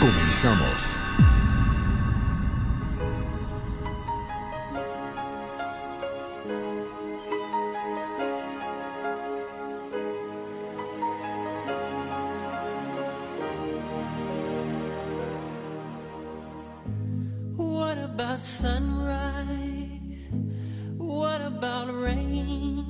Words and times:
Comenzamos. 0.00 0.96
What 17.56 17.98
about 17.98 18.40
sunrise? 18.40 20.28
What 20.96 21.40
about 21.42 21.92
rain? 21.94 22.84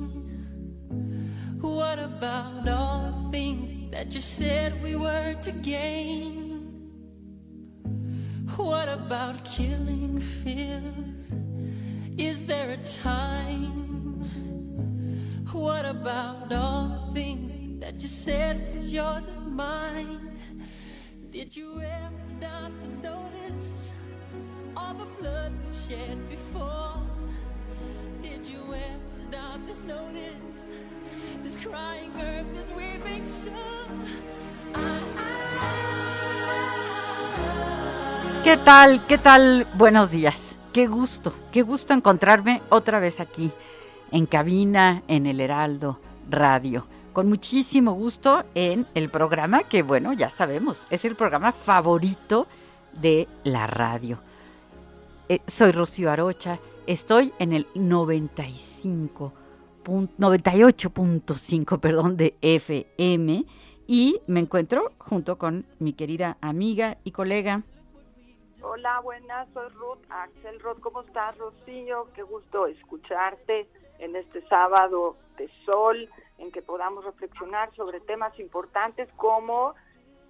What 1.61 1.99
about 1.99 2.67
all 2.67 3.11
the 3.11 3.31
things 3.31 3.91
that 3.91 4.11
you 4.13 4.19
said 4.19 4.81
we 4.83 4.95
were 4.95 5.35
to 5.43 5.51
gain? 5.51 6.54
What 8.57 8.87
about 8.87 9.43
killing 9.43 10.19
fears? 10.19 11.33
Is 12.17 12.45
there 12.45 12.71
a 12.71 12.77
time? 12.77 14.21
What 15.51 15.85
about 15.85 16.53
all 16.53 17.11
the 17.13 17.19
things 17.19 17.81
that 17.81 18.01
you 18.01 18.07
said 18.07 18.73
was 18.73 18.87
yours 18.87 19.27
and 19.27 19.55
mine? 19.57 20.39
Did 21.31 21.53
you 21.53 21.81
ever 21.81 22.21
stop 22.37 22.71
to 22.81 22.87
notice 23.03 23.93
all 24.77 24.93
the 24.93 25.05
blood 25.19 25.51
we 25.67 25.75
shed 25.89 26.29
before? 26.29 27.01
Did 28.21 28.45
you 28.45 28.63
ever 28.73 29.17
stop 29.27 29.59
to 29.67 29.85
notice 29.85 30.63
this 31.43 31.57
crying 31.57 32.11
earth, 32.21 32.47
this 32.53 32.71
weeping 32.71 33.25
shore? 33.25 33.95
¿Qué 38.45 38.57
tal? 38.57 39.03
¿Qué 39.07 39.17
tal? 39.17 39.67
Buenos 39.75 40.11
días. 40.11 40.55
Qué 40.71 40.85
gusto, 40.87 41.33
qué 41.51 41.63
gusto 41.63 41.93
encontrarme 41.93 42.61
otra 42.69 42.99
vez 42.99 43.19
aquí, 43.19 43.49
en 44.11 44.25
cabina, 44.27 45.01
en 45.07 45.25
el 45.25 45.39
Heraldo 45.41 45.99
Radio. 46.29 46.85
Con 47.11 47.27
muchísimo 47.27 47.93
gusto 47.93 48.43
en 48.53 48.85
el 48.93 49.09
programa 49.09 49.63
que, 49.63 49.81
bueno, 49.83 50.13
ya 50.13 50.29
sabemos, 50.29 50.85
es 50.91 51.03
el 51.05 51.15
programa 51.15 51.53
favorito 51.53 52.47
de 52.93 53.27
la 53.43 53.65
radio. 53.67 54.19
Eh, 55.27 55.39
soy 55.47 55.71
Rocío 55.71 56.11
Arocha, 56.11 56.59
estoy 56.85 57.33
en 57.39 57.51
el 57.53 57.65
95, 57.73 59.33
pun- 59.83 60.09
98.5, 60.19 61.79
perdón, 61.79 62.15
de 62.15 62.35
FM 62.41 63.43
y 63.87 64.19
me 64.27 64.39
encuentro 64.39 64.91
junto 64.99 65.37
con 65.39 65.65
mi 65.79 65.93
querida 65.93 66.37
amiga 66.41 66.97
y 67.03 67.09
colega 67.11 67.63
Hola, 68.77 68.99
buenas, 68.99 69.47
soy 69.53 69.69
Ruth 69.69 70.03
Axelrod. 70.09 70.81
¿Cómo 70.81 70.99
estás, 70.99 71.37
Rocío? 71.37 72.09
Qué 72.13 72.23
gusto 72.23 72.67
escucharte 72.67 73.69
en 73.99 74.17
este 74.17 74.45
sábado 74.49 75.15
de 75.37 75.49
sol, 75.65 76.09
en 76.39 76.51
que 76.51 76.61
podamos 76.61 77.05
reflexionar 77.05 77.73
sobre 77.73 78.01
temas 78.01 78.37
importantes 78.37 79.07
como 79.15 79.75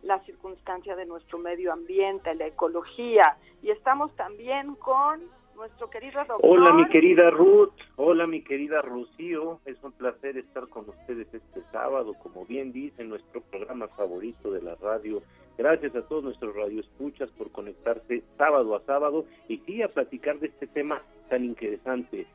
la 0.04 0.20
circunstancia 0.26 0.96
de 0.96 1.08
nuestro 1.08 1.40
medio 1.40 1.74
ambiente, 1.74 2.36
la 2.36 2.46
ecología. 2.46 3.36
Y 3.64 3.72
estamos 3.72 4.16
también 4.16 4.76
con 4.76 5.24
nuestro 5.56 5.90
querido 5.90 6.20
doctor. 6.20 6.40
Hola 6.44 6.74
mi 6.74 6.88
querida 6.90 7.30
Ruth, 7.30 7.74
hola 7.96 8.28
mi 8.28 8.42
querida 8.42 8.82
Rocío, 8.82 9.60
es 9.66 9.78
un 9.84 9.92
placer 9.94 10.38
estar 10.38 10.68
con 10.68 10.90
ustedes 10.90 11.28
este 11.34 11.62
sábado, 11.72 12.14
como 12.22 12.46
bien 12.46 12.72
dice, 12.72 13.04
nuestro 13.04 13.42
programa 13.42 13.88
favorito 13.90 14.52
de 14.52 14.62
la 14.62 14.76
radio. 14.76 15.22
Gracias 15.58 15.96
a 15.96 16.02
todos 16.02 16.24
nuestros 16.24 16.56
radioescuchas 16.56 17.30
por 17.32 17.52
conectarse 17.52 18.24
sábado 18.38 18.76
a 18.76 18.82
sábado 18.82 19.26
y 19.48 19.58
sí 19.60 19.82
a 19.82 19.88
platicar 19.88 20.40
de 20.40 20.48
este 20.48 20.68
tema 20.68 21.02
tan 21.30 21.46
interesante. 21.46 22.28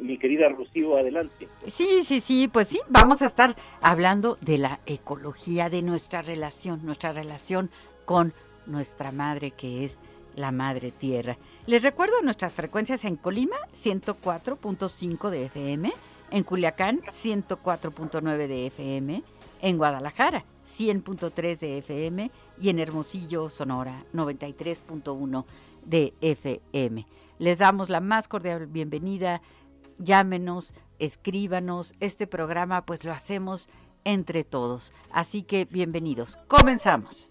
Mi 0.00 0.16
querida 0.18 0.48
Rocío, 0.48 0.96
adelante. 0.96 1.46
Sí, 1.66 2.04
sí, 2.04 2.22
sí, 2.22 2.48
pues 2.48 2.68
sí, 2.68 2.80
vamos 2.88 3.20
a 3.20 3.26
estar 3.26 3.54
hablando 3.82 4.36
de 4.40 4.56
la 4.56 4.80
ecología, 4.86 5.68
de 5.68 5.82
nuestra 5.82 6.22
relación, 6.22 6.86
nuestra 6.86 7.12
relación 7.12 7.70
con 8.06 8.32
nuestra 8.66 9.12
madre 9.12 9.50
que 9.50 9.84
es 9.84 9.98
la 10.36 10.52
madre 10.52 10.90
tierra. 10.90 11.36
Les 11.66 11.82
recuerdo 11.82 12.20
nuestras 12.22 12.52
frecuencias 12.52 13.04
en 13.04 13.16
Colima, 13.16 13.56
104.5 13.74 15.30
de 15.30 15.44
FM, 15.46 15.92
en 16.30 16.42
Culiacán, 16.44 17.00
104.9 17.02 18.46
de 18.48 18.66
FM, 18.66 19.22
en 19.62 19.76
Guadalajara, 19.78 20.44
100.3 20.66 21.58
de 21.58 21.78
FM 21.78 22.30
y 22.60 22.68
en 22.68 22.78
Hermosillo, 22.78 23.48
Sonora, 23.48 24.04
93.1 24.12 25.44
de 25.84 26.14
FM. 26.20 27.06
Les 27.38 27.58
damos 27.58 27.90
la 27.90 28.00
más 28.00 28.28
cordial 28.28 28.66
bienvenida 28.66 29.40
llámenos, 29.98 30.72
escríbanos. 30.98 31.94
Este 32.00 32.26
programa 32.26 32.84
pues 32.84 33.04
lo 33.04 33.12
hacemos 33.12 33.68
entre 34.04 34.44
todos. 34.44 34.92
Así 35.10 35.42
que 35.42 35.64
bienvenidos. 35.64 36.38
Comenzamos. 36.48 37.30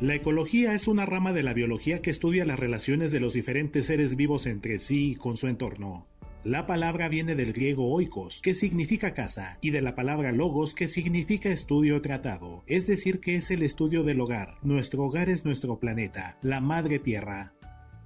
La 0.00 0.14
ecología 0.14 0.74
es 0.74 0.86
una 0.86 1.06
rama 1.06 1.32
de 1.32 1.42
la 1.42 1.52
biología 1.52 2.00
que 2.00 2.10
estudia 2.10 2.44
las 2.44 2.60
relaciones 2.60 3.10
de 3.10 3.18
los 3.18 3.32
diferentes 3.32 3.86
seres 3.86 4.14
vivos 4.14 4.46
entre 4.46 4.78
sí 4.78 5.10
y 5.10 5.14
con 5.16 5.36
su 5.36 5.48
entorno. 5.48 6.06
La 6.44 6.66
palabra 6.66 7.08
viene 7.08 7.34
del 7.34 7.52
griego 7.52 7.90
oikos, 7.92 8.40
que 8.40 8.54
significa 8.54 9.12
casa, 9.12 9.58
y 9.60 9.70
de 9.70 9.82
la 9.82 9.96
palabra 9.96 10.30
logos, 10.30 10.72
que 10.72 10.86
significa 10.86 11.48
estudio 11.48 12.00
tratado, 12.00 12.62
es 12.68 12.86
decir, 12.86 13.18
que 13.18 13.34
es 13.34 13.50
el 13.50 13.64
estudio 13.64 14.04
del 14.04 14.20
hogar. 14.20 14.54
Nuestro 14.62 15.02
hogar 15.02 15.28
es 15.28 15.44
nuestro 15.44 15.80
planeta, 15.80 16.38
la 16.42 16.60
madre 16.60 17.00
tierra. 17.00 17.54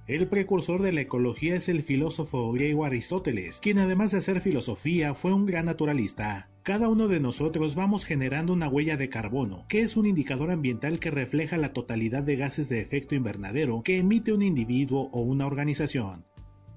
El 0.05 0.27
precursor 0.27 0.81
de 0.81 0.91
la 0.91 0.99
ecología 0.99 1.55
es 1.55 1.69
el 1.69 1.81
filósofo 1.81 2.51
griego 2.51 2.83
Aristóteles, 2.83 3.61
quien 3.61 3.77
además 3.77 4.11
de 4.11 4.17
hacer 4.17 4.41
filosofía 4.41 5.13
fue 5.13 5.31
un 5.31 5.45
gran 5.45 5.67
naturalista. 5.67 6.49
Cada 6.61 6.89
uno 6.89 7.07
de 7.07 7.21
nosotros 7.21 7.75
vamos 7.75 8.03
generando 8.03 8.51
una 8.51 8.67
huella 8.67 8.97
de 8.97 9.07
carbono, 9.07 9.63
que 9.69 9.79
es 9.79 9.95
un 9.95 10.05
indicador 10.05 10.51
ambiental 10.51 10.99
que 10.99 11.09
refleja 11.09 11.55
la 11.55 11.71
totalidad 11.71 12.21
de 12.21 12.35
gases 12.35 12.67
de 12.67 12.81
efecto 12.81 13.15
invernadero 13.15 13.81
que 13.81 13.95
emite 13.95 14.33
un 14.33 14.41
individuo 14.41 15.09
o 15.13 15.21
una 15.21 15.47
organización. 15.47 16.25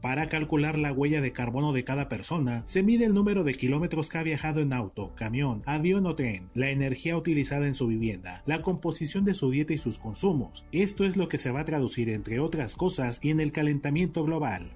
Para 0.00 0.28
calcular 0.28 0.78
la 0.78 0.92
huella 0.92 1.20
de 1.20 1.32
carbono 1.32 1.72
de 1.72 1.84
cada 1.84 2.08
persona, 2.08 2.62
se 2.66 2.82
mide 2.82 3.06
el 3.06 3.14
número 3.14 3.44
de 3.44 3.54
kilómetros 3.54 4.08
que 4.08 4.18
ha 4.18 4.22
viajado 4.22 4.60
en 4.60 4.72
auto, 4.72 5.14
camión, 5.14 5.62
avión 5.66 6.06
o 6.06 6.14
tren, 6.14 6.48
la 6.54 6.70
energía 6.70 7.16
utilizada 7.16 7.66
en 7.66 7.74
su 7.74 7.86
vivienda, 7.86 8.42
la 8.46 8.62
composición 8.62 9.24
de 9.24 9.34
su 9.34 9.50
dieta 9.50 9.72
y 9.72 9.78
sus 9.78 9.98
consumos. 9.98 10.66
Esto 10.70 11.04
es 11.04 11.16
lo 11.16 11.28
que 11.28 11.38
se 11.38 11.50
va 11.50 11.60
a 11.60 11.64
traducir, 11.64 12.10
entre 12.10 12.40
otras 12.40 12.76
cosas, 12.76 13.20
en 13.22 13.40
el 13.40 13.52
calentamiento 13.52 14.22
global. 14.22 14.70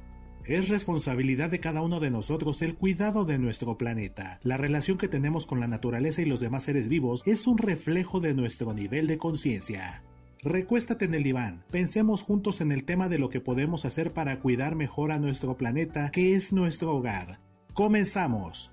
Es 0.47 0.69
responsabilidad 0.69 1.51
de 1.51 1.61
cada 1.61 1.83
uno 1.83 2.01
de 2.01 2.11
nosotros 2.11 2.61
el 2.63 2.75
cuidado 2.75 3.25
de 3.25 3.39
nuestro 3.39 3.77
planeta. 3.77 4.41
La 4.43 4.57
relación 4.57 4.99
que 4.99 5.07
tenemos 5.07 5.47
con 5.47 5.61
la 5.61 5.69
naturaleza 5.69 6.23
y 6.23 6.25
los 6.25 6.41
demás 6.41 6.65
seres 6.65 6.89
vivos 6.89 7.23
es 7.27 7.47
un 7.47 7.59
reflejo 7.59 8.21
de 8.21 8.35
nuestro 8.35 8.73
nivel 8.73 9.07
de 9.07 9.19
conciencia. 9.19 10.03
Recuéstate 10.43 11.05
en 11.05 11.13
el 11.13 11.23
diván, 11.23 11.65
pensemos 11.71 12.23
juntos 12.23 12.63
en 12.63 12.73
el 12.73 12.85
tema 12.85 13.11
de 13.11 13.19
lo 13.19 13.29
que 13.29 13.41
podemos 13.41 13.85
hacer 13.85 14.13
para 14.15 14.41
cuidar 14.41 14.75
mejor 14.75 15.13
a 15.13 15.19
nuestro 15.19 15.59
planeta, 15.59 16.11
que 16.11 16.35
es 16.35 16.53
nuestro 16.55 16.95
hogar. 16.97 17.41
Comenzamos. 17.75 18.73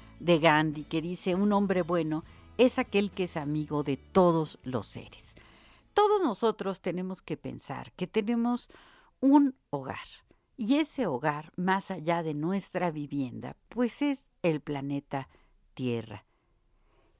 de 0.21 0.39
Gandhi 0.39 0.83
que 0.83 1.01
dice, 1.01 1.35
un 1.35 1.51
hombre 1.51 1.81
bueno 1.81 2.23
es 2.57 2.77
aquel 2.79 3.11
que 3.11 3.23
es 3.23 3.37
amigo 3.37 3.83
de 3.83 3.97
todos 3.97 4.59
los 4.63 4.87
seres. 4.87 5.35
Todos 5.93 6.21
nosotros 6.21 6.81
tenemos 6.81 7.21
que 7.21 7.37
pensar 7.37 7.91
que 7.93 8.07
tenemos 8.07 8.69
un 9.19 9.55
hogar 9.71 10.07
y 10.57 10.75
ese 10.75 11.07
hogar, 11.07 11.51
más 11.55 11.89
allá 11.89 12.21
de 12.21 12.35
nuestra 12.35 12.91
vivienda, 12.91 13.57
pues 13.69 14.03
es 14.03 14.25
el 14.43 14.61
planeta 14.61 15.27
Tierra. 15.73 16.25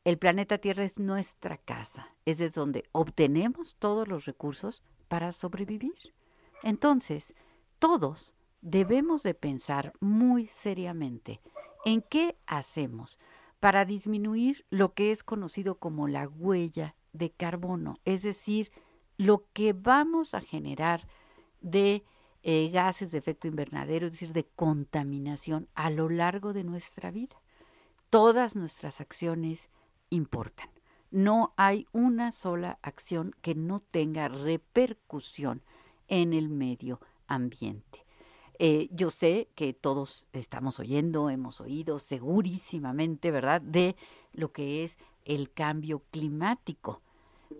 El 0.03 0.19
planeta 0.19 0.59
Tierra 0.59 0.83
es 0.83 0.99
nuestra 0.99 1.57
casa, 1.57 2.07
es 2.25 2.37
de 2.37 2.51
donde 2.51 2.83
obtenemos 2.91 3.75
todos 3.79 4.07
los 4.07 4.25
recursos 4.25 4.83
para 5.07 5.31
sobrevivir. 5.31 6.13
Entonces, 6.61 7.33
todos 7.79 8.33
debemos 8.61 9.23
de 9.23 9.33
pensar 9.33 9.93
muy 9.99 10.45
seriamente 10.45 11.41
en 11.85 12.01
qué 12.01 12.37
hacemos 12.45 13.17
para 13.59 13.85
disminuir 13.85 14.65
lo 14.69 14.93
que 14.93 15.11
es 15.11 15.23
conocido 15.23 15.75
como 15.75 16.07
la 16.07 16.27
huella 16.27 16.95
de 17.13 17.31
carbono, 17.31 17.99
es 18.05 18.23
decir, 18.23 18.71
lo 19.17 19.45
que 19.53 19.73
vamos 19.73 20.33
a 20.33 20.41
generar 20.41 21.07
de 21.61 22.03
eh, 22.43 22.69
gases 22.73 23.11
de 23.11 23.19
efecto 23.19 23.47
invernadero, 23.47 24.07
es 24.07 24.13
decir, 24.13 24.33
de 24.33 24.45
contaminación 24.45 25.69
a 25.75 25.91
lo 25.91 26.09
largo 26.09 26.53
de 26.53 26.63
nuestra 26.63 27.11
vida. 27.11 27.35
Todas 28.09 28.55
nuestras 28.55 28.99
acciones 28.99 29.69
importan. 30.09 30.69
No 31.11 31.53
hay 31.55 31.85
una 31.91 32.31
sola 32.31 32.79
acción 32.81 33.35
que 33.41 33.53
no 33.53 33.79
tenga 33.79 34.27
repercusión 34.27 35.61
en 36.07 36.33
el 36.33 36.49
medio 36.49 36.99
ambiente. 37.27 38.00
Eh, 38.59 38.89
yo 38.91 39.09
sé 39.09 39.49
que 39.55 39.73
todos 39.73 40.27
estamos 40.33 40.79
oyendo, 40.79 41.29
hemos 41.29 41.61
oído 41.61 41.99
segurísimamente, 41.99 43.31
¿verdad?, 43.31 43.61
de 43.61 43.95
lo 44.33 44.51
que 44.51 44.83
es 44.83 44.97
el 45.25 45.51
cambio 45.51 46.03
climático, 46.11 47.01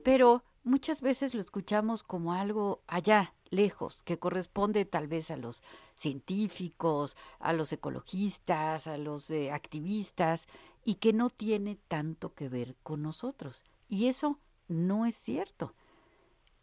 pero 0.04 0.44
muchas 0.64 1.02
veces 1.02 1.34
lo 1.34 1.42
escuchamos 1.42 2.04
como 2.04 2.34
algo 2.34 2.82
allá, 2.88 3.34
lejos, 3.50 4.04
que 4.04 4.20
corresponde 4.20 4.86
tal 4.86 5.08
vez 5.08 5.32
a 5.32 5.38
los 5.38 5.64
científicos, 5.96 7.18
a 7.40 7.54
los 7.54 7.72
ecologistas, 7.74 8.88
a 8.88 8.98
los 8.98 9.30
eh, 9.30 9.52
activistas, 9.52 10.48
y 10.84 10.96
que 10.96 11.14
no 11.14 11.30
tiene 11.30 11.78
tanto 11.88 12.34
que 12.34 12.50
ver 12.50 12.76
con 12.84 13.02
nosotros. 13.02 13.64
Y 13.90 14.08
eso 14.08 14.40
no 14.68 15.06
es 15.06 15.16
cierto 15.16 15.74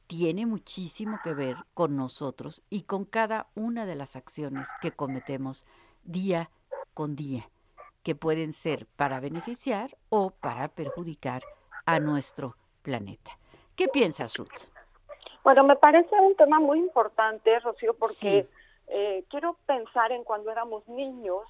tiene 0.09 0.47
muchísimo 0.47 1.21
que 1.23 1.35
ver 1.35 1.57
con 1.75 1.95
nosotros 1.95 2.63
y 2.71 2.83
con 2.83 3.05
cada 3.05 3.47
una 3.55 3.87
de 3.87 3.95
las 3.95 4.17
acciones 4.17 4.67
que 4.81 4.91
cometemos 4.91 5.65
día 6.03 6.51
con 6.95 7.15
día, 7.15 7.49
que 8.03 8.15
pueden 8.15 8.53
ser 8.53 8.87
para 8.97 9.21
beneficiar 9.21 9.97
o 10.09 10.31
para 10.31 10.69
perjudicar 10.69 11.43
a 11.85 12.01
nuestro 12.01 12.57
planeta. 12.83 13.39
¿Qué 13.77 13.87
piensas, 13.87 14.35
Ruth? 14.37 14.49
Bueno, 15.45 15.63
me 15.63 15.77
parece 15.77 16.19
un 16.19 16.35
tema 16.37 16.59
muy 16.59 16.79
importante, 16.79 17.59
Rocío, 17.61 17.95
porque 17.95 18.49
eh, 18.89 19.25
quiero 19.29 19.57
pensar 19.67 20.11
en 20.11 20.25
cuando 20.25 20.51
éramos 20.51 20.89
niños, 20.89 21.45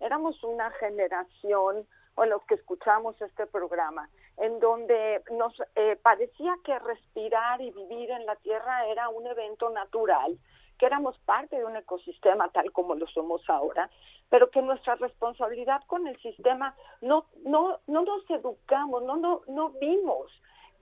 éramos 0.00 0.42
una 0.44 0.70
generación, 0.72 1.84
o 2.14 2.24
los 2.26 2.42
que 2.44 2.54
escuchamos 2.54 3.20
este 3.20 3.46
programa, 3.46 4.08
en 4.38 4.58
donde 4.58 5.22
nos 5.32 5.54
eh, 5.76 5.96
parecía 6.02 6.56
que 6.64 6.78
respirar 6.78 7.60
y 7.60 7.70
vivir 7.70 8.10
en 8.10 8.26
la 8.26 8.36
Tierra 8.36 8.86
era 8.86 9.08
un 9.08 9.26
evento 9.26 9.70
natural, 9.70 10.38
que 10.78 10.86
éramos 10.86 11.16
parte 11.20 11.56
de 11.56 11.64
un 11.64 11.76
ecosistema 11.76 12.48
tal 12.48 12.72
como 12.72 12.94
lo 12.94 13.06
somos 13.06 13.48
ahora, 13.48 13.90
pero 14.28 14.50
que 14.50 14.62
nuestra 14.62 14.96
responsabilidad 14.96 15.82
con 15.86 16.06
el 16.06 16.20
sistema 16.20 16.74
no 17.00 17.26
no 17.44 17.78
no 17.86 18.02
nos 18.02 18.28
educamos, 18.30 19.02
no 19.04 19.16
no 19.16 19.42
no 19.46 19.70
vimos 19.70 20.30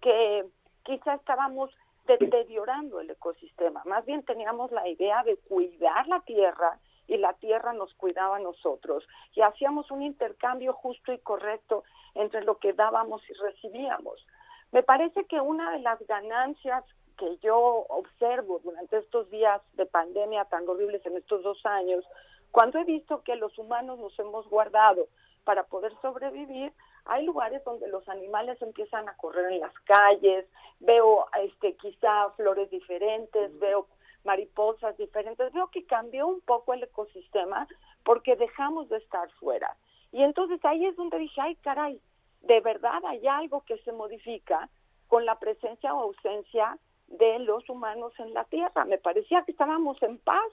que 0.01 0.47
quizá 0.83 1.15
estábamos 1.15 1.71
deteriorando 2.07 3.01
el 3.01 3.11
ecosistema, 3.11 3.83
más 3.85 4.05
bien 4.07 4.25
teníamos 4.25 4.73
la 4.73 4.89
idea 4.89 5.23
de 5.23 5.37
cuidar 5.37 6.09
la 6.09 6.21
tierra 6.21 6.81
y 7.09 7.17
la 7.17 7.35
tierra 7.35 7.73
nos 7.73 7.93
cuidaba 7.95 8.37
a 8.37 8.41
nosotros 8.41 9.07
y 9.35 9.43
hacíamos 9.43 9.91
un 9.91 10.03
intercambio 10.03 10.73
justo 10.73 11.13
y 11.13 11.19
correcto 11.19 11.85
entre 12.15 12.45
lo 12.45 12.59
que 12.59 12.73
dábamos 12.73 13.23
y 13.29 13.33
recibíamos. 13.35 14.25
Me 14.71 14.83
parece 14.83 15.25
que 15.27 15.41
una 15.41 15.73
de 15.73 15.81
las 15.81 16.01
ganancias 16.07 16.85
que 17.19 17.37
yo 17.39 17.57
observo 17.89 18.61
durante 18.65 18.99
estos 18.99 19.31
días 19.31 19.61
de 19.75 19.87
pandemia 19.87 20.47
tan 20.47 20.69
horribles 20.69 21.05
en 21.07 21.17
estos 21.17 21.43
dos 21.43 21.65
años, 21.67 22.05
cuando 22.51 22.79
he 22.79 22.85
visto 22.85 23.23
que 23.23 23.37
los 23.37 23.57
humanos 23.59 23.99
nos 23.99 24.19
hemos 24.19 24.49
guardado 24.49 25.09
para 25.45 25.65
poder 25.65 25.93
sobrevivir, 26.01 26.73
hay 27.05 27.25
lugares 27.25 27.65
donde 27.65 27.89
los 27.89 28.09
animales 28.09 28.61
empiezan 28.63 29.09
a 29.09 29.17
correr 29.17 29.53
en 29.53 29.61
las 29.61 29.73
calles, 29.81 30.47
veo 30.81 31.27
este 31.43 31.75
quizá 31.77 32.31
flores 32.37 32.71
diferentes, 32.71 33.59
veo 33.59 33.87
mariposas 34.25 34.97
diferentes, 34.97 35.53
veo 35.53 35.69
que 35.69 35.85
cambió 35.85 36.27
un 36.27 36.41
poco 36.41 36.75
el 36.75 36.83
ecosistema 36.83 37.67
porque 38.05 38.37
dejamos 38.37 38.89
de 38.89 38.99
estar 38.99 39.31
fuera. 39.33 39.77
Y 40.13 40.23
entonces 40.23 40.63
ahí 40.65 40.85
es 40.87 40.97
donde 40.97 41.19
dije, 41.19 41.41
ay 41.41 41.57
caray, 41.57 42.01
de 42.43 42.61
verdad 42.61 43.03
hay 43.07 43.27
algo 43.27 43.63
que 43.63 43.79
se 43.79 43.93
modifica 43.93 44.69
con 45.09 45.25
la 45.25 45.39
presencia 45.39 45.95
o 45.95 46.01
ausencia 46.01 46.79
de 47.09 47.39
los 47.41 47.69
humanos 47.69 48.13
en 48.19 48.33
la 48.35 48.45
Tierra. 48.45 48.85
Me 48.85 48.99
parecía 48.99 49.43
que 49.45 49.53
estábamos 49.53 50.03
en 50.03 50.19
paz, 50.19 50.53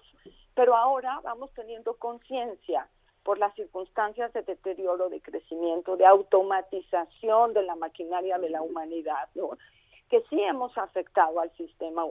pero 0.56 0.76
ahora 0.76 1.20
vamos 1.24 1.52
teniendo 1.54 1.96
conciencia 1.98 2.88
por 3.24 3.38
las 3.38 3.54
circunstancias 3.56 4.34
de 4.34 4.44
deterioro, 4.44 5.10
de 5.10 5.22
crecimiento, 5.22 5.98
de 5.98 6.06
automatización 6.06 7.54
de 7.54 7.64
la 7.64 7.76
maquinaria 7.76 8.38
de 8.38 8.50
la 8.50 8.62
humanidad, 8.62 9.30
¿no? 9.36 9.52
que 10.10 10.22
sí 10.30 10.42
hemos 10.42 10.78
afectado 10.78 11.40
al 11.40 11.52
sistema 11.56 12.04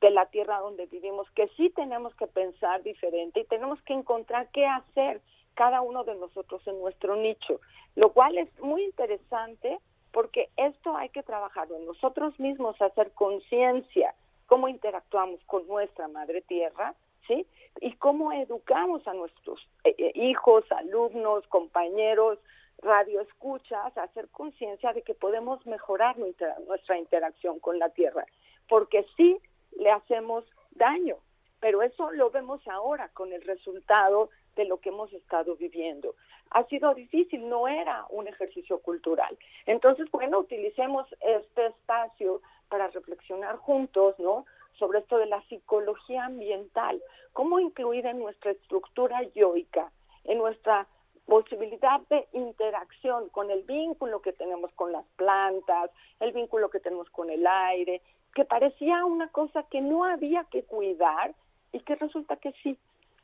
de 0.00 0.10
la 0.10 0.26
tierra 0.26 0.58
donde 0.58 0.86
vivimos, 0.86 1.30
que 1.32 1.48
sí 1.56 1.70
tenemos 1.70 2.14
que 2.16 2.26
pensar 2.26 2.82
diferente 2.82 3.40
y 3.40 3.44
tenemos 3.44 3.80
que 3.82 3.94
encontrar 3.94 4.48
qué 4.52 4.66
hacer 4.66 5.20
cada 5.54 5.80
uno 5.80 6.04
de 6.04 6.14
nosotros 6.16 6.66
en 6.66 6.80
nuestro 6.80 7.16
nicho, 7.16 7.60
lo 7.94 8.12
cual 8.12 8.36
es 8.38 8.48
muy 8.60 8.84
interesante 8.84 9.78
porque 10.12 10.48
esto 10.56 10.96
hay 10.96 11.08
que 11.08 11.22
trabajarlo 11.22 11.76
en 11.76 11.86
nosotros 11.86 12.38
mismos, 12.38 12.80
hacer 12.80 13.12
conciencia, 13.12 14.14
cómo 14.46 14.68
interactuamos 14.68 15.40
con 15.46 15.66
nuestra 15.66 16.06
madre 16.08 16.42
tierra, 16.42 16.94
¿sí? 17.26 17.46
Y 17.80 17.94
cómo 17.94 18.32
educamos 18.32 19.06
a 19.08 19.14
nuestros 19.14 19.60
eh, 19.82 19.94
eh, 19.98 20.12
hijos, 20.14 20.64
alumnos, 20.70 21.46
compañeros, 21.48 22.38
radioescuchas, 22.82 23.96
hacer 23.96 24.28
conciencia 24.28 24.92
de 24.92 25.02
que 25.02 25.14
podemos 25.14 25.64
mejorar 25.66 26.16
nuestra 26.18 26.98
interacción 26.98 27.58
con 27.58 27.78
la 27.78 27.88
Tierra, 27.90 28.26
porque 28.68 29.06
sí 29.16 29.38
le 29.78 29.90
hacemos 29.90 30.44
daño, 30.72 31.16
pero 31.60 31.82
eso 31.82 32.10
lo 32.12 32.30
vemos 32.30 32.66
ahora 32.68 33.08
con 33.10 33.32
el 33.32 33.42
resultado 33.42 34.30
de 34.56 34.64
lo 34.64 34.78
que 34.78 34.90
hemos 34.90 35.12
estado 35.12 35.56
viviendo. 35.56 36.14
Ha 36.50 36.64
sido 36.66 36.94
difícil, 36.94 37.48
no 37.48 37.66
era 37.66 38.06
un 38.10 38.28
ejercicio 38.28 38.78
cultural. 38.80 39.36
Entonces, 39.66 40.10
bueno, 40.10 40.40
utilicemos 40.40 41.06
este 41.20 41.66
espacio 41.66 42.42
para 42.68 42.88
reflexionar 42.88 43.56
juntos, 43.56 44.18
¿no? 44.18 44.46
Sobre 44.78 44.98
esto 45.00 45.18
de 45.18 45.26
la 45.26 45.42
psicología 45.42 46.26
ambiental, 46.26 47.02
cómo 47.32 47.60
incluir 47.60 48.06
en 48.06 48.18
nuestra 48.18 48.52
estructura 48.52 49.22
yoica, 49.34 49.90
en 50.24 50.38
nuestra 50.38 50.86
posibilidad 51.26 52.00
de 52.10 52.26
interacción 52.32 53.28
con 53.30 53.50
el 53.50 53.62
vínculo 53.62 54.20
que 54.20 54.32
tenemos 54.32 54.72
con 54.72 54.92
las 54.92 55.06
plantas, 55.16 55.90
el 56.20 56.32
vínculo 56.32 56.68
que 56.68 56.80
tenemos 56.80 57.08
con 57.10 57.30
el 57.30 57.46
aire, 57.46 58.02
que 58.34 58.44
parecía 58.44 59.04
una 59.04 59.28
cosa 59.28 59.64
que 59.70 59.80
no 59.80 60.04
había 60.04 60.44
que 60.50 60.64
cuidar 60.64 61.34
y 61.72 61.80
que 61.80 61.94
resulta 61.94 62.36
que 62.36 62.52
sí, 62.62 62.76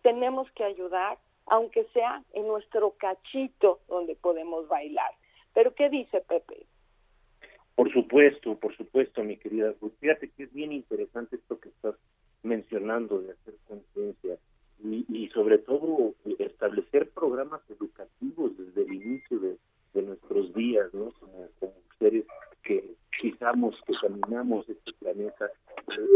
tenemos 0.02 0.50
que 0.52 0.64
ayudar, 0.64 1.18
aunque 1.46 1.84
sea 1.92 2.22
en 2.32 2.46
nuestro 2.46 2.92
cachito 2.92 3.80
donde 3.88 4.14
podemos 4.16 4.68
bailar. 4.68 5.12
Pero 5.54 5.74
¿qué 5.74 5.90
dice 5.90 6.20
Pepe? 6.20 6.66
Por 7.74 7.92
supuesto, 7.92 8.56
por 8.56 8.76
supuesto, 8.76 9.22
mi 9.22 9.36
querida. 9.36 9.74
Fíjate 10.00 10.30
que 10.30 10.44
es 10.44 10.52
bien 10.52 10.72
interesante 10.72 11.36
esto 11.36 11.58
que 11.58 11.70
estás 11.70 11.94
mencionando 12.42 13.20
de 13.20 13.32
hacer 13.32 13.54
conciencia 13.66 14.36
y, 14.82 15.28
sobre 15.28 15.58
todo 15.58 16.14
establecer 16.38 17.10
programas 17.10 17.60
educativos 17.68 18.56
desde 18.56 18.82
el 18.82 18.94
inicio 18.94 19.38
de, 19.38 19.58
nuestros 20.02 20.54
días, 20.54 20.92
¿no? 20.94 21.10
Como, 21.20 21.48
seres 21.98 22.24
que 22.62 22.94
pisamos, 23.20 23.76
que 23.86 23.94
caminamos 24.00 24.68
este 24.68 24.92
planeta, 24.98 25.50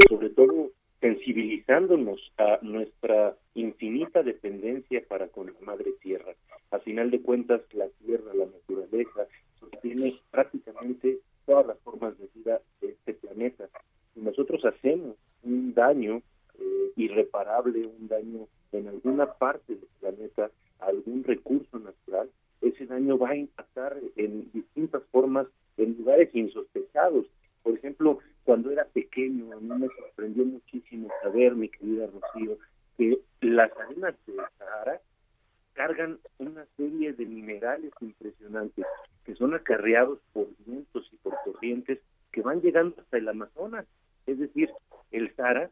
sobre 0.08 0.30
todo 0.30 0.70
sensibilizándonos 1.00 2.32
a 2.38 2.58
nuestra 2.62 3.36
infinita 3.54 4.22
dependencia 4.22 5.02
para 5.06 5.28
con 5.28 5.46
la 5.46 5.60
madre 5.60 5.92
tierra. 6.00 6.32
A 6.70 6.78
final 6.78 7.10
de 7.10 7.20
cuentas, 7.20 7.60
la 7.74 7.88
tierra, 8.04 8.32
la 8.34 8.46
naturaleza, 8.46 9.26
sostiene 9.60 10.18
prácticamente 10.30 11.18
todas 11.44 11.66
las 11.66 11.78
formas 11.80 12.18
de 12.18 12.28
vida 12.34 12.60
de 12.80 12.88
este 12.88 13.14
planeta. 13.14 13.68
Si 14.14 14.20
nosotros 14.20 14.64
hacemos 14.64 15.16
un 15.42 15.74
daño 15.74 16.22
eh, 16.58 16.92
irreparable, 16.96 17.86
un 17.86 18.08
daño 18.08 18.48
en 18.72 18.88
alguna 18.88 19.26
parte 19.34 19.74
del 19.74 19.88
planeta, 20.00 20.50
algún 20.78 21.22
recurso 21.24 21.78
natural, 21.78 22.30
ese 22.64 22.87
daño 22.87 23.18
va 23.18 23.30
a 23.30 23.37
impactar 23.37 23.97
en 24.16 24.50
distintas 24.52 25.02
formas 25.12 25.47
en 25.76 25.97
lugares 25.99 26.35
insospechados. 26.35 27.26
Por 27.62 27.75
ejemplo, 27.75 28.18
cuando 28.44 28.71
era 28.71 28.85
pequeño, 28.85 29.52
a 29.52 29.61
mí 29.61 29.68
me 29.68 29.88
sorprendió 29.88 30.44
muchísimo 30.44 31.09
saber, 31.23 31.54
mi 31.54 31.68
querida 31.68 32.06
Rocío, 32.06 32.59
que 32.97 33.18
las 33.40 33.71
arenas 33.78 34.14
de 34.26 34.35
Sahara 34.59 35.00
cargan 35.73 36.18
una 36.38 36.64
serie 36.76 37.12
de 37.12 37.26
minerales 37.26 37.92
impresionantes 38.00 38.87
que 39.25 39.35
son 39.35 39.54
acarreados 39.54 40.21
por 40.33 40.47
vientos 40.64 41.09
y 41.12 41.16
por 41.16 41.35
corrientes 41.44 41.99
que 42.33 42.42
van 42.42 42.61
llegando 42.61 42.94
hasta 43.00 43.18
el 43.18 43.28
Amazonas. 43.28 43.87
Es 44.26 44.38
decir, 44.38 44.71
el 45.11 45.35
Sahara 45.35 45.71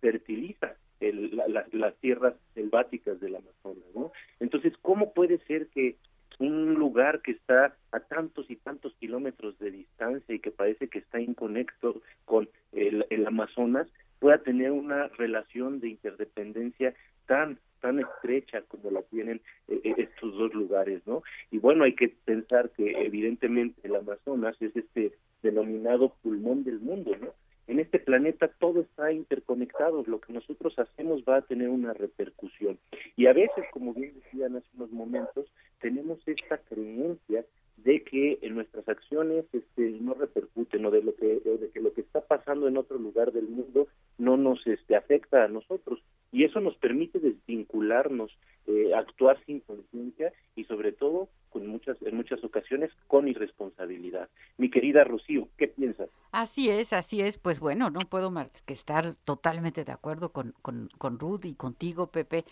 fertiliza 0.00 0.76
las 1.00 1.96
tierras 1.96 2.34
selváticas 2.54 3.18
del 3.20 3.36
Amazonas, 3.36 3.84
¿no? 3.94 4.12
Entonces, 4.38 4.74
¿cómo 4.82 5.12
puede 5.14 5.38
ser 5.46 5.68
que 5.68 5.96
un 6.40 6.74
lugar 6.74 7.20
que 7.20 7.32
está 7.32 7.76
a 7.92 8.00
tantos 8.00 8.50
y 8.50 8.56
tantos 8.56 8.94
kilómetros 8.94 9.58
de 9.58 9.70
distancia 9.70 10.34
y 10.34 10.40
que 10.40 10.50
parece 10.50 10.88
que 10.88 10.98
está 10.98 11.20
inconecto 11.20 12.00
con 12.24 12.48
el, 12.72 13.04
Amazonas 13.26 13.86
pueda 14.18 14.38
tener 14.38 14.72
una 14.72 15.08
relación 15.08 15.80
de 15.80 15.90
interdependencia 15.90 16.94
tan 17.26 17.58
tan 17.80 17.98
estrecha 17.98 18.60
como 18.68 18.90
la 18.90 19.00
tienen 19.02 19.40
eh, 19.68 19.80
eh, 19.84 19.94
estos 19.96 20.36
dos 20.36 20.52
lugares, 20.52 21.00
¿no? 21.06 21.22
Y 21.50 21.58
bueno, 21.58 21.84
hay 21.84 21.94
que 21.94 22.08
pensar 22.08 22.70
que 22.70 22.90
evidentemente 22.90 23.80
el 23.84 23.96
Amazonas 23.96 24.60
es 24.60 24.76
este 24.76 25.12
denominado 25.42 26.14
pulmón 26.22 26.64
del 26.64 26.80
mundo, 26.80 27.16
¿no? 27.18 27.32
En 27.70 27.78
este 27.78 28.00
planeta 28.00 28.48
todo 28.48 28.80
está 28.80 29.12
interconectado, 29.12 30.02
lo 30.04 30.20
que 30.20 30.32
nosotros 30.32 30.76
hacemos 30.76 31.22
va 31.22 31.36
a 31.36 31.42
tener 31.42 31.68
una 31.68 31.92
repercusión. 31.92 32.80
Y 33.14 33.28
a 33.28 33.32
veces, 33.32 33.64
como 33.72 33.94
bien 33.94 34.12
decían 34.12 34.56
hace 34.56 34.66
unos 34.74 34.90
momentos, 34.90 35.46
tenemos 35.80 36.18
esta 36.26 36.58
creencia 36.58 37.44
de 37.84 38.02
que 38.02 38.38
en 38.42 38.54
nuestras 38.54 38.88
acciones 38.88 39.44
este, 39.52 39.90
no 40.00 40.14
repercuten 40.14 40.84
o 40.84 40.90
de 40.90 41.02
lo 41.02 41.14
que 41.14 41.40
de 41.40 41.70
que 41.72 41.80
lo 41.80 41.92
que 41.92 42.02
está 42.02 42.20
pasando 42.20 42.68
en 42.68 42.76
otro 42.76 42.98
lugar 42.98 43.32
del 43.32 43.48
mundo 43.48 43.88
no 44.18 44.36
nos 44.36 44.66
este, 44.66 44.96
afecta 44.96 45.44
a 45.44 45.48
nosotros 45.48 46.02
y 46.32 46.44
eso 46.44 46.60
nos 46.60 46.76
permite 46.76 47.18
desvincularnos, 47.18 48.30
eh, 48.66 48.94
actuar 48.94 49.38
sin 49.46 49.60
conciencia 49.60 50.32
y 50.54 50.64
sobre 50.64 50.92
todo 50.92 51.28
con 51.48 51.66
muchas 51.66 51.96
en 52.02 52.16
muchas 52.16 52.42
ocasiones 52.44 52.90
con 53.06 53.28
irresponsabilidad. 53.28 54.28
Mi 54.58 54.70
querida 54.70 55.04
Rocío, 55.04 55.48
¿qué 55.56 55.68
piensas? 55.68 56.08
Así 56.32 56.68
es, 56.70 56.92
así 56.92 57.20
es. 57.20 57.38
Pues 57.38 57.60
bueno, 57.60 57.90
no 57.90 58.00
puedo 58.08 58.30
más 58.30 58.62
que 58.62 58.74
estar 58.74 59.14
totalmente 59.24 59.84
de 59.84 59.92
acuerdo 59.92 60.32
con, 60.32 60.54
con, 60.62 60.88
con 60.98 61.18
Ruth 61.18 61.44
y 61.44 61.54
contigo, 61.54 62.08
Pepe, 62.08 62.44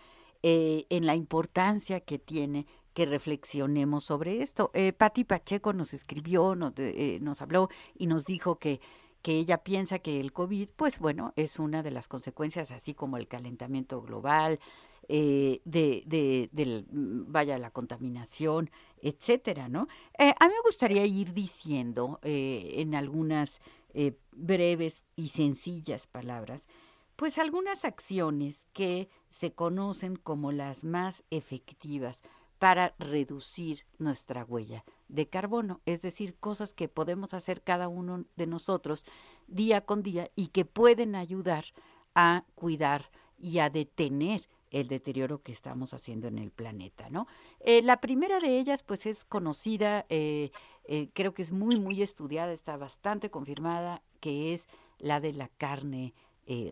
eh, 0.43 0.87
en 0.89 1.07
la 1.07 1.17
importancia 1.17 2.01
que 2.01 2.19
tiene 2.19 2.67
que 2.99 3.07
reflexionemos 3.07 4.03
sobre 4.03 4.43
esto. 4.43 4.73
Eh, 4.75 4.93
Patti 4.93 5.23
Pacheco 5.23 5.73
nos 5.73 5.95
escribió, 5.95 6.57
nos, 6.57 6.73
eh, 6.79 7.21
nos 7.23 7.41
habló 7.41 7.69
y 7.97 8.09
nos 8.09 8.25
dijo 8.25 8.57
que 8.59 8.81
que 9.23 9.33
ella 9.33 9.59
piensa 9.59 9.99
que 9.99 10.21
el 10.21 10.33
COVID, 10.33 10.71
pues 10.77 11.01
bueno, 11.01 11.33
es 11.35 11.59
una 11.59 11.83
de 11.83 11.91
las 11.91 12.07
consecuencias, 12.07 12.71
así 12.71 12.95
como 12.95 13.17
el 13.17 13.27
calentamiento 13.27 14.01
global, 14.01 14.61
eh, 15.09 15.61
de, 15.65 16.05
de, 16.07 16.85
mm, 16.91 17.31
vaya, 17.33 17.59
la 17.59 17.71
contaminación, 17.71 18.71
etcétera, 19.03 19.69
¿no? 19.69 19.89
Eh, 20.19 20.35
a 20.39 20.47
mí 20.47 20.55
me 20.55 20.63
gustaría 20.65 21.05
ir 21.05 21.35
diciendo 21.35 22.21
en 22.23 22.95
algunas 22.95 23.61
breves 24.33 25.03
y 25.17 25.29
sencillas 25.29 26.07
palabras, 26.07 26.67
pues 27.17 27.39
algunas 27.39 27.85
acciones 27.85 28.67
que 28.73 29.09
se 29.29 29.53
conocen 29.53 30.15
como 30.15 30.53
las 30.53 30.85
más 30.85 31.25
efectivas 31.31 32.23
para 32.59 32.95
reducir 32.99 33.85
nuestra 33.99 34.45
huella 34.45 34.85
de 35.09 35.29
carbono, 35.29 35.81
es 35.87 36.03
decir, 36.03 36.37
cosas 36.39 36.75
que 36.75 36.89
podemos 36.89 37.35
hacer 37.35 37.63
cada 37.63 37.89
uno 37.89 38.25
de 38.37 38.47
nosotros 38.47 39.05
día 39.47 39.83
con 39.83 40.03
día 40.03 40.31
y 40.37 40.49
que 40.49 40.65
pueden 40.65 41.15
ayudar 41.15 41.65
a 42.15 42.45
cuidar 42.55 43.11
y 43.39 43.61
a 43.61 43.71
detener 43.71 44.49
el 44.71 44.89
deterioro 44.89 45.43
que 45.43 45.53
estamos 45.53 45.95
haciendo 45.95 46.29
en 46.29 46.39
el 46.39 46.51
planeta, 46.51 47.09
¿no? 47.09 47.27
Eh, 47.61 47.81
la 47.83 48.01
primera 48.01 48.39
de 48.41 48.59
ellas, 48.59 48.83
pues, 48.83 49.07
es 49.07 49.25
conocida, 49.25 50.05
eh, 50.11 50.51
eh, 50.85 51.09
creo 51.15 51.33
que 51.33 51.43
es 51.43 51.53
muy, 51.53 51.79
muy 51.79 52.03
estudiada, 52.03 52.53
está 52.53 52.77
bastante 52.77 53.31
confirmada, 53.31 54.03
que 54.21 54.53
es 54.53 54.69
la 54.99 55.21
de 55.21 55.33
la 55.33 55.49
carne 55.49 56.13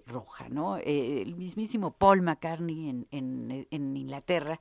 roja, 0.07 0.49
¿no? 0.49 0.79
el 0.79 1.37
mismísimo 1.37 1.91
Paul 1.91 2.23
McCartney 2.23 2.89
en, 2.89 3.07
en, 3.11 3.67
en 3.71 3.97
Inglaterra, 3.97 4.59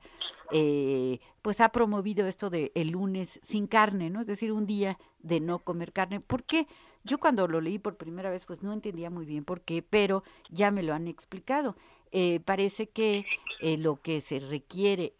pues 1.42 1.60
ha 1.60 1.70
promovido 1.70 2.26
esto 2.26 2.50
de 2.50 2.70
el 2.74 2.90
lunes 2.90 3.40
sin 3.42 3.66
carne, 3.66 4.10
¿no? 4.10 4.20
Es 4.20 4.26
decir, 4.26 4.52
un 4.52 4.66
día 4.66 4.98
de 5.20 5.40
no 5.40 5.60
comer 5.60 5.92
carne. 5.92 6.20
¿Por 6.20 6.44
qué? 6.44 6.66
Yo 7.06 7.18
cuando 7.18 7.46
lo 7.46 7.60
leí 7.60 7.78
por 7.78 7.96
primera 7.96 8.30
vez, 8.30 8.44
pues 8.46 8.64
no 8.64 8.72
entendía 8.72 9.10
muy 9.10 9.26
bien 9.26 9.44
por 9.44 9.60
qué, 9.60 9.80
pero 9.80 10.24
ya 10.50 10.72
me 10.72 10.82
lo 10.82 10.92
han 10.92 11.06
explicado. 11.06 11.76
Eh, 12.10 12.40
parece 12.44 12.88
que 12.88 13.24
eh, 13.60 13.76
lo 13.76 14.00
que 14.00 14.20
se 14.20 14.40
requiere, 14.40 15.14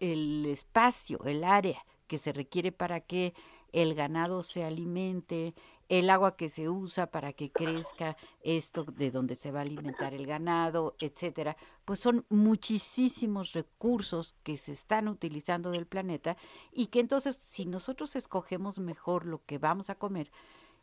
el 0.00 0.46
espacio, 0.46 1.22
el 1.24 1.44
área 1.44 1.84
que 2.06 2.18
se 2.18 2.32
requiere 2.32 2.72
para 2.72 3.00
que 3.00 3.34
el 3.72 3.94
ganado 3.94 4.42
se 4.42 4.64
alimente, 4.64 5.54
el 5.88 6.10
agua 6.10 6.36
que 6.36 6.48
se 6.48 6.68
usa 6.68 7.06
para 7.06 7.32
que 7.32 7.50
crezca 7.50 8.16
esto 8.42 8.84
de 8.84 9.10
donde 9.10 9.36
se 9.36 9.50
va 9.50 9.60
a 9.60 9.62
alimentar 9.62 10.14
el 10.14 10.26
ganado, 10.26 10.96
etcétera, 10.98 11.56
pues 11.84 12.00
son 12.00 12.24
muchísimos 12.28 13.52
recursos 13.52 14.34
que 14.42 14.56
se 14.56 14.72
están 14.72 15.08
utilizando 15.08 15.70
del 15.70 15.86
planeta 15.86 16.36
y 16.72 16.86
que 16.86 17.00
entonces 17.00 17.36
si 17.36 17.66
nosotros 17.66 18.16
escogemos 18.16 18.78
mejor 18.78 19.26
lo 19.26 19.44
que 19.44 19.58
vamos 19.58 19.90
a 19.90 19.94
comer 19.94 20.30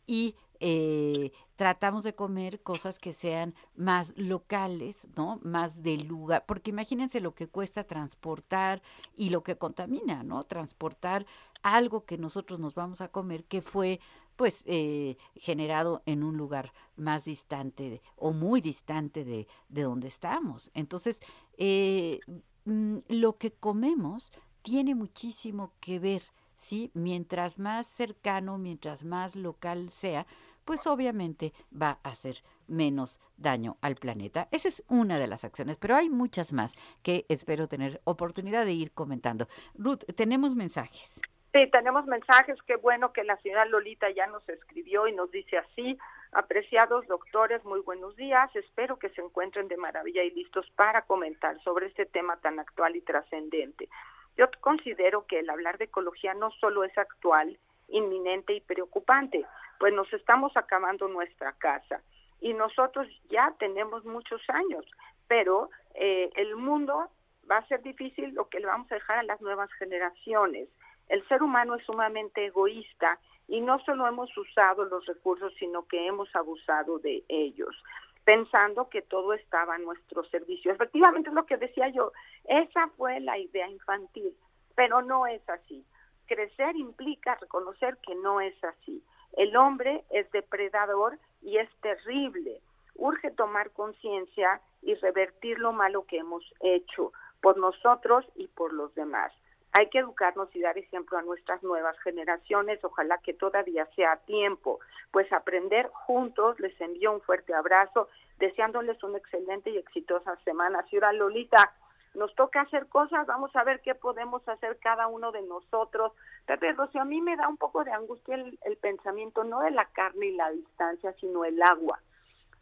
y 0.06 0.36
eh, 0.60 1.32
tratamos 1.56 2.04
de 2.04 2.16
comer 2.16 2.62
cosas 2.62 3.00
que 3.00 3.12
sean 3.12 3.54
más 3.76 4.14
locales, 4.16 5.08
¿no? 5.16 5.40
Más 5.44 5.84
de 5.84 5.98
lugar, 5.98 6.46
porque 6.46 6.70
imagínense 6.70 7.20
lo 7.20 7.36
que 7.36 7.48
cuesta 7.48 7.84
transportar 7.84 8.82
y 9.18 9.30
lo 9.30 9.44
que 9.44 9.58
contamina, 9.58 10.24
¿no? 10.24 10.46
Transportar 10.46 11.26
algo 11.64 12.06
que 12.06 12.18
nosotros 12.18 12.60
nos 12.60 12.76
vamos 12.76 13.02
a 13.02 13.10
comer 13.10 13.44
que 13.46 13.62
fue 13.62 14.00
pues 14.36 14.64
eh, 14.66 15.18
generado 15.36 16.02
en 16.06 16.24
un 16.24 16.38
lugar 16.38 16.74
más 16.96 17.26
distante 17.26 18.02
o 18.16 18.32
muy 18.34 18.62
distante 18.62 19.24
de, 19.24 19.48
de 19.70 19.82
donde 19.84 20.08
estamos. 20.08 20.72
Entonces, 20.74 21.22
eh, 21.58 22.20
mm, 22.66 22.98
lo 23.08 23.38
que 23.38 23.52
comemos 23.52 24.32
tiene 24.62 24.96
muchísimo 24.96 25.74
que 25.80 26.00
ver, 26.00 26.24
¿sí? 26.56 26.92
Mientras 26.94 27.60
más 27.60 27.88
cercano, 27.88 28.58
mientras 28.58 29.04
más 29.04 29.36
local 29.36 29.90
sea, 29.92 30.26
pues 30.66 30.88
obviamente 30.88 31.54
va 31.74 32.00
a 32.04 32.10
hacer 32.10 32.44
menos 32.68 33.20
daño 33.38 33.78
al 33.82 33.96
planeta. 33.96 34.48
Esa 34.52 34.70
es 34.70 34.84
una 34.88 35.20
de 35.20 35.28
las 35.28 35.44
acciones, 35.44 35.78
pero 35.78 35.96
hay 35.96 36.10
muchas 36.10 36.54
más 36.54 36.74
que 37.02 37.26
espero 37.30 37.68
tener 37.68 38.02
oportunidad 38.06 38.66
de 38.66 38.74
ir 38.74 38.92
comentando. 38.92 39.48
Ruth, 39.76 40.04
tenemos 40.16 40.56
mensajes. 40.56 41.20
Sí, 41.54 41.68
tenemos 41.68 42.08
mensajes. 42.08 42.58
Qué 42.64 42.78
bueno 42.78 43.14
que 43.14 43.24
la 43.24 43.38
señora 43.38 43.66
Lolita 43.66 44.10
ya 44.10 44.26
nos 44.26 44.48
escribió 44.50 45.08
y 45.08 45.14
nos 45.14 45.30
dice 45.30 45.60
así. 45.60 46.00
Apreciados 46.32 47.06
doctores, 47.06 47.64
muy 47.64 47.80
buenos 47.82 48.16
días. 48.16 48.50
Espero 48.56 48.98
que 48.98 49.10
se 49.10 49.22
encuentren 49.22 49.68
de 49.68 49.78
maravilla 49.78 50.24
y 50.24 50.32
listos 50.32 50.68
para 50.76 51.04
comentar 51.04 51.62
sobre 51.62 51.86
este 51.86 52.08
tema 52.08 52.38
tan 52.38 52.60
actual 52.60 52.96
y 52.96 53.02
trascendente. 53.02 53.88
Yo 54.36 54.48
considero 54.62 55.28
que 55.28 55.40
el 55.40 55.50
hablar 55.52 55.78
de 55.78 55.86
ecología 55.86 56.34
no 56.34 56.50
solo 56.60 56.84
es 56.84 56.98
actual, 56.98 57.60
inminente 57.88 58.54
y 58.54 58.62
preocupante, 58.62 59.46
pues 59.78 59.94
nos 59.94 60.12
estamos 60.12 60.58
acabando 60.58 61.08
nuestra 61.08 61.54
casa 61.54 62.02
y 62.42 62.56
nosotros 62.56 63.08
ya 63.30 63.54
tenemos 63.60 64.06
muchos 64.06 64.42
años, 64.50 64.86
pero 65.28 65.70
eh, 65.94 66.32
el 66.36 66.56
mundo 66.56 67.12
va 67.50 67.58
a 67.58 67.68
ser 67.68 67.84
difícil 67.84 68.34
lo 68.34 68.50
que 68.50 68.60
le 68.60 68.66
vamos 68.66 68.92
a 68.92 68.96
dejar 68.96 69.20
a 69.20 69.24
las 69.24 69.40
nuevas 69.42 69.72
generaciones. 69.74 70.68
El 71.10 71.28
ser 71.28 71.44
humano 71.44 71.76
es 71.76 71.86
sumamente 71.86 72.46
egoísta 72.46 73.20
y 73.48 73.62
no 73.62 73.80
solo 73.80 74.08
hemos 74.08 74.36
usado 74.38 74.86
los 74.86 75.06
recursos, 75.06 75.54
sino 75.60 75.86
que 75.88 76.08
hemos 76.08 76.34
abusado 76.36 77.00
de 77.00 77.24
ellos, 77.28 77.76
pensando 78.24 78.90
que 78.90 79.02
todo 79.02 79.34
estaba 79.34 79.76
a 79.76 79.80
nuestro 79.80 80.24
servicio. 80.26 80.72
Efectivamente 80.72 81.30
es 81.30 81.36
lo 81.36 81.46
que 81.46 81.58
decía 81.58 81.90
yo, 81.90 82.12
esa 82.46 82.88
fue 82.98 83.20
la 83.20 83.38
idea 83.38 83.68
infantil, 83.70 84.36
pero 84.76 85.02
no 85.02 85.28
es 85.28 85.48
así. 85.50 85.86
Crecer 86.26 86.76
implica 86.76 87.36
reconocer 87.36 87.98
que 87.98 88.16
no 88.16 88.40
es 88.40 88.56
así. 88.64 89.04
El 89.34 89.56
hombre 89.58 90.06
es 90.10 90.32
depredador 90.32 91.20
y 91.42 91.58
es 91.58 91.70
terrible. 91.82 92.62
Urge 92.96 93.32
tomar 93.32 93.72
conciencia 93.72 94.62
y 94.82 94.94
revertir 94.96 95.60
lo 95.60 95.74
malo 95.74 96.06
que 96.06 96.20
hemos 96.20 96.44
hecho 96.62 97.12
por 97.42 97.58
nosotros 97.58 98.26
y 98.36 98.48
por 98.48 98.74
los 98.74 98.94
demás. 98.96 99.34
Hay 99.74 99.90
que 99.90 100.00
educarnos 100.00 100.56
y 100.56 100.62
dar 100.62 100.78
ejemplo 100.78 101.18
a 101.18 101.24
nuestras 101.24 101.64
nuevas 101.64 101.98
generaciones. 102.00 102.84
Ojalá 102.84 103.18
que 103.18 103.34
todavía 103.34 103.88
sea 103.96 104.18
tiempo. 104.26 104.80
Pues 105.12 105.32
aprender 105.34 105.88
juntos. 105.88 106.60
Les 106.60 106.80
envío 106.80 107.12
un 107.12 107.22
fuerte 107.22 107.54
abrazo, 107.54 108.08
deseándoles 108.38 109.04
una 109.04 109.18
excelente 109.18 109.72
y 109.72 109.78
exitosa 109.78 110.36
semana. 110.46 110.84
Ciudad 110.84 111.14
Lolita, 111.14 111.74
nos 112.14 112.34
toca 112.36 112.62
hacer 112.62 112.88
cosas, 112.88 113.26
vamos 113.26 113.56
a 113.56 113.64
ver 113.64 113.82
qué 113.82 113.96
podemos 113.96 114.48
hacer 114.48 114.78
cada 114.78 115.08
uno 115.08 115.32
de 115.32 115.42
nosotros. 115.42 116.12
Pepe 116.46 116.74
Rocío, 116.74 117.02
a 117.02 117.06
mí 117.06 117.22
me 117.22 117.36
da 117.36 117.48
un 117.48 117.58
poco 117.58 117.84
de 117.84 117.92
angustia 117.92 118.36
el, 118.36 118.60
el, 118.66 118.78
pensamiento, 118.78 119.44
no 119.44 119.62
de 119.62 119.72
la 119.72 119.86
carne 119.86 120.28
y 120.28 120.36
la 120.36 120.52
distancia, 120.52 121.14
sino 121.20 121.44
el 121.44 121.62
agua. 121.62 122.00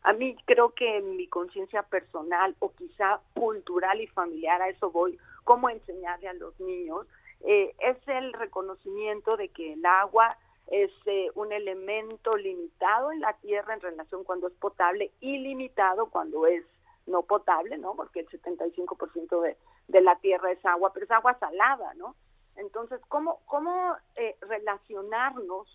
A 0.04 0.14
mí 0.14 0.36
creo 0.46 0.70
que 0.72 0.98
en 0.98 1.16
mi 1.16 1.28
conciencia 1.28 1.84
personal 1.84 2.56
o 2.60 2.72
quizá 2.72 3.20
cultural 3.36 4.02
y 4.02 4.08
familiar, 4.08 4.62
a 4.62 4.70
eso 4.70 4.90
voy, 4.90 5.18
cómo 5.44 5.70
enseñarle 5.70 6.28
a 6.28 6.34
los 6.34 6.60
niños, 6.60 7.06
eh, 7.42 7.74
es 7.80 7.98
el 8.08 8.34
reconocimiento 8.34 9.38
de 9.38 9.50
que 9.50 9.74
el 9.74 9.86
agua 9.86 10.38
es 10.68 10.92
eh, 11.06 11.30
un 11.36 11.52
elemento 11.52 12.36
limitado 12.38 13.12
en 13.12 13.20
la 13.20 13.34
tierra 13.34 13.74
en 13.74 13.82
relación 13.82 14.24
cuando 14.24 14.48
es 14.48 14.54
potable 14.54 15.12
y 15.20 15.38
limitado 15.40 16.10
cuando 16.10 16.48
es 16.48 16.64
no 17.08 17.24
potable, 17.24 17.78
¿no? 17.78 17.96
Porque 17.96 18.22
el 18.22 18.30
75% 18.30 19.42
de, 19.42 19.58
de 19.88 20.02
la 20.02 20.16
tierra 20.18 20.52
es 20.52 20.64
agua, 20.66 20.92
pero 20.94 21.06
es 21.06 21.12
agua 21.12 21.38
salada, 21.40 21.94
¿no? 21.96 22.16
Entonces, 22.56 23.00
¿cómo, 23.08 23.40
cómo 23.46 23.96
eh, 24.16 24.36
relacionarnos, 24.42 25.68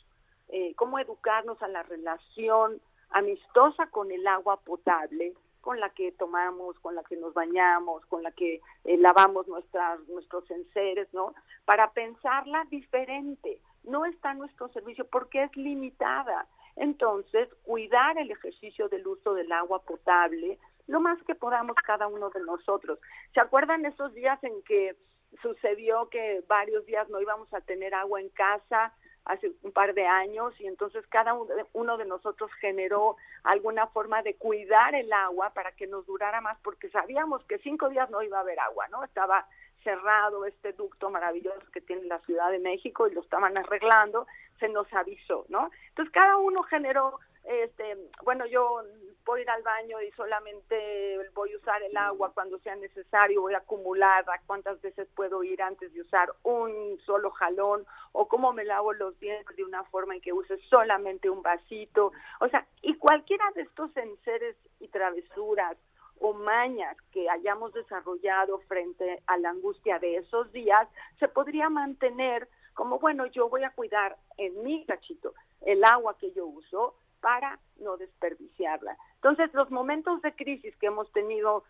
eh, 0.49 0.75
cómo 0.77 0.99
educarnos 0.99 1.61
a 1.63 1.69
la 1.69 1.83
relación 1.83 2.81
amistosa 3.11 3.87
con 3.89 4.11
el 4.11 4.27
agua 4.27 4.59
potable, 4.61 5.35
con 5.61 5.81
la 5.81 5.91
que 5.91 6.13
tomamos, 6.13 6.79
con 6.79 6.95
la 6.95 7.03
que 7.03 7.17
nos 7.17 7.35
bañamos, 7.35 8.07
con 8.07 8.23
la 8.23 8.31
que 8.31 8.61
eh, 8.85 8.97
lavamos 8.99 9.49
nuestras, 9.49 9.99
nuestros 10.09 10.49
enseres, 10.51 11.13
¿no? 11.13 11.35
Para 11.65 11.91
pensarla 11.91 12.65
diferente. 12.71 13.61
No 13.83 14.05
está 14.05 14.31
a 14.31 14.35
nuestro 14.35 14.69
servicio 14.69 15.07
porque 15.09 15.43
es 15.43 15.57
limitada. 15.57 16.47
Entonces, 16.77 17.49
cuidar 17.65 18.17
el 18.19 18.31
ejercicio 18.31 18.89
del 18.89 19.07
uso 19.07 19.35
del 19.35 19.51
agua 19.51 19.83
potable, 19.83 20.59
lo 20.87 21.01
más 21.01 21.21
que 21.25 21.35
podamos 21.35 21.75
cada 21.85 22.07
uno 22.07 22.31
de 22.31 22.41
nosotros. 22.43 23.01
¿Se 23.35 23.41
acuerdan 23.41 23.87
esos 23.87 24.15
días 24.15 24.39
en 24.45 24.63
que 24.63 24.95
sucedió 25.43 26.09
que 26.11 26.45
varios 26.47 26.87
días 26.87 27.09
no 27.09 27.21
íbamos 27.21 27.53
a 27.53 27.61
tener 27.61 27.95
agua 27.95 28.21
en 28.21 28.29
casa 28.31 28.93
hace 29.27 29.53
un 29.63 29.73
par 29.73 29.93
de 29.95 30.07
años 30.07 30.59
y 30.61 30.67
entonces 30.67 31.05
cada 31.09 31.35
uno 31.73 31.97
de 31.97 32.05
nosotros 32.05 32.51
generó 32.61 33.17
alguna 33.43 33.87
forma 33.89 34.23
de 34.23 34.37
cuidar 34.37 34.95
el 34.95 35.13
agua 35.13 35.51
para 35.51 35.73
que 35.73 35.87
nos 35.87 36.07
durara 36.07 36.41
más 36.41 36.59
porque 36.63 36.89
sabíamos 36.91 37.45
que 37.45 37.59
cinco 37.59 37.89
días 37.89 38.09
no 38.11 38.23
iba 38.23 38.39
a 38.39 38.43
haber 38.43 38.59
agua, 38.61 38.89
¿no? 38.89 39.05
Estaba 39.05 39.47
cerrado 39.83 40.47
este 40.47 40.73
ducto 40.73 41.11
maravilloso 41.11 41.61
que 41.73 41.81
tiene 41.81 42.03
la 42.05 42.19
Ciudad 42.21 42.51
de 42.51 42.59
México 42.59 43.07
y 43.07 43.15
lo 43.15 43.21
estaban 43.21 43.57
arreglando, 43.57 44.27
se 44.59 44.69
nos 44.69 44.93
avisó, 44.93 45.45
¿no? 45.49 45.71
Entonces 45.89 46.13
cada 46.13 46.37
uno 46.39 46.63
generó 46.65 47.19
este, 47.47 47.97
bueno, 48.25 48.45
yo 48.47 48.83
voy 49.25 49.41
a 49.41 49.43
ir 49.43 49.51
al 49.51 49.63
baño 49.63 50.01
y 50.03 50.11
solamente 50.13 51.19
voy 51.35 51.53
a 51.53 51.57
usar 51.57 51.83
el 51.83 51.97
agua 51.97 52.33
cuando 52.33 52.59
sea 52.59 52.77
necesario, 52.77 53.43
voy 53.43 53.55
a 53.55 53.59
acumular 53.59 54.25
cuántas 54.47 54.81
veces 54.81 55.09
puedo 55.15 55.43
ir 55.43 55.63
antes 55.63 55.93
de 55.93 56.01
usar 56.01 56.33
un 56.43 56.99
solo 57.05 57.31
jalón 57.31 57.87
o 58.13 58.29
cómo 58.29 58.53
me 58.53 58.65
lavo 58.65 58.93
los 58.93 59.19
dientes 59.21 59.57
de 59.57 59.65
una 59.65 59.85
forma 59.85 60.15
en 60.15 60.21
que 60.21 60.33
use 60.33 60.59
solamente 60.69 61.31
un 61.31 61.43
vasito, 61.43 62.13
o 62.41 62.49
sea, 62.49 62.67
y 62.83 62.95
cualquiera 62.95 63.45
de 63.55 63.63
estos 63.63 63.97
enseres 63.97 64.57
y 64.81 64.89
travesuras 64.89 65.77
o 66.19 66.33
mañas 66.33 66.97
que 67.13 67.29
hayamos 67.29 67.73
desarrollado 67.75 68.59
frente 68.69 69.23
a 69.27 69.37
la 69.39 69.51
angustia 69.51 69.99
de 69.99 70.17
esos 70.17 70.51
días, 70.53 70.89
se 71.19 71.29
podría 71.29 71.69
mantener 71.69 72.49
como, 72.75 72.99
bueno, 72.99 73.27
yo 73.27 73.49
voy 73.49 73.65
a 73.65 73.71
cuidar 73.71 74.17
en 74.37 74.63
mi 74.63 74.85
cachito 74.85 75.35
el 75.63 75.83
agua 75.85 76.17
que 76.19 76.33
yo 76.33 76.47
uso, 76.47 76.95
para 77.27 77.59
no 77.81 77.97
desperdiciarla. 77.97 78.97
Entonces, 79.17 79.53
los 79.53 79.69
momentos 79.73 80.23
de 80.23 80.33
crisis 80.37 80.77
que 80.77 80.87
hemos 80.87 81.11
tenido 81.11 81.65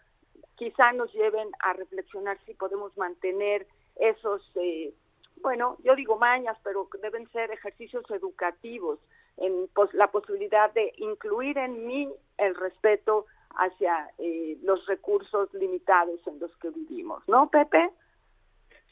quizá 0.57 0.93
nos 0.93 1.11
lleven 1.15 1.49
a 1.61 1.73
reflexionar 1.73 2.37
si 2.45 2.53
podemos 2.53 2.95
mantener 2.99 3.67
esos, 3.99 4.43
eh, 4.57 4.93
bueno, 5.41 5.79
yo 5.83 5.97
digo 5.97 6.19
mañas, 6.19 6.59
pero 6.63 6.91
deben 7.01 7.27
ser 7.31 7.51
ejercicios 7.53 8.05
educativos 8.11 8.99
en 9.39 9.71
la 9.95 10.09
posibilidad 10.09 10.75
de 10.75 10.93
incluir 10.99 11.57
en 11.57 11.87
mí 11.87 12.13
el 12.37 12.55
respeto 12.55 13.25
hacia 13.53 14.11
eh, 14.19 14.59
los 14.63 14.85
recursos 14.85 15.49
limitados 15.55 16.21
en 16.27 16.39
los 16.39 16.55
que 16.59 16.69
vivimos, 16.69 17.27
¿no, 17.29 17.49
Pepe? 17.49 17.89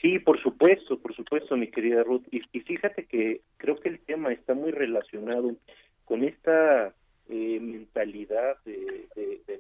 Sí, 0.01 0.19
por 0.19 0.41
supuesto, 0.41 0.99
por 0.99 1.15
supuesto, 1.15 1.57
mi 1.59 1.71
querida 1.71 2.03
Ruth. 2.03 2.25
Y 2.31 2.41
fíjate 2.61 3.07
que 3.07 3.43
creo 3.59 3.77
que 3.77 3.91
el 3.91 4.01
tema 4.01 4.33
está 4.33 4.55
muy 4.55 4.71
relacionado 4.71 5.55
con 6.05 6.25
esta 6.25 6.95
eh, 7.29 7.59
mentalidad 7.61 8.57
de, 8.65 9.09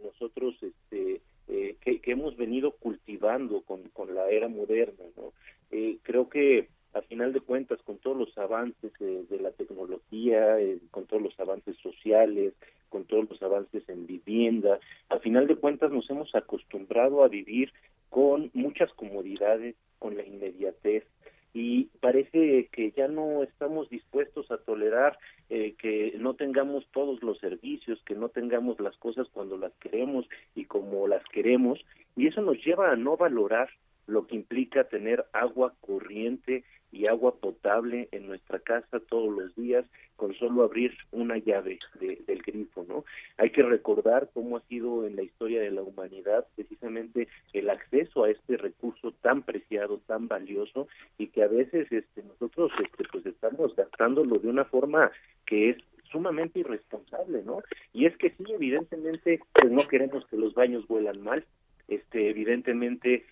nosotros 0.02 0.54
este, 0.62 1.22
eh, 1.48 1.76
que, 1.80 2.00
hemos 2.12 2.36
venido 2.36 2.72
cultivando 2.72 3.62
con, 3.62 4.14
la 4.14 4.28
era 4.28 4.48
moderna. 4.48 5.04
¿no? 5.16 5.32
Eh, 5.70 5.98
creo 6.02 6.28
que 6.28 6.68
a 6.92 7.00
final 7.02 7.32
de 7.32 7.40
cuentas, 7.40 7.80
con 7.82 7.98
todos 7.98 8.16
los 8.16 8.38
avances 8.38 8.92
de, 9.00 9.40
la 9.40 9.50
tecnología, 9.50 10.56
con 10.90 11.06
todos 11.06 11.22
los 11.22 11.40
avances 11.40 11.76
sociales, 11.78 12.54
con 12.88 13.04
todos 13.04 13.28
los 13.28 13.42
avances 13.42 13.82
en 13.88 14.06
vivienda, 14.06 14.78
a 15.08 15.18
final 15.18 15.48
de 15.48 15.56
cuentas 15.56 15.90
nos 15.90 16.08
hemos 16.10 16.32
acostumbrado 16.34 17.24
a 17.24 17.28
vivir 17.28 17.72
con 18.10 18.50
muchas 18.54 18.92
comodidades, 18.92 19.74
con 19.98 20.16
la 20.16 20.22
inmediatez, 20.22 21.04
y 21.54 21.84
parece 22.00 22.68
que 22.72 22.90
ya 22.90 23.06
no 23.06 23.44
estamos 23.44 23.88
dispuestos 23.88 24.50
a 24.50 24.58
tolerar 24.58 25.16
eh, 25.48 25.74
que 25.78 26.14
no 26.18 26.34
tengamos 26.34 26.84
todos 26.92 27.22
los 27.22 27.38
servicios, 27.38 28.02
que 28.04 28.16
no 28.16 28.28
tengamos 28.28 28.80
las 28.80 28.96
cosas 28.96 29.28
cuando 29.32 29.56
las 29.56 29.72
queremos 29.74 30.28
y 30.56 30.64
como 30.64 31.06
las 31.06 31.22
queremos, 31.32 31.78
y 32.16 32.26
eso 32.26 32.42
nos 32.42 32.62
lleva 32.64 32.90
a 32.90 32.96
no 32.96 33.16
valorar 33.16 33.70
lo 34.06 34.26
que 34.26 34.36
implica 34.36 34.84
tener 34.84 35.24
agua 35.32 35.74
corriente 35.80 36.64
y 36.92 37.06
agua 37.06 37.34
potable 37.34 38.08
en 38.12 38.28
nuestra 38.28 38.60
casa 38.60 39.00
todos 39.00 39.32
los 39.34 39.54
días 39.56 39.84
con 40.14 40.32
solo 40.34 40.62
abrir 40.62 40.92
una 41.10 41.38
llave 41.38 41.80
del 41.98 42.42
grifo, 42.42 42.84
¿no? 42.88 43.04
Hay 43.36 43.50
que 43.50 43.64
recordar 43.64 44.30
cómo 44.32 44.56
ha 44.56 44.60
sido 44.68 45.04
en 45.04 45.16
la 45.16 45.22
historia 45.22 45.60
de 45.60 45.72
la 45.72 45.82
humanidad 45.82 46.46
precisamente 46.54 47.26
el 47.52 47.68
acceso 47.68 48.22
a 48.22 48.30
este 48.30 48.56
recurso 48.56 49.12
tan 49.22 49.42
preciado, 49.42 49.98
tan 50.06 50.28
valioso 50.28 50.86
y 51.18 51.28
que 51.28 51.42
a 51.42 51.48
veces 51.48 51.90
este 51.90 52.22
nosotros 52.22 52.70
este 52.80 53.04
pues 53.10 53.26
estamos 53.26 53.74
de 53.74 53.82
adaptándolo 53.82 54.38
de 54.38 54.48
una 54.48 54.64
forma 54.64 55.10
que 55.46 55.70
es 55.70 55.76
sumamente 56.10 56.60
irresponsable, 56.60 57.42
¿no? 57.44 57.62
Y 57.92 58.06
es 58.06 58.16
que 58.16 58.30
sí, 58.30 58.44
evidentemente, 58.48 59.40
pues 59.52 59.72
no 59.72 59.88
queremos 59.88 60.24
que 60.26 60.36
los 60.36 60.54
baños 60.54 60.86
vuelan 60.86 61.20
mal, 61.20 61.44
este, 61.88 62.30
evidentemente 62.30 63.26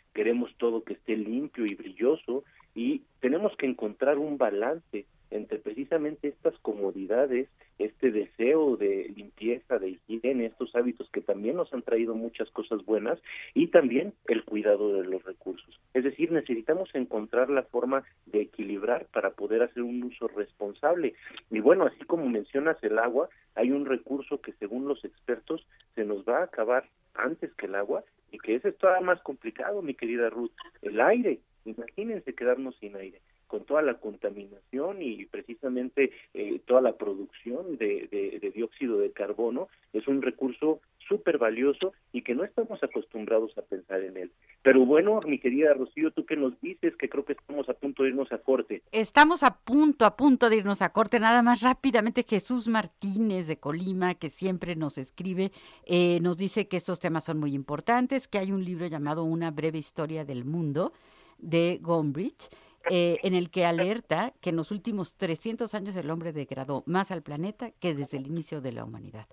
limpio 1.16 1.66
y 1.66 1.74
brilloso 1.74 2.44
y 2.74 3.02
tenemos 3.20 3.56
que 3.56 3.66
encontrar 3.66 4.18
un 4.18 4.38
balance 4.38 5.06
entre 5.32 5.58
precisamente 5.58 6.28
estas 6.28 6.56
comodidades, 6.58 7.48
este 7.78 8.10
deseo 8.10 8.76
de 8.76 9.10
limpieza, 9.16 9.78
de 9.78 9.98
higiene, 10.06 10.46
estos 10.46 10.74
hábitos 10.76 11.08
que 11.10 11.22
también 11.22 11.56
nos 11.56 11.72
han 11.72 11.82
traído 11.82 12.14
muchas 12.14 12.50
cosas 12.50 12.84
buenas 12.84 13.18
y 13.54 13.68
también 13.68 14.12
el 14.26 14.44
cuidado 14.44 14.92
de 14.92 15.04
los 15.04 15.22
recursos. 15.24 15.80
Es 15.94 16.04
decir, 16.04 16.30
necesitamos 16.32 16.90
encontrar 16.94 17.50
la 17.50 17.62
forma 17.62 18.04
de 18.26 18.42
equilibrar 18.42 19.06
para 19.06 19.30
poder 19.30 19.62
hacer 19.62 19.82
un 19.82 20.02
uso 20.04 20.28
responsable. 20.28 21.14
Y 21.50 21.60
bueno, 21.60 21.86
así 21.86 22.04
como 22.04 22.28
mencionas 22.28 22.76
el 22.82 22.98
agua, 22.98 23.28
hay 23.54 23.70
un 23.70 23.86
recurso 23.86 24.40
que 24.40 24.52
según 24.54 24.86
los 24.86 25.04
expertos 25.04 25.66
se 25.94 26.04
nos 26.04 26.24
va 26.24 26.40
a 26.40 26.44
acabar 26.44 26.88
antes 27.14 27.52
que 27.54 27.66
el 27.66 27.74
agua 27.74 28.04
que 28.52 28.56
ese 28.56 28.68
es 28.68 28.76
todavía 28.76 29.06
más 29.06 29.22
complicado, 29.22 29.80
mi 29.80 29.94
querida 29.94 30.28
Ruth, 30.28 30.52
el 30.82 31.00
aire. 31.00 31.40
Imagínense 31.64 32.34
quedarnos 32.34 32.76
sin 32.76 32.96
aire 32.96 33.22
con 33.46 33.64
toda 33.64 33.82
la 33.82 33.94
contaminación 33.94 35.00
y 35.00 35.24
precisamente 35.26 36.10
eh, 36.34 36.60
toda 36.66 36.80
la 36.80 36.96
producción 36.96 37.76
de, 37.76 38.08
de, 38.10 38.50
dióxido 38.50 38.98
de 38.98 39.12
carbono 39.12 39.68
es 39.92 40.08
un 40.08 40.22
recurso 40.22 40.80
súper 41.06 41.38
valioso 41.38 41.92
y 42.12 42.22
que 42.22 42.34
no 42.34 42.44
estamos 42.44 42.82
acostumbrados 42.82 43.56
a 43.56 43.62
pensar 43.62 44.02
en 44.02 44.16
él. 44.16 44.32
Pero 44.62 44.86
bueno, 44.86 45.20
mi 45.26 45.40
querida 45.40 45.74
Rocío, 45.74 46.12
tú 46.12 46.24
que 46.24 46.36
nos 46.36 46.58
dices 46.60 46.94
que 46.96 47.08
creo 47.08 47.24
que 47.24 47.32
estamos 47.32 47.68
a 47.68 47.74
punto 47.74 48.04
de 48.04 48.10
irnos 48.10 48.30
a 48.30 48.38
corte. 48.38 48.82
Estamos 48.92 49.42
a 49.42 49.58
punto, 49.58 50.04
a 50.04 50.16
punto 50.16 50.48
de 50.48 50.56
irnos 50.56 50.82
a 50.82 50.92
corte. 50.92 51.18
Nada 51.18 51.42
más 51.42 51.62
rápidamente, 51.62 52.22
Jesús 52.22 52.68
Martínez 52.68 53.48
de 53.48 53.58
Colima, 53.58 54.14
que 54.14 54.28
siempre 54.28 54.76
nos 54.76 54.98
escribe, 54.98 55.50
eh, 55.84 56.20
nos 56.20 56.36
dice 56.36 56.68
que 56.68 56.76
estos 56.76 57.00
temas 57.00 57.24
son 57.24 57.40
muy 57.40 57.54
importantes, 57.54 58.28
que 58.28 58.38
hay 58.38 58.52
un 58.52 58.64
libro 58.64 58.86
llamado 58.86 59.24
Una 59.24 59.50
breve 59.50 59.78
historia 59.78 60.24
del 60.24 60.44
mundo 60.44 60.92
de 61.38 61.80
Gombrich 61.82 62.48
eh, 62.88 63.18
en 63.24 63.34
el 63.34 63.50
que 63.50 63.64
alerta 63.64 64.32
que 64.40 64.50
en 64.50 64.56
los 64.56 64.70
últimos 64.70 65.14
300 65.14 65.74
años 65.74 65.96
el 65.96 66.08
hombre 66.08 66.32
degradó 66.32 66.84
más 66.86 67.10
al 67.10 67.22
planeta 67.22 67.72
que 67.72 67.94
desde 67.94 68.16
el 68.18 68.28
inicio 68.28 68.60
de 68.60 68.72
la 68.72 68.84
humanidad. 68.84 69.26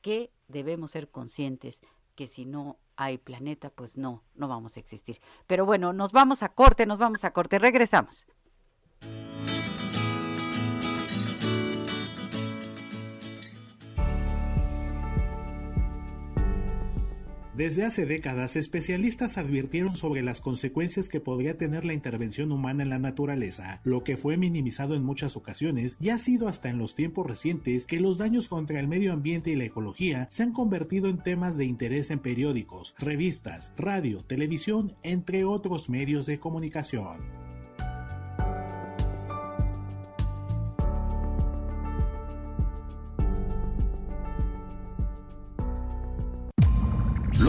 Que 0.00 0.30
debemos 0.48 0.92
ser 0.92 1.08
conscientes 1.08 1.82
que 2.14 2.26
si 2.26 2.44
no 2.44 2.78
hay 2.96 3.18
planeta, 3.18 3.70
pues 3.70 3.96
no, 3.96 4.22
no 4.34 4.48
vamos 4.48 4.76
a 4.76 4.80
existir. 4.80 5.20
Pero 5.46 5.64
bueno, 5.64 5.92
nos 5.92 6.12
vamos 6.12 6.42
a 6.42 6.50
corte, 6.50 6.86
nos 6.86 6.98
vamos 6.98 7.24
a 7.24 7.32
corte, 7.32 7.58
regresamos. 7.58 8.26
Desde 17.54 17.84
hace 17.84 18.06
décadas, 18.06 18.56
especialistas 18.56 19.36
advirtieron 19.36 19.94
sobre 19.94 20.22
las 20.22 20.40
consecuencias 20.40 21.10
que 21.10 21.20
podría 21.20 21.58
tener 21.58 21.84
la 21.84 21.92
intervención 21.92 22.50
humana 22.50 22.82
en 22.82 22.88
la 22.88 22.98
naturaleza, 22.98 23.82
lo 23.84 24.02
que 24.04 24.16
fue 24.16 24.38
minimizado 24.38 24.94
en 24.94 25.04
muchas 25.04 25.36
ocasiones 25.36 25.98
y 26.00 26.08
ha 26.08 26.16
sido 26.16 26.48
hasta 26.48 26.70
en 26.70 26.78
los 26.78 26.94
tiempos 26.94 27.26
recientes 27.26 27.84
que 27.84 28.00
los 28.00 28.16
daños 28.16 28.48
contra 28.48 28.80
el 28.80 28.88
medio 28.88 29.12
ambiente 29.12 29.50
y 29.50 29.56
la 29.56 29.64
ecología 29.64 30.26
se 30.30 30.44
han 30.44 30.52
convertido 30.52 31.10
en 31.10 31.18
temas 31.18 31.58
de 31.58 31.66
interés 31.66 32.10
en 32.10 32.20
periódicos, 32.20 32.94
revistas, 32.98 33.72
radio, 33.76 34.24
televisión, 34.24 34.96
entre 35.02 35.44
otros 35.44 35.90
medios 35.90 36.24
de 36.24 36.38
comunicación. 36.38 37.18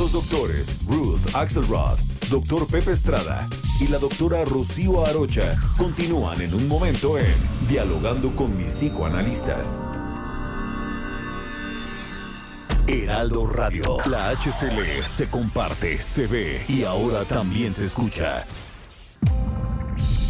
Los 0.04 0.12
doctores 0.12 0.80
Ruth 0.86 1.34
Axelrod, 1.34 1.98
doctor 2.30 2.68
Pepe 2.68 2.92
Estrada 2.92 3.48
y 3.80 3.88
la 3.88 4.00
doctora 4.00 4.44
Rocío 4.44 5.06
Arocha 5.06 5.56
continúan 5.78 6.42
en 6.42 6.54
un 6.54 6.68
momento 6.68 7.18
en 7.18 7.34
Dialogando 7.70 8.36
con 8.36 8.58
mis 8.58 8.74
psicoanalistas. 8.74 9.80
Heraldo 12.86 13.48
Radio, 13.48 13.96
la 14.08 14.32
HCL 14.32 15.06
se 15.06 15.30
comparte, 15.30 15.98
se 16.02 16.28
ve 16.28 16.66
y 16.68 16.84
ahora 16.84 17.24
también 17.24 17.72
se 17.72 17.86
escucha. 17.86 18.44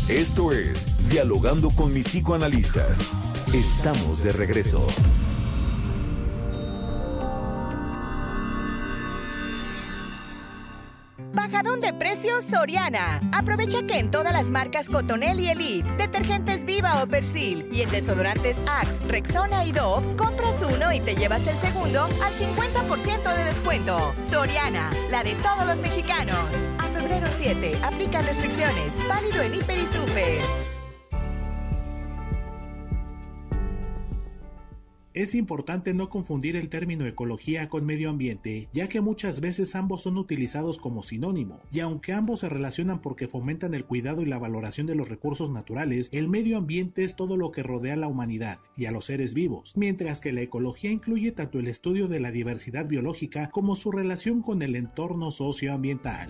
Esto 0.08 0.52
es 0.52 0.86
Dialogando 1.10 1.72
con 1.72 1.92
mis 1.92 2.10
psicoanalistas. 2.10 3.08
Estamos 3.52 4.22
de 4.24 4.34
regreso. 4.34 4.86
Bajadón 11.34 11.80
de 11.80 11.93
precios 11.93 12.46
Soriana. 12.46 13.19
Aprovecha 13.32 13.84
que 13.84 13.98
en 13.98 14.12
todas 14.12 14.34
las 14.34 14.52
marcas 14.52 14.88
Cotonel 14.88 15.39
y 15.39 15.50
Elite, 15.50 15.89
detergentes 15.98 16.63
Viva 16.65 17.02
o 17.02 17.08
Persil 17.08 17.67
y 17.72 17.82
en 17.82 17.89
desodorantes 17.89 18.60
Axe, 18.67 19.04
Rexona 19.08 19.65
y 19.65 19.72
Dove, 19.72 20.15
compras 20.15 20.56
uno 20.62 20.93
y 20.93 21.00
te 21.00 21.15
llevas 21.15 21.48
el 21.48 21.58
segundo 21.58 22.04
al 22.04 22.34
50% 22.34 23.36
de 23.36 23.43
descuento. 23.46 24.13
Soriana, 24.30 24.91
la 25.10 25.24
de 25.24 25.34
todos 25.36 25.65
los 25.65 25.82
mexicanos. 25.82 26.38
A 26.78 26.84
febrero 26.84 27.28
7, 27.36 27.78
aplica 27.84 28.22
restricciones. 28.22 28.93
Válido 29.08 29.41
en 29.41 29.56
Hiper 29.56 29.78
y 29.78 29.88
Super. 29.88 30.73
Es 35.13 35.36
importante 35.36 35.93
no 35.93 36.10
confundir 36.10 36.56
el 36.56 36.69
término 36.69 37.06
ecología 37.06 37.69
con 37.69 37.86
medio 37.86 38.10
ambiente, 38.10 38.67
ya 38.73 38.89
que 38.89 38.99
muchas 38.99 39.41
veces 39.41 39.76
ambos 39.76 40.02
son 40.02 40.17
utilizados 40.17 40.80
como 40.80 41.04
sinónimo, 41.04 41.62
y 41.71 41.82
aunque 41.82 42.13
ambos 42.13 42.39
se 42.39 42.49
relacionan 42.49 42.99
porque 42.99 43.28
fomentan 43.28 43.76
el 43.76 43.86
cuidado 43.86 44.23
y 44.23 44.26
la 44.26 44.39
valoración 44.39 44.88
de 44.88 44.95
los 44.95 45.10
recursos 45.10 45.52
naturales, 45.52 46.10
el 46.13 46.30
medio 46.30 46.58
ambiente 46.58 47.04
es 47.04 47.15
todo 47.15 47.38
lo 47.38 47.52
que 47.52 47.62
rodea 47.62 47.93
a 47.93 47.97
la 47.97 48.08
humanidad 48.08 48.58
y 48.76 48.86
a 48.86 48.91
los 48.91 49.06
seres 49.06 49.36
vivos, 49.36 49.73
mientras 49.76 50.19
que 50.19 50.34
la 50.34 50.41
ecología 50.41 50.89
incluye 50.89 51.32
tanto 51.32 51.60
el 51.60 51.67
estudio 51.67 52.08
de 52.08 52.19
la 52.19 52.32
diversidad 52.32 52.88
biológica 52.88 53.52
como 53.52 53.76
su 53.76 53.91
relación 53.91 54.41
con 54.41 54.63
el 54.63 54.76
entorno 54.76 55.30
socioambiental. 55.30 56.30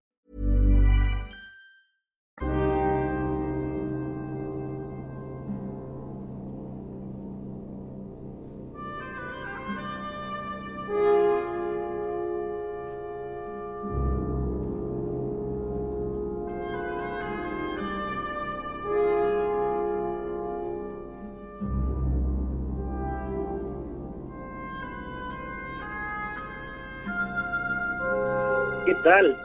Tal? 29.03 29.35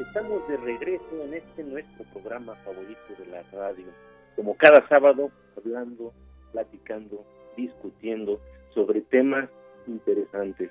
Estamos 0.00 0.46
de 0.48 0.56
regreso 0.56 1.24
en 1.24 1.34
este 1.34 1.62
nuestro 1.62 2.04
programa 2.12 2.54
favorito 2.64 3.00
de 3.16 3.26
la 3.26 3.42
radio. 3.52 3.86
Como 4.34 4.56
cada 4.56 4.86
sábado, 4.88 5.30
hablando, 5.56 6.12
platicando, 6.50 7.24
discutiendo 7.56 8.40
sobre 8.74 9.02
temas 9.02 9.48
interesantes, 9.86 10.70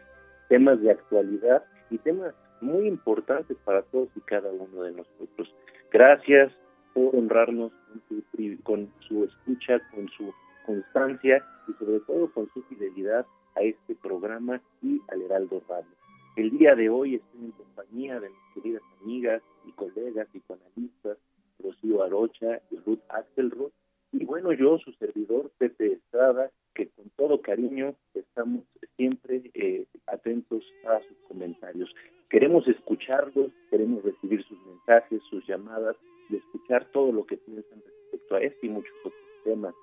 temas 0.50 0.82
de 0.82 0.92
actualidad 0.92 1.64
y 1.90 1.98
temas 2.00 2.34
muy 2.60 2.88
importantes 2.88 3.56
para 3.64 3.82
todos 3.84 4.10
y 4.16 4.20
cada 4.22 4.52
uno 4.52 4.84
de 4.84 4.92
nosotros. 4.92 5.54
Gracias 5.92 6.52
por 6.94 7.16
honrarnos 7.16 7.72
con 7.88 8.02
su, 8.10 8.64
con 8.64 8.92
su 9.08 9.24
escucha, 9.24 9.80
con 9.92 10.10
su 10.10 10.34
constancia 10.66 11.46
y 11.70 11.74
sobre 11.74 12.02
todo 12.02 12.30
con 12.34 12.50
su 12.54 12.62
fidelidad 12.64 13.26
a 13.56 13.62
este 13.62 13.96
programa 13.96 14.60
y 14.82 15.02
al 15.10 15.22
Heraldo 15.22 15.62
Radio. 15.70 16.03
El 16.36 16.50
día 16.58 16.74
de 16.74 16.90
hoy 16.90 17.16
estoy 17.16 17.46
en 17.46 17.52
compañía 17.52 18.20
de 18.20 18.30
mis 18.30 18.54
queridas 18.56 18.82
amigas 19.02 19.44
y 19.68 19.72
colegas 19.74 20.28
psicoanalistas, 20.32 21.20
Rocío 21.60 22.02
Arocha 22.02 22.60
y 22.72 22.78
Ruth 22.78 23.02
Axelrod, 23.10 23.72
y 24.12 24.26
bueno, 24.26 24.52
yo, 24.52 24.80
su 24.80 24.92
servidor, 24.94 25.52
Pepe 25.60 25.94
Estrada, 25.94 26.50
que 26.74 26.90
con 26.90 27.10
todo 27.18 27.42
cariño 27.42 27.96
estamos 28.16 28.64
siempre 28.96 29.44
eh, 29.54 29.86
atentos 30.08 30.64
a 30.88 31.00
sus 31.08 31.18
comentarios. 31.28 31.94
Queremos 32.30 32.68
escucharlos, 32.68 33.52
queremos 33.70 34.04
recibir 34.04 34.44
sus 34.44 34.58
mensajes, 34.66 35.22
sus 35.30 35.46
llamadas 35.46 35.96
y 36.30 36.38
escuchar 36.38 36.86
todo 36.92 37.12
lo 37.12 37.28
que 37.28 37.38
piensan 37.38 37.80
respecto 37.86 38.36
a 38.36 38.42
este 38.42 38.66
y 38.66 38.70
muchos 38.70 38.96
otros 39.04 39.22
temas. 39.44 39.76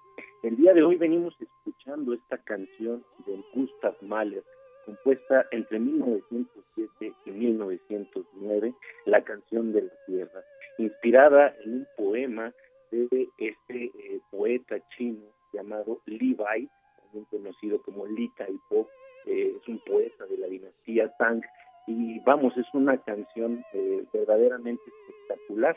El 0.42 0.56
día 0.56 0.74
de 0.74 0.82
hoy 0.82 0.96
venimos 0.96 1.34
escuchando 1.40 2.12
esta 2.12 2.38
canción 2.38 3.04
de 3.26 3.40
Gustav 3.54 3.94
Mahler, 4.00 4.42
compuesta 4.90 5.46
entre 5.53 5.79
1907 5.79 7.14
y 7.24 7.31
1909, 7.31 8.74
La 9.05 9.22
canción 9.22 9.72
de 9.72 9.83
la 9.83 9.92
tierra, 10.07 10.42
inspirada 10.79 11.55
en 11.64 11.74
un 11.74 11.87
poema 11.96 12.53
de 12.90 13.29
este 13.38 13.85
eh, 13.85 14.20
poeta 14.33 14.76
chino 14.96 15.26
llamado 15.53 16.00
Li 16.07 16.35
Bai, 16.35 16.68
también 17.00 17.24
conocido 17.31 17.81
como 17.83 18.07
Li 18.07 18.29
Taipo, 18.37 18.88
eh, 19.26 19.55
es 19.61 19.68
un 19.68 19.79
poeta 19.85 20.26
de 20.26 20.38
la 20.38 20.48
dinastía 20.48 21.09
Tang, 21.18 21.42
y 21.87 22.18
vamos, 22.20 22.57
es 22.57 22.66
una 22.72 22.98
canción 22.98 23.64
eh, 23.72 24.05
verdaderamente 24.12 24.83
espectacular. 24.87 25.76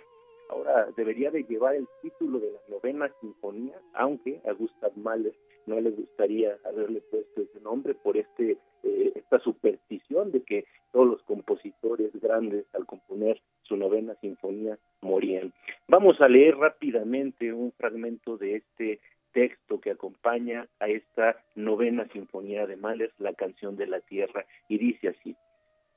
Ahora 0.49 0.87
debería 0.97 1.29
de 1.29 1.43
llevar 1.43 1.75
el 1.75 1.87
título 2.01 2.39
de 2.39 2.51
la 2.51 2.59
novena 2.67 3.11
sinfonía, 3.21 3.79
aunque 3.93 4.41
a 4.45 4.53
Gustav 4.53 4.91
Mahler 4.95 5.33
no 5.65 5.79
le 5.79 5.91
gustaría 5.91 6.57
haberle 6.65 7.01
puesto 7.01 7.41
ese 7.41 7.59
nombre 7.61 7.93
por 7.93 8.17
este 8.17 8.57
eh, 8.83 9.13
esta 9.15 9.39
superstición 9.39 10.31
de 10.31 10.41
que 10.41 10.65
todos 10.91 11.07
los 11.07 11.23
compositores 11.23 12.11
grandes 12.21 12.65
al 12.73 12.85
componer 12.85 13.41
su 13.63 13.77
novena 13.77 14.15
sinfonía 14.21 14.77
morían. 15.01 15.53
Vamos 15.87 16.21
a 16.21 16.27
leer 16.27 16.57
rápidamente 16.57 17.51
un 17.51 17.71
fragmento 17.71 18.37
de 18.37 18.57
este 18.57 18.99
texto 19.31 19.81
que 19.81 19.91
acompaña 19.91 20.67
a 20.79 20.87
esta 20.87 21.37
novena 21.55 22.07
sinfonía 22.13 22.67
de 22.67 22.77
Mahler, 22.77 23.11
la 23.17 23.33
canción 23.33 23.75
de 23.75 23.87
la 23.87 23.99
tierra, 24.01 24.45
y 24.69 24.77
dice 24.77 25.09
así: 25.09 25.35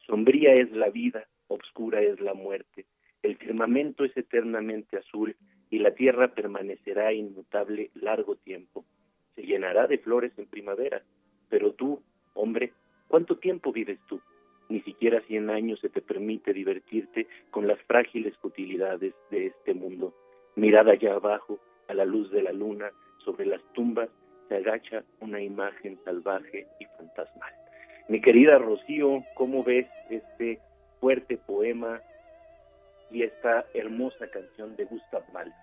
Sombría 0.07 0.55
es 0.55 0.73
la 0.73 0.89
vida, 0.89 1.27
obscura 1.49 2.01
es 2.01 2.21
la 2.21 2.35
muerte. 2.35 2.87
El 3.23 3.37
firmamento 3.37 4.05
es 4.05 4.17
eternamente 4.17 4.97
azul 4.97 5.37
y 5.71 5.79
la 5.79 5.95
tierra 5.95 6.29
permanecerá 6.29 7.13
inmutable 7.13 7.91
largo 7.95 8.37
tiempo. 8.37 8.85
Se 9.35 9.43
llenará 9.43 9.87
de 9.87 9.99
flores 9.99 10.33
en 10.39 10.47
primavera, 10.47 11.03
pero 11.49 11.73
tú, 11.73 12.03
hombre, 12.37 12.73
¿cuánto 13.09 13.37
tiempo 13.37 13.73
vives 13.73 13.99
tú? 14.09 14.21
Ni 14.69 14.81
siquiera 14.83 15.21
cien 15.23 15.51
años 15.51 15.81
se 15.81 15.89
te 15.89 16.01
permite 16.01 16.53
divertirte 16.53 17.27
con 17.51 17.67
las 17.67 17.81
frágiles 17.83 18.37
futilidades 18.39 19.15
de 19.31 19.47
este 19.47 19.75
mundo. 19.75 20.15
Mirada 20.55 20.93
allá 20.93 21.15
abajo, 21.15 21.59
a 21.89 21.95
la 21.95 22.05
luz 22.05 22.31
de 22.31 22.43
la 22.43 22.53
luna, 22.53 22.91
sobre 23.25 23.47
las 23.47 23.63
tumbas, 23.73 24.09
se 24.49 24.57
agacha 24.57 25.05
una 25.21 25.41
imagen 25.41 25.99
salvaje 26.05 26.67
y 26.81 26.85
fantasmal. 26.97 27.53
Mi 28.09 28.21
querida 28.21 28.59
Rocío, 28.59 29.25
¿cómo 29.35 29.65
ves 29.65 29.89
este 30.11 30.61
fuerte 31.01 31.37
poema 31.37 32.01
y 33.11 33.23
esta 33.23 33.65
hermosa 33.75 34.29
canción 34.29 34.77
de 34.77 34.85
Gustav 34.85 35.23
Mahler. 35.33 35.55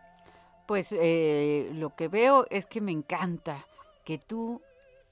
Pues 0.68 0.94
eh, 0.94 1.70
lo 1.74 1.96
que 1.96 2.08
veo 2.08 2.48
es 2.50 2.66
que 2.66 2.82
me 2.82 2.92
encanta 2.92 3.66
que 4.06 4.18
tú 4.18 4.62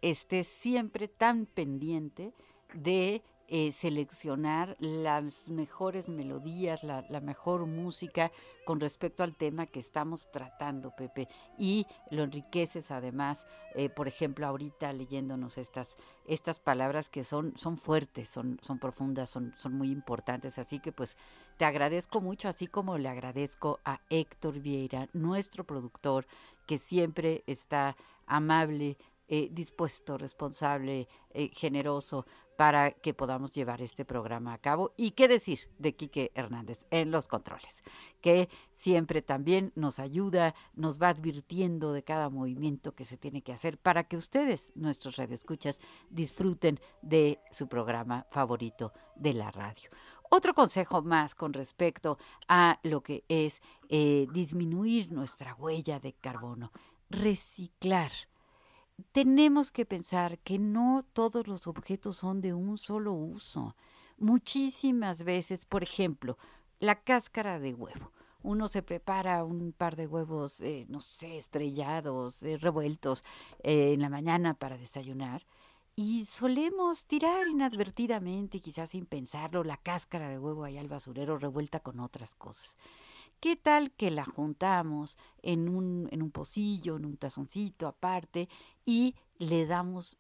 estés 0.02 0.48
siempre 0.48 1.08
tan 1.08 1.46
pendiente 1.46 2.34
de 2.74 3.22
eh, 3.54 3.74
seleccionar 3.74 4.78
las 4.80 5.50
mejores 5.50 6.08
melodías, 6.08 6.86
la, 6.86 7.04
mejor 7.20 7.66
música 7.66 8.32
con 8.66 8.80
respecto 8.80 9.24
al 9.24 9.36
tema 9.36 9.66
que 9.66 9.82
estamos 9.82 10.32
tratando, 10.32 10.96
Pepe. 10.96 11.28
Y 11.58 11.86
lo 12.12 12.24
enriqueces 12.24 12.92
además, 12.92 13.46
eh, 13.76 13.90
por 13.90 14.08
ejemplo, 14.08 14.48
ahorita 14.48 14.94
leyéndonos 14.94 15.58
estas, 15.58 15.98
estas 16.26 16.62
palabras 16.62 17.10
que 17.10 17.26
son, 17.26 17.52
son 17.58 17.76
fuertes, 17.76 18.30
son, 18.30 18.58
son 18.62 18.80
profundas, 18.80 19.30
son, 19.30 19.54
son 19.58 19.74
muy 19.74 19.92
importantes. 19.92 20.58
Así 20.58 20.80
que 20.80 20.94
pues 20.94 21.18
te 21.58 21.66
agradezco 21.66 22.22
mucho, 22.22 22.48
así 22.48 22.68
como 22.68 22.98
le 22.98 23.10
agradezco 23.10 23.82
a 23.84 24.00
Héctor 24.10 24.60
Vieira, 24.60 25.10
nuestro 25.12 25.66
productor, 25.66 26.26
que 26.66 26.78
siempre 26.78 27.44
está 27.48 27.98
amable, 28.28 28.96
eh, 29.32 29.48
dispuesto, 29.52 30.20
responsable, 30.20 31.08
generoso 31.54 32.28
para 32.62 32.92
que 32.92 33.16
podamos 33.16 33.56
llevar 33.56 33.82
este 33.82 34.06
programa 34.06 34.54
a 34.54 34.60
cabo. 34.60 34.94
Y 34.96 35.12
qué 35.12 35.28
decir 35.28 35.62
de 35.80 35.96
Quique 35.96 36.32
Hernández 36.36 36.86
en 36.92 37.10
los 37.10 37.28
controles, 37.28 37.84
que 38.22 38.50
siempre 38.72 39.24
también 39.24 39.72
nos 39.74 39.98
ayuda, 39.98 40.54
nos 40.76 41.02
va 41.02 41.10
advirtiendo 41.10 41.92
de 41.92 42.04
cada 42.04 42.30
movimiento 42.30 42.94
que 42.94 43.04
se 43.04 43.18
tiene 43.18 43.42
que 43.42 43.52
hacer 43.52 43.80
para 43.80 44.04
que 44.04 44.16
ustedes, 44.16 44.72
nuestros 44.76 45.16
radioescuchas, 45.18 45.80
disfruten 46.12 46.80
de 47.02 47.40
su 47.50 47.68
programa 47.68 48.28
favorito 48.30 48.94
de 49.16 49.34
la 49.34 49.50
radio. 49.50 49.90
Otro 50.30 50.54
consejo 50.54 51.02
más 51.02 51.34
con 51.34 51.54
respecto 51.54 52.20
a 52.48 52.80
lo 52.84 53.02
que 53.02 53.26
es 53.28 53.60
eh, 53.90 54.28
disminuir 54.34 55.12
nuestra 55.12 55.56
huella 55.56 56.00
de 56.00 56.14
carbono, 56.14 56.72
reciclar 57.10 58.12
tenemos 59.12 59.72
que 59.72 59.86
pensar 59.86 60.40
que 60.40 60.60
no 60.60 61.06
todos 61.14 61.48
los 61.48 61.68
objetos 61.68 62.18
son 62.18 62.42
de 62.42 62.54
un 62.54 62.78
solo 62.78 63.14
uso. 63.14 63.76
Muchísimas 64.18 65.24
veces, 65.24 65.66
por 65.66 65.84
ejemplo, 65.84 66.38
la 66.80 67.02
cáscara 67.02 67.60
de 67.60 67.74
huevo. 67.74 68.12
Uno 68.44 68.68
se 68.68 68.82
prepara 68.82 69.44
un 69.44 69.72
par 69.72 69.96
de 69.96 70.08
huevos, 70.08 70.62
eh, 70.62 70.86
no 70.90 71.00
sé, 71.00 71.38
estrellados, 71.38 72.42
eh, 72.44 72.58
revueltos 72.58 73.24
eh, 73.64 73.94
en 73.94 74.02
la 74.02 74.10
mañana 74.10 74.56
para 74.56 74.78
desayunar 74.78 75.44
y 75.96 76.26
solemos 76.26 77.06
tirar 77.06 77.48
inadvertidamente, 77.48 78.60
quizás 78.60 78.92
sin 78.92 79.06
pensarlo, 79.06 79.64
la 79.64 79.78
cáscara 79.78 80.30
de 80.30 80.40
huevo 80.40 80.64
ahí 80.64 80.78
al 80.78 80.88
basurero 80.88 81.38
revuelta 81.38 81.80
con 81.80 82.00
otras 82.00 82.34
cosas. 82.36 82.76
¿Qué 83.42 83.56
tal 83.56 83.92
que 83.92 84.12
la 84.12 84.24
juntamos 84.24 85.18
en 85.42 85.68
un, 85.68 86.08
en 86.12 86.22
un 86.22 86.30
pocillo, 86.30 86.98
en 86.98 87.06
un 87.06 87.18
tazoncito 87.18 87.88
aparte 87.88 88.50
y 88.86 89.16
le 89.40 89.66
damos 89.66 90.20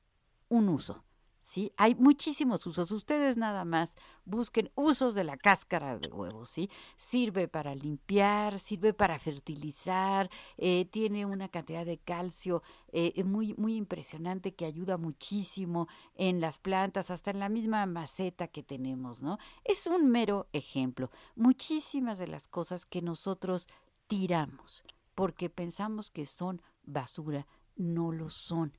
un 0.50 0.70
uso? 0.70 1.04
¿Sí? 1.52 1.74
Hay 1.76 1.96
muchísimos 1.96 2.66
usos. 2.66 2.92
Ustedes 2.92 3.36
nada 3.36 3.66
más 3.66 3.94
busquen 4.24 4.72
usos 4.76 5.16
de 5.16 5.26
la 5.26 5.36
cáscara 5.36 6.00
de 6.00 6.08
huevo, 6.08 6.46
¿sí? 6.46 6.70
Sirve 6.96 7.50
para 7.50 7.76
limpiar, 7.76 8.58
sirve 8.58 8.94
para 8.94 9.20
fertilizar, 9.20 10.30
eh, 10.58 10.86
tiene 10.86 11.26
una 11.26 11.50
cantidad 11.50 11.86
de 11.86 11.98
calcio 11.98 12.64
eh, 12.94 13.22
muy, 13.26 13.54
muy 13.56 13.76
impresionante 13.76 14.54
que 14.54 14.66
ayuda 14.66 14.98
muchísimo 14.98 15.90
en 16.16 16.40
las 16.40 16.58
plantas, 16.58 17.12
hasta 17.12 17.32
en 17.32 17.40
la 17.40 17.50
misma 17.50 17.86
maceta 17.86 18.48
que 18.48 18.64
tenemos, 18.64 19.22
¿no? 19.22 19.38
Es 19.66 19.88
un 19.88 20.10
mero 20.10 20.48
ejemplo. 20.54 21.12
Muchísimas 21.36 22.18
de 22.18 22.28
las 22.28 22.48
cosas 22.48 22.86
que 22.86 23.02
nosotros 23.02 23.68
tiramos 24.08 24.86
porque 25.16 25.50
pensamos 25.50 26.12
que 26.12 26.26
son 26.26 26.62
basura, 26.84 27.46
no 27.76 28.14
lo 28.14 28.30
son 28.30 28.72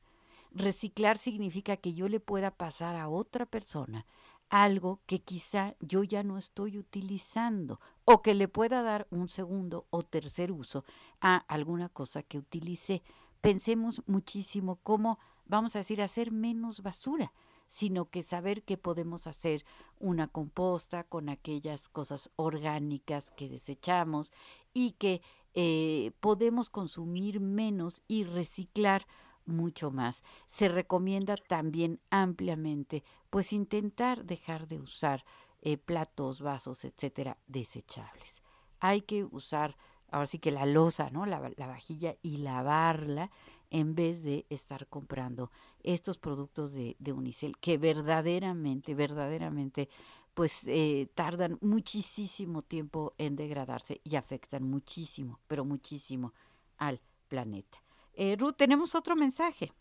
Reciclar 0.54 1.18
significa 1.18 1.76
que 1.76 1.94
yo 1.94 2.08
le 2.08 2.20
pueda 2.20 2.50
pasar 2.50 2.96
a 2.96 3.08
otra 3.08 3.46
persona 3.46 4.06
algo 4.52 5.00
que 5.06 5.18
quizá 5.20 5.74
yo 5.80 6.04
ya 6.04 6.22
no 6.22 6.36
estoy 6.36 6.76
utilizando 6.76 7.80
o 8.04 8.20
que 8.20 8.34
le 8.34 8.48
pueda 8.48 8.82
dar 8.82 9.06
un 9.10 9.28
segundo 9.28 9.86
o 9.88 10.02
tercer 10.02 10.52
uso 10.52 10.84
a 11.22 11.38
alguna 11.48 11.88
cosa 11.88 12.22
que 12.22 12.36
utilicé. 12.36 13.02
Pensemos 13.40 14.02
muchísimo 14.06 14.78
cómo, 14.82 15.18
vamos 15.46 15.74
a 15.74 15.78
decir, 15.78 16.02
hacer 16.02 16.32
menos 16.32 16.82
basura, 16.82 17.32
sino 17.66 18.10
que 18.10 18.22
saber 18.22 18.62
que 18.62 18.76
podemos 18.76 19.26
hacer 19.26 19.64
una 19.98 20.28
composta 20.28 21.04
con 21.04 21.30
aquellas 21.30 21.88
cosas 21.88 22.30
orgánicas 22.36 23.30
que 23.30 23.48
desechamos 23.48 24.32
y 24.74 24.92
que 24.92 25.22
eh, 25.54 26.12
podemos 26.20 26.68
consumir 26.68 27.40
menos 27.40 28.02
y 28.06 28.24
reciclar 28.24 29.06
mucho 29.46 29.90
más. 29.90 30.22
Se 30.46 30.68
recomienda 30.68 31.37
también 31.37 32.00
ampliamente, 32.11 33.05
pues 33.31 33.52
intentar 33.52 34.24
dejar 34.24 34.66
de 34.68 34.78
usar 34.78 35.24
eh, 35.61 35.78
platos, 35.78 36.40
vasos, 36.40 36.85
etcétera, 36.85 37.38
desechables. 37.46 38.42
Hay 38.81 39.02
que 39.02 39.24
usar, 39.24 39.76
ahora 40.11 40.26
sí 40.26 40.38
que 40.38 40.50
la 40.50 40.66
losa, 40.66 41.11
¿no? 41.11 41.26
La, 41.26 41.52
la 41.57 41.66
vajilla 41.66 42.16
y 42.22 42.38
lavarla 42.38 43.31
en 43.70 43.94
vez 43.94 44.22
de 44.22 44.44
estar 44.50 44.87
comprando 44.87 45.50
estos 45.83 46.18
productos 46.18 46.72
de, 46.72 46.96
de 46.98 47.12
Unicel 47.12 47.57
que 47.59 47.78
verdaderamente, 47.78 48.94
verdaderamente 48.94 49.88
pues 50.35 50.62
eh, 50.66 51.09
tardan 51.14 51.59
muchísimo 51.61 52.62
tiempo 52.62 53.14
en 53.18 53.37
degradarse 53.37 54.00
y 54.05 54.16
afectan 54.16 54.64
muchísimo, 54.64 55.40
pero 55.46 55.64
muchísimo 55.64 56.33
al 56.78 57.00
planeta. 57.28 57.83
Eh, 58.14 58.37
Ruth, 58.38 58.57
tenemos 58.57 58.94
otro 58.94 59.16
mensaje. 59.16 59.72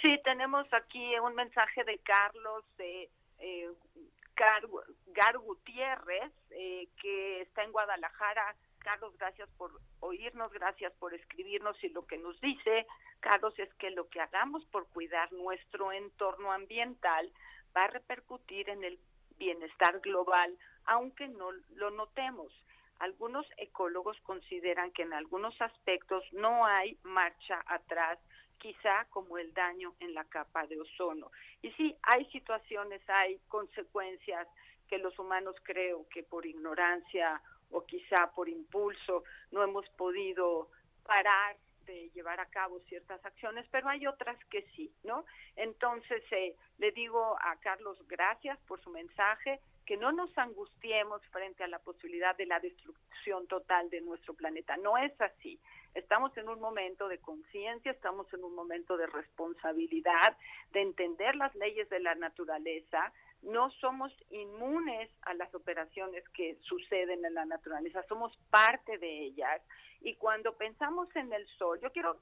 Sí, 0.00 0.20
tenemos 0.24 0.66
aquí 0.72 1.18
un 1.18 1.34
mensaje 1.34 1.84
de 1.84 1.98
Carlos 1.98 2.64
eh, 2.78 3.08
Gar, 4.36 5.38
Gutiérrez, 5.38 6.32
eh, 6.50 6.88
que 7.00 7.42
está 7.42 7.64
en 7.64 7.72
Guadalajara. 7.72 8.54
Carlos, 8.78 9.12
gracias 9.18 9.48
por 9.56 9.72
oírnos, 10.00 10.52
gracias 10.52 10.92
por 10.94 11.12
escribirnos 11.12 11.82
y 11.82 11.88
lo 11.88 12.06
que 12.06 12.16
nos 12.18 12.40
dice, 12.40 12.86
Carlos, 13.20 13.58
es 13.58 13.72
que 13.74 13.90
lo 13.90 14.08
que 14.08 14.20
hagamos 14.20 14.64
por 14.66 14.86
cuidar 14.88 15.32
nuestro 15.32 15.92
entorno 15.92 16.52
ambiental 16.52 17.30
va 17.76 17.84
a 17.84 17.88
repercutir 17.88 18.70
en 18.70 18.84
el 18.84 18.98
bienestar 19.36 20.00
global, 20.00 20.56
aunque 20.84 21.26
no 21.28 21.50
lo 21.74 21.90
notemos. 21.90 22.52
Algunos 22.98 23.46
ecólogos 23.56 24.20
consideran 24.22 24.90
que 24.92 25.02
en 25.02 25.12
algunos 25.12 25.60
aspectos 25.60 26.24
no 26.32 26.66
hay 26.66 26.98
marcha 27.02 27.62
atrás, 27.66 28.18
quizá 28.58 29.06
como 29.10 29.38
el 29.38 29.54
daño 29.54 29.94
en 30.00 30.14
la 30.14 30.24
capa 30.24 30.66
de 30.66 30.80
ozono. 30.80 31.30
Y 31.62 31.70
sí, 31.72 31.96
hay 32.02 32.24
situaciones, 32.26 33.00
hay 33.08 33.38
consecuencias 33.48 34.48
que 34.88 34.98
los 34.98 35.18
humanos 35.18 35.54
creo 35.62 36.08
que 36.08 36.22
por 36.22 36.44
ignorancia 36.44 37.40
o 37.70 37.84
quizá 37.84 38.32
por 38.34 38.48
impulso 38.48 39.24
no 39.52 39.62
hemos 39.62 39.88
podido 39.90 40.70
parar 41.04 41.56
de 41.86 42.10
llevar 42.10 42.38
a 42.40 42.46
cabo 42.46 42.80
ciertas 42.80 43.24
acciones, 43.24 43.66
pero 43.70 43.88
hay 43.88 44.06
otras 44.06 44.36
que 44.46 44.62
sí, 44.76 44.92
¿no? 45.04 45.24
Entonces, 45.56 46.22
eh, 46.32 46.54
le 46.78 46.92
digo 46.92 47.36
a 47.40 47.56
Carlos 47.60 47.98
gracias 48.06 48.58
por 48.66 48.80
su 48.82 48.90
mensaje, 48.90 49.60
que 49.88 49.96
no 49.96 50.12
nos 50.12 50.36
angustiemos 50.36 51.22
frente 51.28 51.64
a 51.64 51.66
la 51.66 51.78
posibilidad 51.78 52.36
de 52.36 52.44
la 52.44 52.60
destrucción 52.60 53.46
total 53.46 53.88
de 53.88 54.02
nuestro 54.02 54.34
planeta. 54.34 54.76
No 54.76 54.98
es 54.98 55.18
así. 55.18 55.58
Estamos 55.94 56.36
en 56.36 56.46
un 56.50 56.60
momento 56.60 57.08
de 57.08 57.16
conciencia, 57.16 57.92
estamos 57.92 58.30
en 58.34 58.44
un 58.44 58.54
momento 58.54 58.98
de 58.98 59.06
responsabilidad, 59.06 60.36
de 60.72 60.82
entender 60.82 61.34
las 61.36 61.54
leyes 61.54 61.88
de 61.88 62.00
la 62.00 62.14
naturaleza, 62.16 63.14
no 63.40 63.70
somos 63.80 64.12
inmunes 64.28 65.08
a 65.22 65.32
las 65.32 65.54
operaciones 65.54 66.22
que 66.34 66.58
suceden 66.60 67.24
en 67.24 67.32
la 67.32 67.46
naturaleza, 67.46 68.02
somos 68.08 68.36
parte 68.50 68.98
de 68.98 69.22
ellas. 69.22 69.62
Y 70.02 70.16
cuando 70.16 70.52
pensamos 70.52 71.08
en 71.16 71.32
el 71.32 71.46
sol, 71.56 71.80
yo 71.80 71.90
quiero 71.92 72.18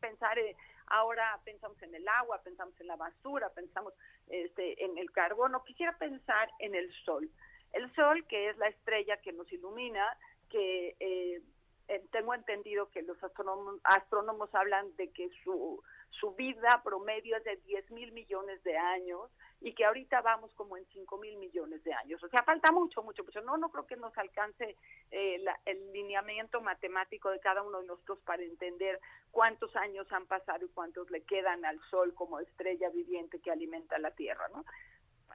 pensar, 0.00 0.36
eh, 0.36 0.56
ahora 0.86 1.40
pensamos 1.44 1.80
en 1.82 1.94
el 1.94 2.06
agua, 2.08 2.42
pensamos 2.42 2.78
en 2.80 2.86
la 2.86 2.96
basura, 2.96 3.50
pensamos 3.50 3.94
este, 4.28 4.84
en 4.84 4.98
el 4.98 5.10
carbono, 5.10 5.64
quisiera 5.64 5.96
pensar 5.98 6.50
en 6.58 6.74
el 6.74 6.92
sol. 7.04 7.28
El 7.72 7.92
sol, 7.94 8.24
que 8.26 8.50
es 8.50 8.56
la 8.58 8.68
estrella 8.68 9.16
que 9.18 9.32
nos 9.32 9.50
ilumina, 9.52 10.16
que 10.48 10.96
eh, 11.00 11.42
tengo 12.10 12.34
entendido 12.34 12.90
que 12.90 13.02
los 13.02 13.22
astrónomos, 13.22 13.80
astrónomos 13.84 14.54
hablan 14.54 14.94
de 14.96 15.10
que 15.10 15.30
su, 15.42 15.82
su 16.10 16.34
vida 16.34 16.80
promedio 16.82 17.36
es 17.36 17.44
de 17.44 17.56
10 17.56 17.90
mil 17.90 18.12
millones 18.12 18.62
de 18.62 18.76
años 18.76 19.30
y 19.60 19.74
que 19.74 19.84
ahorita 19.84 20.20
vamos 20.20 20.52
como 20.54 20.76
en 20.76 20.84
5 20.86 21.18
mil 21.18 21.36
millones 21.38 21.82
de 21.84 21.92
años. 21.92 22.22
O 22.22 22.28
sea, 22.28 22.42
falta 22.42 22.70
mucho, 22.70 23.02
mucho, 23.02 23.24
mucho. 23.24 23.40
No, 23.42 23.56
no 23.56 23.70
creo 23.70 23.86
que 23.86 23.96
nos 23.96 24.16
alcance 24.18 24.76
eh, 25.10 25.42
el 25.64 25.92
lineamiento 25.92 26.60
matemático 26.60 27.30
de 27.30 27.40
cada 27.40 27.62
uno 27.62 27.80
de 27.80 27.86
nosotros 27.86 28.18
para 28.26 28.42
entender 28.42 29.00
cuántos 29.30 29.74
años 29.76 30.10
han 30.12 30.26
pasado 30.26 30.64
y 30.64 30.68
cuántos 30.68 31.10
le 31.10 31.22
quedan 31.22 31.64
al 31.64 31.80
Sol 31.90 32.14
como 32.14 32.40
estrella 32.40 32.90
viviente 32.90 33.40
que 33.40 33.50
alimenta 33.50 33.98
la 33.98 34.10
Tierra, 34.10 34.48
¿no? 34.48 34.64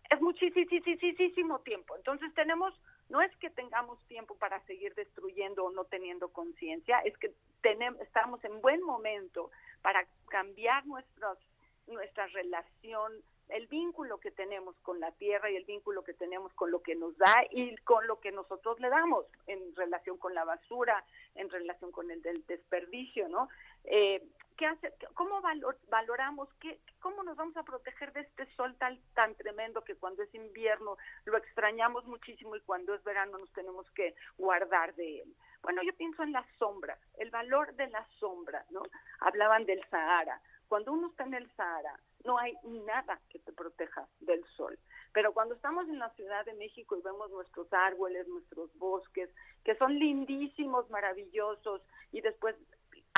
Es 0.10 0.20
muchísimo 0.22 1.60
tiempo. 1.60 1.96
Entonces 1.96 2.34
tenemos, 2.34 2.74
no 3.10 3.22
es 3.22 3.36
que 3.38 3.50
tengamos 3.52 4.00
tiempo 4.08 4.36
para 4.36 4.60
seguir 4.66 4.96
destruyendo 4.96 5.66
o 5.66 5.72
no 5.72 5.86
teniendo 5.86 6.30
conciencia, 6.30 7.00
es 7.00 7.16
que 7.18 7.32
tenemos, 7.62 8.02
estamos 8.02 8.44
en 8.44 8.60
buen 8.62 8.82
momento 8.82 9.52
para 9.82 10.08
cambiar 10.30 10.86
nuestros, 10.88 11.38
nuestra 11.88 12.26
relación 12.28 13.14
el 13.50 13.68
vínculo 13.68 14.20
que 14.20 14.32
tenemos 14.32 14.76
con 14.82 15.00
la 15.00 15.12
tierra 15.14 15.50
y 15.50 15.56
el 15.56 15.66
vínculo 15.66 16.04
que 16.04 16.14
tenemos 16.14 16.54
con 16.54 16.72
lo 16.72 16.82
que 16.82 16.96
nos 16.96 17.18
da 17.18 17.36
y 17.52 17.76
con 17.78 18.08
lo 18.08 18.20
que 18.20 18.32
nosotros 18.32 18.80
le 18.80 18.90
damos 18.90 19.26
en 19.48 19.76
relación 19.76 20.18
con 20.18 20.34
la 20.34 20.46
basura, 20.46 21.04
en 21.36 21.50
relación 21.50 21.92
con 21.92 22.12
el 22.12 22.22
del 22.22 22.46
desperdicio, 22.46 23.28
¿no? 23.28 23.50
Eh, 23.86 24.24
¿qué 24.56 24.68
hace, 24.68 24.94
¿Cómo 25.16 25.42
valoramos, 25.90 26.50
qué, 26.60 26.80
cómo 27.00 27.24
nos 27.24 27.38
vamos 27.38 27.58
a 27.58 27.64
proteger 27.64 28.14
de 28.14 28.22
este 28.22 28.46
sol 28.56 28.76
tan, 28.78 29.00
tan 29.16 29.34
tremendo 29.36 29.84
que 29.84 29.96
cuando 29.96 30.22
es 30.22 30.34
invierno 30.36 30.98
lo 31.26 31.38
extrañamos 31.38 32.06
muchísimo 32.06 32.56
y 32.56 32.62
cuando 32.62 32.94
es 32.94 33.04
verano 33.04 33.38
nos 33.38 33.52
tenemos 33.54 33.90
que 33.92 34.16
guardar 34.38 34.94
de 34.96 35.22
él? 35.22 35.36
Bueno, 35.64 35.82
yo 35.84 35.94
pienso 35.94 36.24
en 36.24 36.32
la 36.34 36.46
sombra, 36.58 36.98
el 37.18 37.32
valor 37.32 37.74
de 37.76 37.88
la 37.88 38.06
sombra, 38.20 38.64
¿no? 38.70 38.84
Hablaban 39.22 39.66
del 39.66 39.84
Sahara. 39.90 40.40
Cuando 40.68 40.94
uno 40.94 41.08
está 41.08 41.24
en 41.24 41.34
el 41.34 41.52
Sahara, 41.56 42.00
no 42.26 42.38
hay 42.38 42.58
nada 42.64 43.20
que 43.30 43.40
te 43.40 43.54
proteja 43.54 44.08
del 44.20 44.44
sol. 44.56 44.78
Pero 45.14 45.34
cuando 45.34 45.56
estamos 45.56 45.88
en 45.88 46.00
la 46.00 46.10
Ciudad 46.12 46.46
de 46.46 46.54
México 46.54 46.96
y 46.98 47.02
vemos 47.02 47.32
nuestros 47.32 47.72
árboles, 47.74 48.28
nuestros 48.28 48.76
bosques, 48.78 49.30
que 49.64 49.76
son 49.76 49.98
lindísimos, 49.98 50.90
maravillosos, 50.90 51.82
y 52.12 52.22
después 52.22 52.56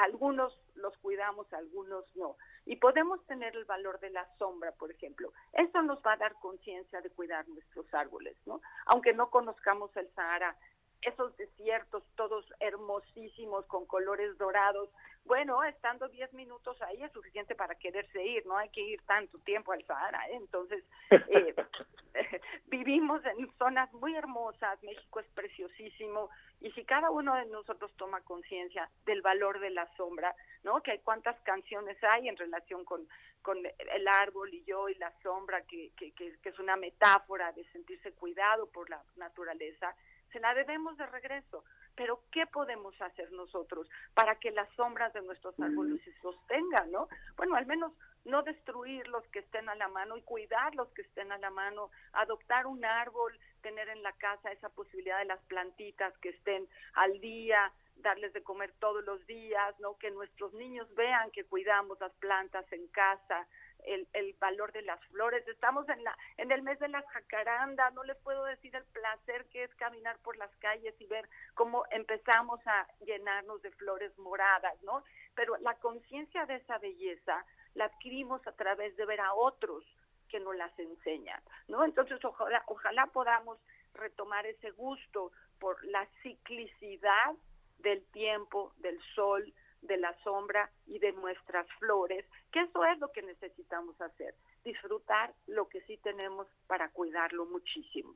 algunos 0.01 0.57
los 0.75 0.97
cuidamos, 0.97 1.51
algunos 1.53 2.05
no. 2.15 2.37
Y 2.65 2.77
podemos 2.77 3.25
tener 3.27 3.55
el 3.55 3.65
valor 3.65 3.99
de 3.99 4.09
la 4.09 4.27
sombra, 4.37 4.71
por 4.71 4.91
ejemplo. 4.91 5.31
Eso 5.53 5.81
nos 5.81 5.99
va 6.01 6.13
a 6.13 6.17
dar 6.17 6.33
conciencia 6.35 7.01
de 7.01 7.09
cuidar 7.09 7.47
nuestros 7.47 7.91
árboles, 7.93 8.35
¿no? 8.45 8.61
Aunque 8.85 9.13
no 9.13 9.29
conozcamos 9.29 9.95
el 9.97 10.09
Sahara, 10.13 10.55
esos 11.01 11.35
desiertos 11.37 12.03
todos 12.15 12.45
hermosísimos 12.59 13.65
con 13.65 13.85
colores 13.85 14.37
dorados, 14.37 14.89
bueno, 15.25 15.63
estando 15.63 16.07
10 16.07 16.33
minutos 16.33 16.81
ahí 16.81 17.03
es 17.03 17.11
suficiente 17.11 17.55
para 17.55 17.75
quererse 17.75 18.23
ir, 18.23 18.45
no 18.45 18.57
hay 18.57 18.69
que 18.69 18.81
ir 18.81 19.01
tanto 19.03 19.37
tiempo 19.39 19.71
al 19.71 19.85
Sahara. 19.85 20.27
¿eh? 20.29 20.35
Entonces, 20.35 20.83
eh, 21.11 21.55
vivimos 22.67 23.23
en 23.25 23.51
zonas 23.57 23.91
muy 23.93 24.15
hermosas, 24.15 24.81
México 24.83 25.19
es 25.19 25.27
preciosísimo, 25.27 26.29
y 26.59 26.71
si 26.71 26.83
cada 26.85 27.09
uno 27.09 27.35
de 27.35 27.45
nosotros 27.45 27.91
toma 27.97 28.21
conciencia 28.21 28.89
del 29.05 29.21
valor 29.21 29.59
de 29.59 29.69
la 29.71 29.87
sombra, 29.95 30.35
¿no? 30.63 30.81
Que 30.81 30.91
hay 30.91 30.99
cuántas 30.99 31.39
canciones 31.41 31.97
hay 32.03 32.27
en 32.27 32.37
relación 32.37 32.85
con, 32.85 33.07
con 33.41 33.57
el 33.57 34.07
árbol 34.07 34.53
y 34.53 34.63
yo 34.63 34.89
y 34.89 34.95
la 34.95 35.11
sombra, 35.23 35.61
que, 35.63 35.91
que, 35.97 36.11
que 36.13 36.49
es 36.49 36.59
una 36.59 36.75
metáfora 36.75 37.51
de 37.53 37.63
sentirse 37.71 38.11
cuidado 38.13 38.67
por 38.67 38.89
la 38.89 39.01
naturaleza, 39.15 39.95
se 40.31 40.39
la 40.39 40.53
debemos 40.53 40.97
de 40.97 41.05
regreso. 41.07 41.63
Pero 41.95 42.23
¿qué 42.31 42.45
podemos 42.47 42.99
hacer 43.01 43.31
nosotros 43.31 43.89
para 44.13 44.35
que 44.35 44.51
las 44.51 44.69
sombras 44.75 45.13
de 45.13 45.21
nuestros 45.21 45.59
árboles 45.59 46.01
se 46.03 46.13
sostengan, 46.21 46.91
no? 46.91 47.07
Bueno, 47.35 47.55
al 47.55 47.65
menos 47.65 47.91
no 48.25 48.43
destruir 48.43 49.07
los 49.07 49.25
que 49.29 49.39
estén 49.39 49.67
a 49.69 49.75
la 49.75 49.87
mano 49.87 50.15
y 50.15 50.21
cuidar 50.21 50.75
los 50.75 50.87
que 50.93 51.01
estén 51.01 51.31
a 51.31 51.37
la 51.37 51.49
mano, 51.49 51.89
adoptar 52.13 52.67
un 52.67 52.85
árbol, 52.85 53.37
tener 53.61 53.89
en 53.89 54.03
la 54.03 54.11
casa 54.13 54.51
esa 54.51 54.69
posibilidad 54.69 55.19
de 55.19 55.25
las 55.25 55.41
plantitas 55.45 56.15
que 56.19 56.29
estén 56.29 56.67
al 56.93 57.19
día, 57.19 57.71
darles 57.97 58.33
de 58.33 58.43
comer 58.43 58.71
todos 58.79 59.03
los 59.05 59.25
días, 59.27 59.79
¿no? 59.79 59.97
Que 59.97 60.11
nuestros 60.11 60.53
niños 60.53 60.93
vean 60.95 61.31
que 61.31 61.45
cuidamos 61.45 61.99
las 61.99 62.13
plantas 62.13 62.65
en 62.71 62.87
casa, 62.87 63.47
el, 63.85 64.07
el 64.13 64.33
valor 64.39 64.71
de 64.71 64.81
las 64.81 64.99
flores. 65.07 65.47
Estamos 65.47 65.87
en 65.89 66.03
la 66.03 66.17
en 66.37 66.51
el 66.51 66.61
mes 66.61 66.79
de 66.79 66.87
las 66.87 67.05
jacarandas, 67.07 67.93
no 67.93 68.03
les 68.03 68.17
puedo 68.17 68.45
decir 68.45 68.75
el 68.75 68.85
placer 68.85 69.45
que 69.45 69.63
es 69.63 69.75
caminar 69.75 70.17
por 70.19 70.37
las 70.37 70.55
calles 70.57 70.95
y 70.99 71.05
ver 71.07 71.27
cómo 71.53 71.85
empezamos 71.91 72.59
a 72.65 72.87
llenarnos 73.05 73.61
de 73.61 73.71
flores 73.71 74.17
moradas, 74.17 74.81
¿no? 74.83 75.03
Pero 75.35 75.57
la 75.57 75.75
conciencia 75.75 76.45
de 76.45 76.55
esa 76.55 76.77
belleza 76.77 77.45
la 77.75 77.85
adquirimos 77.85 78.45
a 78.47 78.51
través 78.53 78.95
de 78.97 79.05
ver 79.05 79.21
a 79.21 79.33
otros 79.33 79.83
que 80.29 80.39
nos 80.39 80.55
las 80.55 80.77
enseñan, 80.79 81.41
¿no? 81.67 81.83
Entonces, 81.83 82.23
ojalá, 82.23 82.63
ojalá 82.67 83.07
podamos 83.07 83.59
retomar 83.93 84.45
ese 84.45 84.71
gusto 84.71 85.31
por 85.59 85.83
la 85.85 86.07
ciclicidad 86.23 87.35
del 87.79 88.03
tiempo, 88.11 88.73
del 88.77 88.99
sol, 89.15 89.53
de 89.81 89.97
la 89.97 90.15
sombra 90.23 90.69
y 90.87 90.99
de 90.99 91.11
nuestras 91.13 91.67
flores, 91.79 92.25
que 92.51 92.61
eso 92.61 92.85
es 92.85 92.99
lo 92.99 93.11
que 93.11 93.21
necesitamos 93.21 93.99
hacer, 94.01 94.35
disfrutar 94.63 95.33
lo 95.47 95.67
que 95.67 95.81
sí 95.81 95.97
tenemos 96.03 96.47
para 96.67 96.89
cuidarlo 96.89 97.45
muchísimo. 97.45 98.13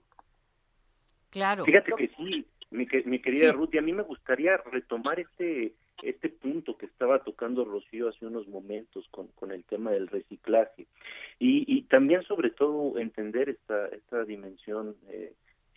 Claro. 1.30 1.66
Fíjate 1.66 1.92
que 1.98 2.08
sí, 2.10 2.48
mi, 2.72 2.88
mi 3.06 3.20
querida 3.20 3.52
Ruth, 3.52 3.74
y 3.74 3.78
a 3.78 3.82
mí 3.82 3.94
me 3.94 4.04
gustaría 4.04 4.58
retomar 4.58 5.20
este 5.20 5.74
este 6.04 6.30
punto 6.30 6.78
que 6.78 6.86
estaba 6.88 7.24
tocando 7.24 7.64
Rocío 7.64 8.10
hace 8.10 8.26
unos 8.26 8.48
momentos 8.48 9.08
con, 9.12 9.28
con 9.30 9.52
el 9.52 9.64
tema 9.64 9.92
del 9.92 10.08
reciclaje 10.08 10.88
y, 11.40 11.64
y 11.68 11.84
también 11.84 12.22
sobre 12.24 12.50
todo 12.50 13.00
entender 13.00 13.50
esta 13.50 13.88
esta 13.88 14.26
dimensión 14.26 14.96
eh, 15.08 15.34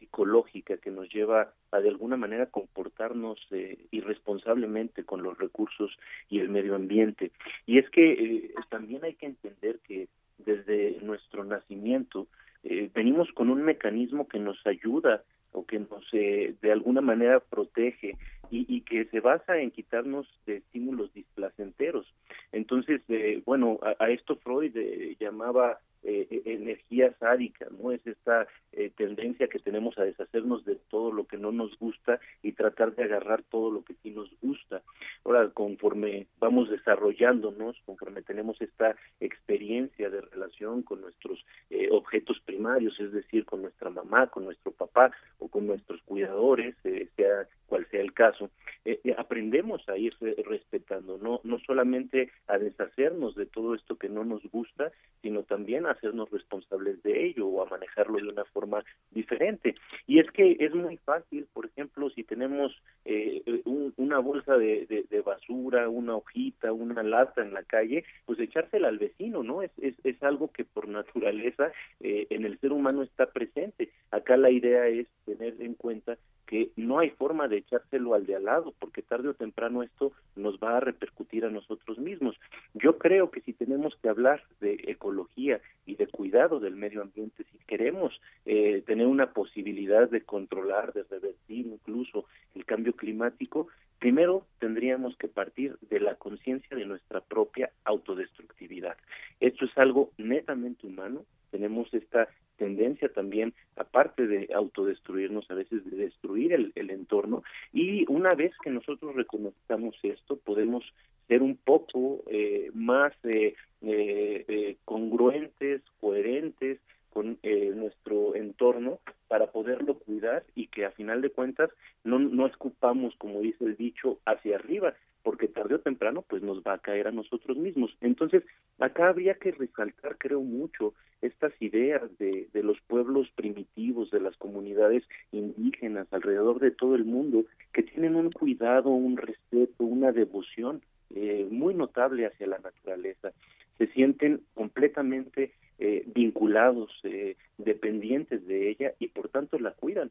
psicológica 0.09 0.79
que 0.79 0.91
nos 0.91 1.09
lleva 1.13 1.53
a 1.71 1.81
de 1.81 1.89
alguna 1.89 2.17
manera 2.17 2.47
comportarnos 2.47 3.39
eh, 3.51 3.79
irresponsablemente 3.91 5.05
con 5.05 5.23
los 5.23 5.37
recursos 5.39 5.97
y 6.29 6.41
el 6.41 6.49
medio 6.49 6.75
ambiente. 6.75 7.31
Y 7.67 7.79
es 7.79 7.89
que 7.91 8.13
eh, 8.13 8.55
también 8.71 9.05
hay 9.05 9.15
que 9.15 9.27
entender 9.27 9.79
que 9.87 10.09
desde 10.39 10.99
nuestro 11.03 11.45
nacimiento 11.45 12.27
eh, 12.65 12.91
venimos 12.95 13.31
con 13.33 13.51
un 13.51 13.63
mecanismo 13.63 14.29
que 14.29 14.39
nos 14.39 14.67
ayuda 14.67 15.23
o 15.53 15.65
que 15.65 15.79
nos 15.79 16.11
de 16.11 16.73
alguna 16.73 17.01
manera 17.01 17.41
protege 17.41 18.17
y, 18.51 18.83
que 18.83 19.07
se 19.07 19.21
basa 19.21 19.59
en 19.59 19.71
quitarnos 19.71 20.27
de 20.47 20.59
estímulos 20.59 21.13
displacenteros. 21.15 22.07
Entonces, 22.53 23.01
bueno, 23.47 23.81
a, 23.99 24.11
esto 24.11 24.37
Freud 24.37 24.77
llamaba 25.19 25.79
eh, 26.09 26.27
e, 26.31 26.55
energía 26.55 27.15
sádica, 27.21 27.67
¿no? 27.71 27.93
Es 27.93 28.07
esta 28.07 28.47
eh, 28.73 28.91
tendencia 28.97 29.49
que 29.49 29.59
tenemos 29.59 29.99
a 29.99 30.05
deshacernos 30.05 30.65
de 30.65 30.77
todo 30.89 31.13
lo 31.13 31.27
que 31.27 31.37
no 31.37 31.53
nos 31.53 31.79
gusta 31.79 32.19
y 32.43 32.53
tratar 32.53 32.95
de 32.95 33.05
agarrar 33.05 33.43
todo 33.51 33.71
lo 33.71 33.85
que 33.85 33.95
sí 34.03 34.11
nos 34.11 34.31
gusta. 34.41 34.81
Ahora, 35.25 35.51
conforme 35.51 36.27
vamos 36.39 36.71
desarrollándonos, 36.71 37.77
conforme 37.85 38.23
tenemos 38.23 38.59
esta 38.63 38.97
experiencia 39.21 40.09
de 40.09 40.23
relación 40.23 40.83
con 40.83 41.03
nuestros 41.03 41.45
eh, 41.69 41.89
objetos 41.91 42.41
primarios, 42.41 42.99
es 43.01 43.13
decir, 43.13 43.45
con 43.45 43.61
nuestra 43.61 43.91
mamá, 43.91 44.29
con 44.29 44.45
nuestro 44.45 44.73
papá 44.73 45.11
o 45.39 45.49
con 45.49 45.67
nuestros 45.67 46.01
cuidadores, 46.03 46.75
eh, 46.85 47.09
sea 47.17 47.47
cual 47.69 47.87
sea 47.91 48.01
el 48.01 48.13
caso, 48.13 48.51
eh, 48.85 49.01
aprendemos 49.17 49.87
a 49.89 49.97
ir 49.97 50.15
respetando, 50.45 51.19
no, 51.19 51.41
no 51.45 51.59
solamente 51.61 52.31
a 52.47 52.59
deshacernos 52.59 53.35
de 53.35 53.47
todo 53.47 53.75
esto 53.75 53.97
que 53.97 54.09
no 54.09 54.25
nos 54.25 54.43
gusta, 54.51 54.91
sino 55.23 55.43
también 55.43 55.87
a 55.87 55.93
hacernos 55.93 56.31
responsables 56.31 57.03
de 57.03 57.27
ello 57.27 57.47
o 57.47 57.63
a 57.63 57.69
manejarlo 57.69 58.19
de 58.19 58.29
una 58.29 58.45
forma 58.47 58.85
diferente. 59.11 59.75
Y 60.07 60.21
es 60.21 60.31
que 60.31 60.57
es 60.61 60.75
muy 60.75 60.97
fácil, 60.99 61.47
por 61.53 61.67
ejemplo, 61.67 62.11
si 62.11 62.25
tenemos 62.25 62.75
eh, 63.05 63.43
una 63.65 64.19
bolsa 64.19 64.57
de, 64.57 65.05
basura, 65.25 65.89
una 65.89 66.17
hojita, 66.17 66.73
una 66.73 67.03
lata 67.03 67.43
en 67.43 67.53
la 67.53 67.63
calle, 67.63 68.05
pues 68.25 68.39
echársela 68.39 68.89
al 68.89 68.99
vecino, 68.99 69.43
¿no? 69.43 69.63
Es, 69.63 69.73
es, 69.79 69.95
es 70.05 70.23
algo 70.23 70.51
que 70.53 70.65
por 70.65 70.89
naturaleza 70.89 71.73
eh, 72.01 72.27
en 72.31 72.45
el 72.45 72.59
ser 72.59 72.73
humano 72.73 73.03
está 73.03 73.27
presente. 73.27 73.91
Acá 74.11 74.37
la 74.37 74.51
idea 74.51 74.87
es 74.87 75.07
tener 75.25 75.61
en 75.61 75.75
cuenta 75.75 76.17
que 76.47 76.71
no 76.77 76.99
hay 76.99 77.11
forma 77.11 77.47
de 77.47 77.58
echárselo 77.59 78.15
al 78.15 78.27
de 78.27 78.37
al 78.37 78.45
lado, 78.45 78.75
porque 78.79 79.03
tarde 79.03 79.29
o 79.29 79.35
temprano 79.35 79.83
esto 79.83 80.13
nos 80.37 80.59
va 80.59 80.77
a 80.77 80.81
repercutir 80.81 81.45
a 81.45 81.51
nosotros 81.51 81.99
mismos. 81.99 82.39
Yo 82.75 82.99
creo 82.99 83.31
que 83.31 83.41
si 83.43 83.53
tenemos 83.53 83.97
que 84.03 84.09
hablar 84.09 84.43
de 84.61 84.75
ecología 84.87 85.61
y 85.87 85.97
de 85.97 86.07
cuidado 86.07 86.61
del 86.61 86.77
medio 86.77 87.03
ambiente, 87.03 87.45
si 87.51 87.59
queremos 87.67 88.21
eh, 88.47 88.83
tener 88.87 89.07
una 89.07 89.33
posibilidad 89.33 90.09
de 90.09 90.23
controlar, 90.23 90.93
de 90.93 91.05
revertir 91.05 91.67
incluso 91.67 92.27
el 92.55 92.65
cambio 92.65 92.95
climático, 92.95 93.69
primero 93.99 94.47
tendríamos 94.59 95.17
que 95.17 95.29
partir 95.29 95.77
de 95.91 96.01
la 96.01 96.15
conciencia 96.15 96.77
de 96.77 96.87
nuestra 96.87 97.21
propia 97.21 97.71
autodestructividad. 97.85 98.97
Esto 99.41 99.65
es 99.65 99.77
algo 99.77 100.11
netamente 100.19 100.87
humano, 100.87 101.25
tenemos 101.51 101.93
esta 101.95 102.29
tendencia 102.59 103.09
también, 103.09 103.55
aparte 103.77 104.27
de 104.27 104.51
autodestruirnos, 104.55 105.51
a 105.51 105.55
veces 105.55 105.85
de 105.91 105.97
destruir 105.97 106.53
el, 106.53 106.91
entorno. 106.91 107.43
Y 107.73 108.05
una 108.11 108.35
vez 108.35 108.53
que 108.63 108.71
nosotros 108.71 109.15
reconozcamos 109.15 109.97
esto, 110.03 110.37
podemos 110.37 110.85
ser 111.29 111.43
un 111.43 111.57
poco 111.57 112.23
eh, 112.27 112.71
más 112.75 113.13
eh, 113.25 113.55
eh, 113.83 114.77
congruentes, 114.85 115.83
coherentes 116.01 116.79
con 117.11 117.39
nuestro 117.75 118.37
entorno 118.37 119.01
para 119.27 119.51
poderlo 119.51 119.99
cuidar 119.99 120.45
y 120.55 120.69
que 120.69 120.85
a 120.85 120.93
final 120.93 121.21
de 121.21 121.31
cuentas 121.31 121.71
no, 122.05 122.21
no 122.21 122.47
escupamos, 122.47 123.15
como 123.17 123.41
dice 123.41 123.65
el 123.65 123.77
dicho, 123.77 124.19
hacia 124.25 124.55
arriba, 124.55 124.95
porque 125.23 125.49
tarde 125.49 125.75
o 125.75 125.81
temprano 125.81 126.23
pues 126.23 126.43
nos 126.43 126.63
va 126.63 126.75
a 126.75 126.79
caer 126.79 127.09
a 127.09 127.13
nosotros 127.13 127.57
mismos. 127.57 127.97
Entonces, 128.01 128.45
acá 128.79 129.09
habría 129.09 129.35
que 129.35 129.53
resaltar, 129.53 130.17
creo 130.19 130.43
mucho, 130.43 130.95
estas 131.21 131.53
ideas 131.61 132.03
de, 132.19 132.49
de 132.53 132.63
los 132.63 132.81
pueblos 132.83 133.29
primitivos, 133.35 134.11
de 134.11 134.21
las 134.21 134.37
comunidades 134.37 135.05
indígenas 135.33 136.07
alrededor 136.13 136.61
de 136.61 136.71
todo 136.71 136.95
el 136.95 137.05
mundo, 137.05 137.45
que 137.73 137.83
tienen 137.83 138.15
un 138.15 138.31
cuidado, 138.31 138.91
un 138.91 139.17
respeto, 139.17 139.85
una 139.85 140.13
devoción 140.13 140.83
eh, 141.15 141.47
muy 141.51 141.75
notable 141.75 142.27
hacia 142.27 142.47
la 142.47 142.59
naturaleza. 142.59 143.33
Se 143.79 143.87
sienten 143.89 144.43
completamente 144.55 145.53
eh, 145.79 146.05
vinculados, 146.07 146.91
eh, 147.05 147.37
dependientes 147.57 148.47
de 148.47 148.71
ella 148.71 148.93
y 148.99 149.09
por 149.09 149.29
tanto 149.29 149.59
la 149.59 149.73
cuidan 149.73 150.11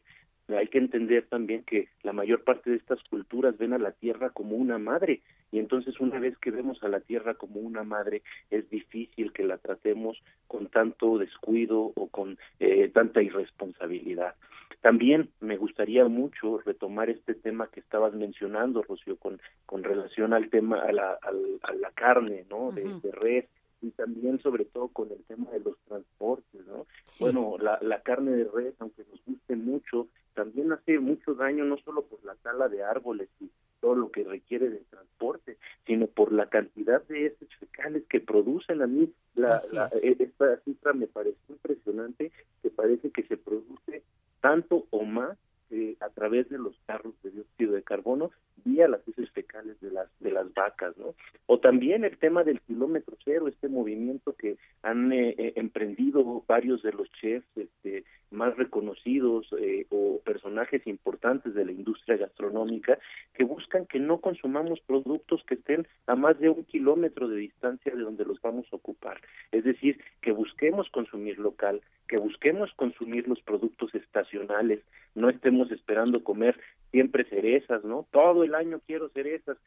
hay 0.56 0.68
que 0.68 0.78
entender 0.78 1.26
también 1.28 1.64
que 1.64 1.90
la 2.04 2.14
mayor 2.14 2.44
parte 2.44 2.70
de 2.70 2.78
estas 2.78 3.04
culturas 3.10 3.58
ven 3.58 3.74
a 3.74 3.78
la 3.78 3.92
tierra 3.92 4.30
como 4.30 4.56
una 4.56 4.78
madre 4.78 5.22
y 5.52 5.60
entonces 5.60 6.00
una 6.00 6.20
vez 6.20 6.38
que 6.38 6.52
vemos 6.52 6.82
a 6.84 6.88
la 6.88 7.02
tierra 7.02 7.34
como 7.34 7.60
una 7.60 7.84
madre 7.84 8.22
es 8.50 8.70
difícil 8.70 9.34
que 9.34 9.44
la 9.44 9.58
tratemos 9.58 10.22
con 10.48 10.68
tanto 10.68 11.18
descuido 11.18 11.92
o 11.96 12.08
con 12.08 12.38
eh, 12.60 12.90
tanta 12.94 13.22
irresponsabilidad. 13.22 14.36
También 14.82 15.30
me 15.40 15.58
gustaría 15.58 16.06
mucho 16.08 16.60
retomar 16.60 17.10
este 17.10 17.34
tema 17.34 17.70
que 17.70 17.80
estabas 17.80 18.14
mencionando, 18.14 18.84
Rocío, 18.84 19.18
con, 19.18 19.42
con 19.66 19.84
relación 19.84 20.34
al 20.34 20.50
tema, 20.50 20.82
a 20.82 20.92
la, 20.92 21.18
a 21.22 21.74
la 21.74 21.92
carne, 21.92 22.46
¿no? 22.50 22.72
De, 22.72 22.84
de 22.84 23.12
res 23.12 23.46
y 23.82 23.92
también 23.92 24.40
sobre 24.42 24.66
todo 24.66 24.88
con 24.90 25.12
el 25.12 25.24
tema 25.26 25.50
de 25.52 25.60
los 25.60 25.78
transportes, 25.88 26.66
¿no? 26.66 26.86
Bueno, 27.20 27.58
la, 27.60 27.80
la 27.82 28.02
carne 28.02 28.32
de 28.32 28.46
res, 28.46 28.76
aunque 28.80 29.04
nos 29.10 29.24
guste 29.26 29.56
mucho, 29.56 30.08
también 30.34 30.72
hace 30.72 31.00
mucho 31.00 31.34
daño 31.34 31.66
no 31.66 31.78
solo 31.78 32.04
por 32.04 32.24
la 32.24 32.36
tala 32.36 32.70
de 32.70 32.84
árboles 32.84 33.30
y 33.40 33.50
todo 33.80 33.96
lo 33.96 34.12
que 34.12 34.24
requiere 34.24 34.70
de 34.70 34.84
transporte, 34.90 35.58
sino 35.86 36.08
por 36.08 36.32
la 36.32 36.48
cantidad 36.48 37.02
de 37.08 37.28
heces 37.28 37.50
fecales 37.60 38.04
que 38.10 38.20
producen. 38.20 38.82
A 38.82 38.88
mí 38.88 39.12
la, 39.36 39.62
e, 40.02 40.16
esta 40.20 40.58
cifra 40.62 40.94
me 40.94 41.08
parece 41.08 41.38
impresionante, 41.50 42.32
que 42.62 42.70
parece 42.70 43.12
que 43.12 43.24
se 43.24 43.38
produce 43.38 44.04
tanto 44.42 44.86
o 44.90 45.04
más 45.04 45.38
eh, 45.70 45.98
a 46.00 46.10
través 46.10 46.50
de 46.50 46.58
los 46.58 46.80
carros 46.86 47.14
de 47.24 47.32
dióxido 47.32 47.74
de 47.74 47.84
carbono 47.84 48.32
vía 48.64 48.88
las 48.88 49.06
heces 49.08 49.30
fecales 49.32 49.80
de 49.82 49.92
las 49.92 50.08
de 50.20 50.32
las 50.32 50.54
vacas, 50.54 50.96
¿no? 50.98 51.14
O 51.48 51.60
también 51.60 52.04
el 52.04 52.18
tema 52.18 52.44
del 52.44 52.60
kilómetro 52.62 53.18
cero, 53.24 53.48
este 53.48 53.70
movimiento 53.70 54.34
que 54.34 54.58
han 54.84 55.12
eh, 55.14 55.34
eh, 55.38 55.54
emprendido 55.56 56.44
varios 56.46 56.84
de 56.84 56.92
los 56.92 57.10
chefs 57.14 57.48
este, 57.56 58.04
más 58.32 58.56
reconocidos 58.58 59.48
o 59.90 60.20
personajes 60.26 60.86
importantes 60.86 61.54
de 61.54 61.64
la 61.64 61.72
industria 61.72 62.18
gastronómica 62.18 63.00
que 63.34 63.46
buscan 63.46 63.86
que 63.86 64.00
no 64.00 64.20
consumamos 64.20 64.82
productos 64.82 65.42
que 65.46 65.54
estén 65.54 65.88
a 66.08 66.16
más 66.16 66.38
de 66.40 66.50
un 66.50 66.66
kilómetro 66.66 67.30
de 67.30 67.38
distancia 67.38 67.96
de 67.96 68.02
donde 68.02 68.26
los 68.26 68.42
vamos 68.42 68.66
a 68.72 68.76
ocupar. 68.76 69.22
Es 69.52 69.64
decir, 69.64 70.02
que 70.22 70.34
busquemos 70.34 70.90
consumir 70.90 71.40
local, 71.40 71.82
que 72.08 72.18
busquemos 72.18 72.72
consumir 72.74 73.28
los 73.28 73.42
productos 73.42 73.94
estacionales, 73.96 74.82
no 75.16 75.30
estemos 75.30 75.72
esperando 75.72 76.24
comer 76.24 76.60
siempre 76.92 77.26
cerezas, 77.26 77.84
¿no? 77.84 78.08
Todo 78.12 78.44
el 78.44 78.56
año 78.56 78.82
quiero 78.86 79.10
cerezas. 79.10 79.58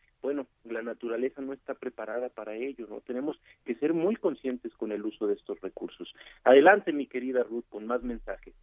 No 1.38 1.52
está 1.52 1.74
preparada 1.74 2.28
para 2.28 2.54
ello, 2.54 2.86
¿no? 2.88 3.00
Tenemos 3.00 3.40
que 3.64 3.74
ser 3.76 3.92
muy 3.92 4.16
conscientes 4.16 4.74
con 4.74 4.90
el 4.92 5.04
uso 5.04 5.26
de 5.26 5.34
estos 5.34 5.60
recursos. 5.60 6.12
Adelante, 6.44 6.92
mi 6.92 7.06
querida 7.06 7.42
Ruth, 7.42 7.64
con 7.68 7.86
más 7.86 8.02
mensajes. 8.02 8.54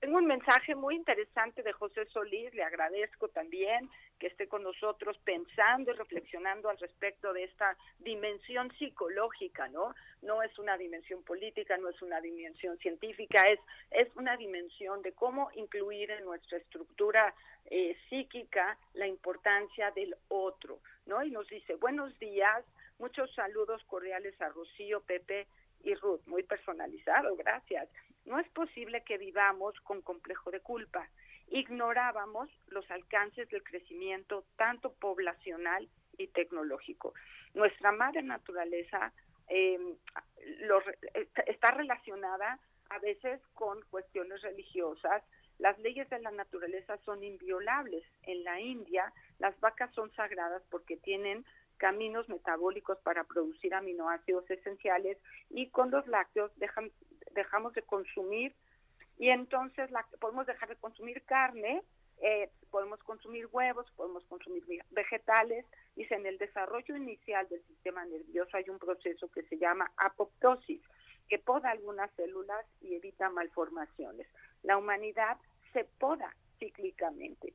Tengo 0.00 0.16
un 0.16 0.26
mensaje 0.26 0.74
muy 0.74 0.96
interesante 0.96 1.62
de 1.62 1.72
José 1.72 2.06
Solís, 2.06 2.54
le 2.54 2.62
agradezco 2.62 3.28
también 3.28 3.90
que 4.18 4.28
esté 4.28 4.48
con 4.48 4.62
nosotros 4.62 5.18
pensando 5.24 5.90
y 5.90 5.94
reflexionando 5.94 6.70
al 6.70 6.78
respecto 6.78 7.34
de 7.34 7.44
esta 7.44 7.76
dimensión 7.98 8.72
psicológica, 8.78 9.68
¿no? 9.68 9.94
No 10.22 10.42
es 10.42 10.58
una 10.58 10.78
dimensión 10.78 11.22
política, 11.22 11.76
no 11.76 11.90
es 11.90 12.00
una 12.00 12.18
dimensión 12.22 12.78
científica, 12.78 13.42
es, 13.42 13.60
es 13.90 14.08
una 14.16 14.38
dimensión 14.38 15.02
de 15.02 15.12
cómo 15.12 15.50
incluir 15.54 16.10
en 16.10 16.24
nuestra 16.24 16.56
estructura 16.56 17.34
eh, 17.70 17.96
psíquica 18.08 18.76
la 18.94 19.06
importancia 19.06 19.90
del 19.92 20.16
otro, 20.28 20.80
¿no? 21.06 21.22
Y 21.22 21.30
nos 21.30 21.46
dice, 21.48 21.76
buenos 21.76 22.18
días, 22.18 22.64
muchos 22.98 23.32
saludos 23.34 23.82
cordiales 23.84 24.38
a 24.40 24.48
Rocío, 24.48 25.00
Pepe 25.02 25.46
y 25.82 25.94
Ruth, 25.94 26.20
muy 26.26 26.42
personalizado, 26.42 27.36
gracias. 27.36 27.88
No 28.24 28.38
es 28.38 28.48
posible 28.50 29.02
que 29.04 29.18
vivamos 29.18 29.78
con 29.80 30.02
complejo 30.02 30.50
de 30.50 30.60
culpa. 30.60 31.08
Ignorábamos 31.48 32.50
los 32.68 32.88
alcances 32.90 33.48
del 33.48 33.62
crecimiento 33.62 34.44
tanto 34.56 34.92
poblacional 34.94 35.88
y 36.18 36.28
tecnológico. 36.28 37.14
Nuestra 37.54 37.92
madre 37.92 38.22
naturaleza 38.22 39.12
em, 39.48 39.96
está 41.46 41.70
relacionada 41.70 42.58
a 42.90 42.98
veces 42.98 43.40
con 43.54 43.80
cuestiones 43.90 44.42
religiosas. 44.42 45.22
Las 45.60 45.78
leyes 45.78 46.08
de 46.08 46.18
la 46.20 46.30
naturaleza 46.30 46.96
son 47.04 47.22
inviolables. 47.22 48.02
En 48.22 48.44
la 48.44 48.60
India, 48.60 49.12
las 49.38 49.58
vacas 49.60 49.94
son 49.94 50.10
sagradas 50.12 50.62
porque 50.70 50.96
tienen 50.96 51.44
caminos 51.76 52.28
metabólicos 52.28 52.98
para 53.00 53.24
producir 53.24 53.74
aminoácidos 53.74 54.50
esenciales 54.50 55.18
y 55.50 55.68
con 55.68 55.90
los 55.90 56.06
lácteos 56.06 56.50
dejan, 56.58 56.90
dejamos 57.32 57.74
de 57.74 57.82
consumir 57.82 58.54
y 59.18 59.28
entonces 59.28 59.90
la, 59.90 60.06
podemos 60.18 60.46
dejar 60.46 60.70
de 60.70 60.76
consumir 60.76 61.22
carne, 61.24 61.82
eh, 62.22 62.50
podemos 62.70 62.98
consumir 63.00 63.46
huevos, 63.52 63.86
podemos 63.96 64.24
consumir 64.24 64.64
vegetales. 64.90 65.66
Dice, 65.94 66.14
en 66.14 66.24
el 66.24 66.38
desarrollo 66.38 66.96
inicial 66.96 67.46
del 67.48 67.62
sistema 67.66 68.04
nervioso 68.06 68.56
hay 68.56 68.68
un 68.70 68.78
proceso 68.78 69.30
que 69.30 69.42
se 69.42 69.58
llama 69.58 69.90
apoptosis, 69.98 70.80
que 71.30 71.38
poda 71.38 71.70
algunas 71.70 72.10
células 72.16 72.66
y 72.82 72.96
evita 72.96 73.30
malformaciones. 73.30 74.26
La 74.64 74.76
humanidad 74.76 75.38
se 75.72 75.84
poda 75.84 76.34
cíclicamente. 76.58 77.54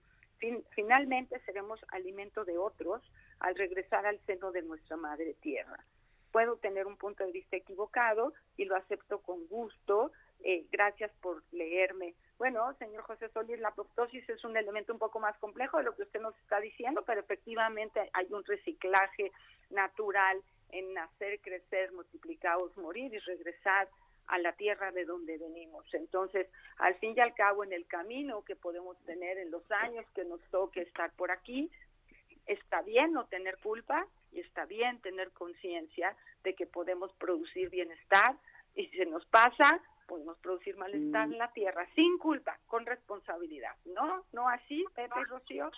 finalmente 0.71 1.39
seremos 1.45 1.80
alimento 1.89 2.45
de 2.45 2.57
otros 2.57 3.01
al 3.39 3.55
regresar 3.55 4.05
al 4.05 4.19
seno 4.26 4.51
de 4.51 4.61
nuestra 4.61 4.95
madre 4.95 5.34
tierra. 5.41 5.84
Puedo 6.32 6.57
tener 6.57 6.88
un 6.88 6.97
punto 6.97 7.26
de 7.26 7.32
vista 7.32 7.57
equivocado 7.57 8.34
y 8.57 8.65
lo 8.65 8.76
acepto 8.76 9.19
con 9.19 9.47
gusto. 9.47 10.11
Eh, 10.43 10.65
gracias 10.71 11.11
por 11.21 11.43
leerme. 11.51 12.13
Bueno, 12.38 12.73
señor 12.78 13.03
José 13.03 13.30
Solís, 13.30 13.59
la 13.59 13.69
apoptosis 13.69 14.28
es 14.30 14.43
un 14.43 14.55
elemento 14.55 14.93
un 14.93 14.99
poco 14.99 15.19
más 15.19 15.38
complejo 15.38 15.78
de 15.78 15.84
lo 15.84 15.95
que 15.95 16.03
usted 16.03 16.21
nos 16.21 16.38
está 16.39 16.59
diciendo, 16.59 17.03
pero 17.05 17.21
efectivamente 17.21 18.09
hay 18.13 18.28
un 18.32 18.43
reciclaje 18.43 19.32
natural 19.69 20.43
en 20.70 20.93
nacer, 20.93 21.39
crecer, 21.41 21.91
multiplicados, 21.91 22.76
morir 22.78 23.13
y 23.13 23.20
regresar 23.20 23.88
a 24.28 24.39
la 24.39 24.53
tierra 24.53 24.91
de 24.91 25.05
donde 25.05 25.38
venimos. 25.38 25.86
Entonces, 25.93 26.47
al 26.78 26.95
fin 26.95 27.13
y 27.16 27.20
al 27.20 27.34
cabo, 27.36 27.63
en 27.63 27.74
el 27.74 27.86
camino 27.86 28.43
que 28.43 28.55
podemos 28.55 28.97
tener 29.05 29.38
en 29.38 29.51
los 29.51 29.70
años 29.72 30.05
que 30.16 30.26
nos 30.26 30.41
toque 30.49 30.82
estar 30.82 31.11
por 31.13 31.32
aquí, 31.32 31.70
está 32.47 32.82
bien 32.82 33.13
no 33.13 33.26
tener 33.26 33.57
culpa 33.57 34.07
y 34.32 34.39
está 34.39 34.66
bien 34.66 34.99
tener 35.01 35.32
conciencia 35.32 36.16
de 36.43 36.53
que 36.53 36.66
podemos 36.66 37.11
producir 37.13 37.70
bienestar 37.70 38.36
y 38.76 38.88
si 38.88 38.97
se 38.97 39.05
nos 39.05 39.26
pasa, 39.28 39.80
podemos 40.07 40.38
producir 40.39 40.76
malestar 40.78 41.28
mm. 41.28 41.34
en 41.34 41.38
la 41.39 41.51
tierra 41.53 41.88
sin 41.95 42.18
culpa, 42.18 42.59
con 42.68 42.86
responsabilidad. 42.86 43.76
¿No? 43.86 44.24
¿No 44.34 44.49
así, 44.49 44.86
Pepe 44.93 45.24
Rocío? 45.26 45.72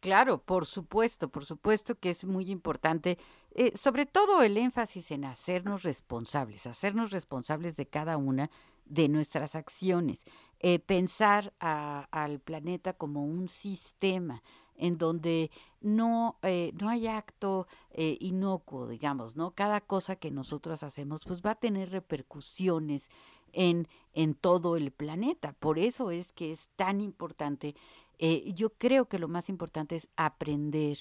Claro, 0.00 0.38
por 0.38 0.66
supuesto, 0.66 1.28
por 1.28 1.44
supuesto 1.44 1.96
que 1.96 2.10
es 2.10 2.24
muy 2.24 2.50
importante, 2.50 3.18
eh, 3.50 3.76
sobre 3.76 4.06
todo 4.06 4.42
el 4.42 4.56
énfasis 4.56 5.10
en 5.10 5.24
hacernos 5.24 5.82
responsables, 5.82 6.66
hacernos 6.66 7.10
responsables 7.10 7.76
de 7.76 7.86
cada 7.86 8.16
una 8.16 8.50
de 8.84 9.08
nuestras 9.08 9.54
acciones, 9.54 10.24
eh, 10.60 10.78
pensar 10.78 11.52
al 11.58 12.38
planeta 12.40 12.92
como 12.92 13.24
un 13.24 13.48
sistema 13.48 14.42
en 14.76 14.96
donde 14.96 15.50
no, 15.80 16.38
eh, 16.42 16.72
no 16.80 16.88
hay 16.88 17.08
acto 17.08 17.66
inocuo, 17.96 18.86
digamos, 18.86 19.34
¿no? 19.36 19.50
Cada 19.50 19.80
cosa 19.80 20.14
que 20.14 20.30
nosotros 20.30 20.84
hacemos 20.84 21.22
pues 21.26 21.42
va 21.42 21.50
a 21.52 21.54
tener 21.56 21.90
repercusiones 21.90 23.10
en, 23.52 23.88
en 24.12 24.34
todo 24.34 24.76
el 24.76 24.92
planeta. 24.92 25.52
Por 25.54 25.78
eso 25.78 26.10
es 26.10 26.32
que 26.32 26.52
es 26.52 26.68
tan 26.76 27.00
importante 27.00 27.74
eh, 28.18 28.52
yo 28.54 28.70
creo 28.70 29.06
que 29.08 29.18
lo 29.18 29.28
más 29.28 29.48
importante 29.48 29.96
es 29.96 30.08
aprender 30.16 30.98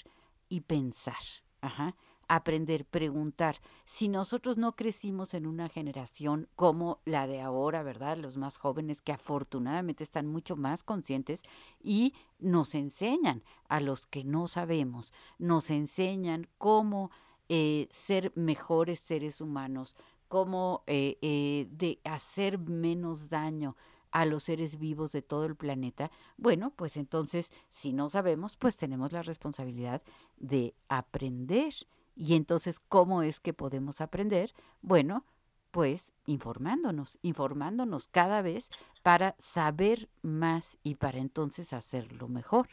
y 0.49 0.61
pensar. 0.61 1.15
Ajá. 1.61 1.95
Aprender, 2.30 2.86
preguntar. 2.86 3.61
Si 3.86 4.09
nosotros 4.09 4.57
no 4.57 4.76
crecimos 4.76 5.34
en 5.34 5.47
una 5.47 5.70
generación 5.70 6.49
como 6.55 6.99
la 7.05 7.26
de 7.26 7.39
ahora, 7.39 7.84
¿verdad? 7.84 8.18
Los 8.18 8.36
más 8.38 8.57
jóvenes 8.57 9.01
que 9.01 9.13
afortunadamente 9.13 10.03
están 10.03 10.28
mucho 10.28 10.57
más 10.57 10.84
conscientes 10.84 11.41
y 11.82 12.13
nos 12.38 12.76
enseñan 12.76 13.43
a 13.70 13.80
los 13.80 14.05
que 14.07 14.26
no 14.26 14.49
sabemos, 14.49 15.13
nos 15.39 15.70
enseñan 15.70 16.49
cómo 16.57 17.11
eh, 17.47 17.88
ser 17.91 18.34
mejores 18.36 18.99
seres 18.99 19.39
humanos, 19.39 19.95
cómo 20.28 20.84
eh, 20.86 21.68
de 21.72 22.01
hacer 22.03 22.59
menos 22.59 23.30
daño, 23.30 23.78
a 24.12 24.26
los 24.26 24.43
seres 24.43 24.80
vivos 24.80 25.12
de 25.12 25.22
todo 25.22 25.45
el 25.45 25.55
planeta, 25.55 26.12
bueno, 26.38 26.72
pues 26.76 26.97
entonces, 26.97 27.51
si 27.70 27.93
no 27.93 28.10
sabemos, 28.10 28.58
pues 28.58 28.78
tenemos 28.78 29.12
la 29.12 29.24
responsabilidad 29.24 30.01
de 30.38 30.74
aprender. 30.89 31.74
Y 32.16 32.36
entonces, 32.36 32.80
¿cómo 32.80 33.22
es 33.22 33.39
que 33.39 33.53
podemos 33.53 34.01
aprender? 34.01 34.53
Bueno, 34.82 35.24
pues 35.72 36.12
informándonos, 36.26 37.20
informándonos 37.22 38.08
cada 38.08 38.41
vez 38.41 38.70
para 39.03 39.36
saber 39.38 40.10
más 40.22 40.78
y 40.84 40.95
para 40.95 41.20
entonces 41.20 41.74
hacerlo 41.74 42.28
mejor. 42.28 42.70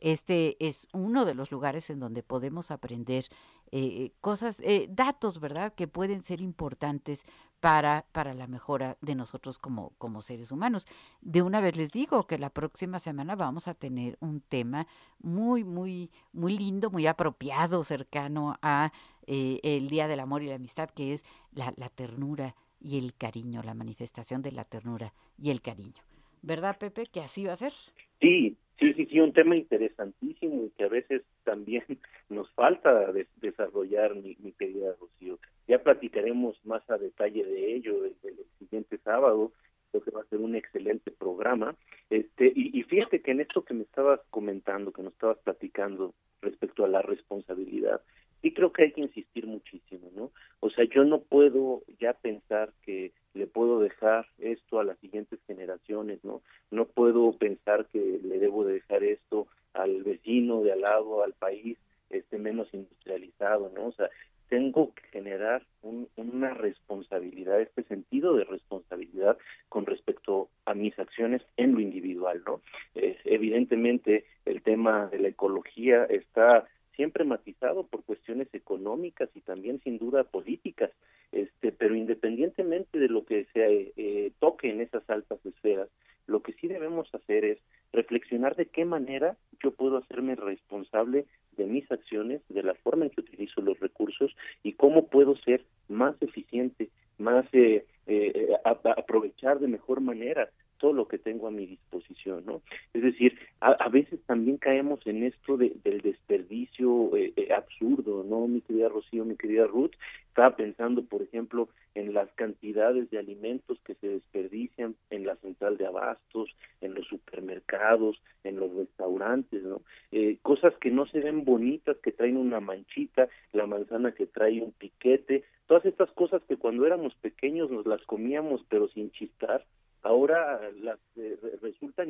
Este 0.00 0.56
es 0.64 0.86
uno 0.92 1.24
de 1.24 1.34
los 1.34 1.50
lugares 1.50 1.90
en 1.90 1.98
donde 1.98 2.22
podemos 2.22 2.70
aprender 2.70 3.26
eh, 3.72 4.12
cosas, 4.20 4.60
eh, 4.60 4.88
datos, 4.90 5.40
¿verdad?, 5.40 5.74
que 5.74 5.88
pueden 5.88 6.22
ser 6.22 6.40
importantes 6.40 7.24
para, 7.60 8.06
para 8.12 8.34
la 8.34 8.46
mejora 8.46 8.96
de 9.00 9.14
nosotros 9.14 9.58
como, 9.58 9.90
como 9.98 10.22
seres 10.22 10.52
humanos. 10.52 10.86
De 11.20 11.42
una 11.42 11.60
vez 11.60 11.76
les 11.76 11.90
digo 11.90 12.26
que 12.26 12.38
la 12.38 12.50
próxima 12.50 12.98
semana 12.98 13.34
vamos 13.36 13.68
a 13.68 13.74
tener 13.74 14.16
un 14.20 14.40
tema 14.40 14.86
muy, 15.20 15.64
muy, 15.64 16.10
muy 16.32 16.56
lindo, 16.56 16.90
muy 16.90 17.06
apropiado, 17.06 17.84
cercano 17.84 18.58
a 18.62 18.92
eh, 19.26 19.60
el 19.62 19.88
Día 19.88 20.08
del 20.08 20.20
Amor 20.20 20.42
y 20.42 20.46
la 20.46 20.54
Amistad, 20.54 20.90
que 20.90 21.12
es 21.12 21.24
la, 21.52 21.72
la 21.76 21.88
ternura 21.88 22.54
y 22.80 22.98
el 22.98 23.14
cariño, 23.14 23.62
la 23.62 23.74
manifestación 23.74 24.42
de 24.42 24.52
la 24.52 24.64
ternura 24.64 25.12
y 25.36 25.50
el 25.50 25.60
cariño. 25.60 26.02
¿Verdad, 26.42 26.78
Pepe, 26.78 27.06
que 27.06 27.20
así 27.20 27.44
va 27.44 27.54
a 27.54 27.56
ser? 27.56 27.72
Sí, 28.20 28.56
Sí, 28.78 28.94
sí, 28.94 29.06
sí, 29.06 29.18
un 29.18 29.32
tema 29.32 29.56
interesantísimo 29.56 30.64
y 30.64 30.70
que 30.70 30.84
a 30.84 30.88
veces 30.88 31.22
también 31.44 31.84
nos 32.28 32.50
falta 32.52 33.12
desarrollar, 33.36 34.14
mi, 34.14 34.36
querida 34.52 34.94
Rocío. 35.00 35.38
Ya 35.66 35.82
platicaremos 35.82 36.64
más 36.64 36.88
a 36.88 36.96
detalle 36.96 37.44
de 37.44 37.74
ello 37.74 38.04
el, 38.04 38.14
siguiente 38.58 38.98
sábado. 38.98 39.52
Creo 39.90 40.04
que 40.04 40.10
va 40.10 40.20
a 40.20 40.26
ser 40.26 40.38
un 40.38 40.54
excelente 40.54 41.10
programa. 41.10 41.74
Este 42.10 42.52
y 42.54 42.82
fíjate 42.84 43.20
que 43.20 43.30
en 43.32 43.40
esto 43.40 43.64
que 43.64 43.74
me 43.74 43.82
estabas 43.82 44.20
comentando, 44.30 44.92
que 44.92 45.02
nos 45.02 45.14
estabas 45.14 45.38
platicando 45.38 46.14
respecto 46.42 46.84
a 46.84 46.88
la 46.88 47.02
responsabilidad, 47.02 48.00
sí 48.42 48.52
creo 48.52 48.72
que 48.72 48.84
hay 48.84 48.92
que 48.92 49.00
insistir 49.02 49.46
muchísimo, 49.46 50.10
¿no? 50.14 50.30
O 50.60 50.70
sea, 50.70 50.84
yo 50.84 51.04
no 51.04 51.20
puedo 51.20 51.82
ya 52.00 52.12
pensar 52.14 52.72
que 52.82 53.12
le 53.34 53.46
puedo 53.46 53.80
dejar 53.80 54.26
esto 54.38 54.80
a 54.80 54.84
las 54.84 54.98
siguientes 54.98 55.38
generaciones, 55.46 56.22
¿no? 56.24 56.42
No 56.70 56.86
puedo 56.86 57.32
pensar 57.32 57.86
que 57.86 58.20
le 58.22 58.38
debo 58.38 58.64
dejar 58.64 59.04
esto 59.04 59.46
al 59.74 60.02
vecino 60.02 60.62
de 60.62 60.72
al 60.72 60.80
lado, 60.82 61.22
al 61.22 61.34
país 61.34 61.78
este 62.10 62.38
menos 62.38 62.72
industrializado, 62.72 63.70
¿no? 63.74 63.86
O 63.86 63.92
sea, 63.92 64.08
tengo 64.48 64.94
que 64.94 65.02
generar 65.08 65.62
una 65.82 66.54
responsabilidad, 66.54 67.60
este 67.60 67.82
sentido 67.84 68.34
de 68.34 68.44
responsabilidad 68.44 69.36
con 69.68 69.84
respecto 69.84 70.48
a 70.64 70.74
mis 70.74 70.98
acciones 70.98 71.42
en 71.56 71.74
lo 71.74 71.80
individual, 71.80 72.42
¿no? 72.46 72.62
evidentemente 72.94 74.24
el 74.46 74.62
tema 74.62 75.06
de 75.08 75.18
la 75.18 75.28
ecología 75.28 76.04
está 76.04 76.66
siempre 76.98 77.22
matizado 77.22 77.86
por 77.86 78.02
cuestiones 78.02 78.48
económicas 78.52 79.30
y 79.36 79.40
también 79.40 79.80
sin 79.84 79.98
duda 79.98 80.24
políticas, 80.24 80.90
este, 81.30 81.70
pero 81.70 81.94
independientemente 81.94 82.98
de 82.98 83.06
lo 83.06 83.24
que 83.24 83.46
se 83.52 83.92
eh, 83.96 84.32
toque 84.40 84.68
en 84.68 84.80
esas 84.80 85.08
altas 85.08 85.38
esferas, 85.46 85.88
lo 86.26 86.42
que 86.42 86.54
sí 86.54 86.66
debemos 86.66 87.08
hacer 87.14 87.44
es 87.44 87.58
reflexionar 87.92 88.56
de 88.56 88.66
qué 88.66 88.84
manera 88.84 89.36
yo 89.62 89.70
puedo 89.70 89.96
hacerme 89.96 90.34
responsable 90.34 91.26
de 91.56 91.66
mis 91.66 91.88
acciones, 91.92 92.42
de 92.48 92.64
la 92.64 92.74
forma 92.74 93.04
en 93.04 93.12
que 93.12 93.20
utilizo 93.20 93.60
los 93.60 93.78
recursos 93.78 94.34
y 94.64 94.72
cómo 94.72 95.06
puedo 95.06 95.36
ser 95.36 95.64
más 95.88 96.20
eficiente, 96.20 96.88
más 97.16 97.46
eh, 97.52 97.86
eh, 98.08 98.56
aprovechar 98.64 99.60
de 99.60 99.68
mejor 99.68 100.00
manera 100.00 100.50
todo 100.78 100.92
lo 100.92 101.06
que 101.06 101.18
tengo 101.18 101.46
a 101.46 101.52
mi 101.52 101.66
disposición, 101.66 102.44
¿no? 102.46 102.62
Es 102.94 103.02
decir, 103.02 103.38
a, 103.72 103.88
veces 103.88 104.20
también 104.26 104.56
caemos 104.56 105.00
en 105.06 105.24
esto 105.24 105.56
de, 105.56 105.76
del 105.84 106.00
desperdicio 106.00 107.14
eh, 107.16 107.32
eh, 107.36 107.52
absurdo, 107.52 108.24
¿no? 108.24 108.46
Mi 108.46 108.60
querida 108.60 108.88
Rocío, 108.88 109.24
mi 109.24 109.36
querida 109.36 109.66
Ruth, 109.66 109.92
estaba 110.28 110.56
pensando, 110.56 111.04
por 111.04 111.22
ejemplo, 111.22 111.68
en 111.94 112.14
las 112.14 112.30
cantidades 112.32 113.10
de 113.10 113.18
alimentos 113.18 113.78
que 113.84 113.94
se 113.96 114.08
desperdician 114.08 114.94
en 115.10 115.26
la 115.26 115.36
central 115.36 115.76
de 115.76 115.86
abastos, 115.86 116.54
en 116.80 116.94
los 116.94 117.06
supermercados, 117.08 118.22
en 118.44 118.60
los 118.60 118.72
restaurantes, 118.74 119.62
¿no? 119.62 119.82
Eh, 120.12 120.38
cosas 120.42 120.74
que 120.80 120.90
no 120.90 121.06
se 121.06 121.20
ven 121.20 121.44
bonitas, 121.44 121.96
que 121.98 122.12
traen 122.12 122.36
una 122.36 122.60
manchita, 122.60 123.28
la 123.52 123.66
manzana 123.66 124.12
que 124.12 124.26
trae 124.26 124.62
un 124.62 124.72
piquete, 124.72 125.44
todas 125.66 125.84
estas 125.84 126.10
cosas 126.12 126.42
que 126.48 126.56
cuando 126.56 126.86
éramos 126.86 127.14
pequeños 127.16 127.70
nos 127.70 127.86
las 127.86 128.02
comíamos 128.04 128.64
pero 128.68 128.88
sin 128.88 129.10
chistar, 129.10 129.64
ahora 130.02 130.60
las 130.80 130.98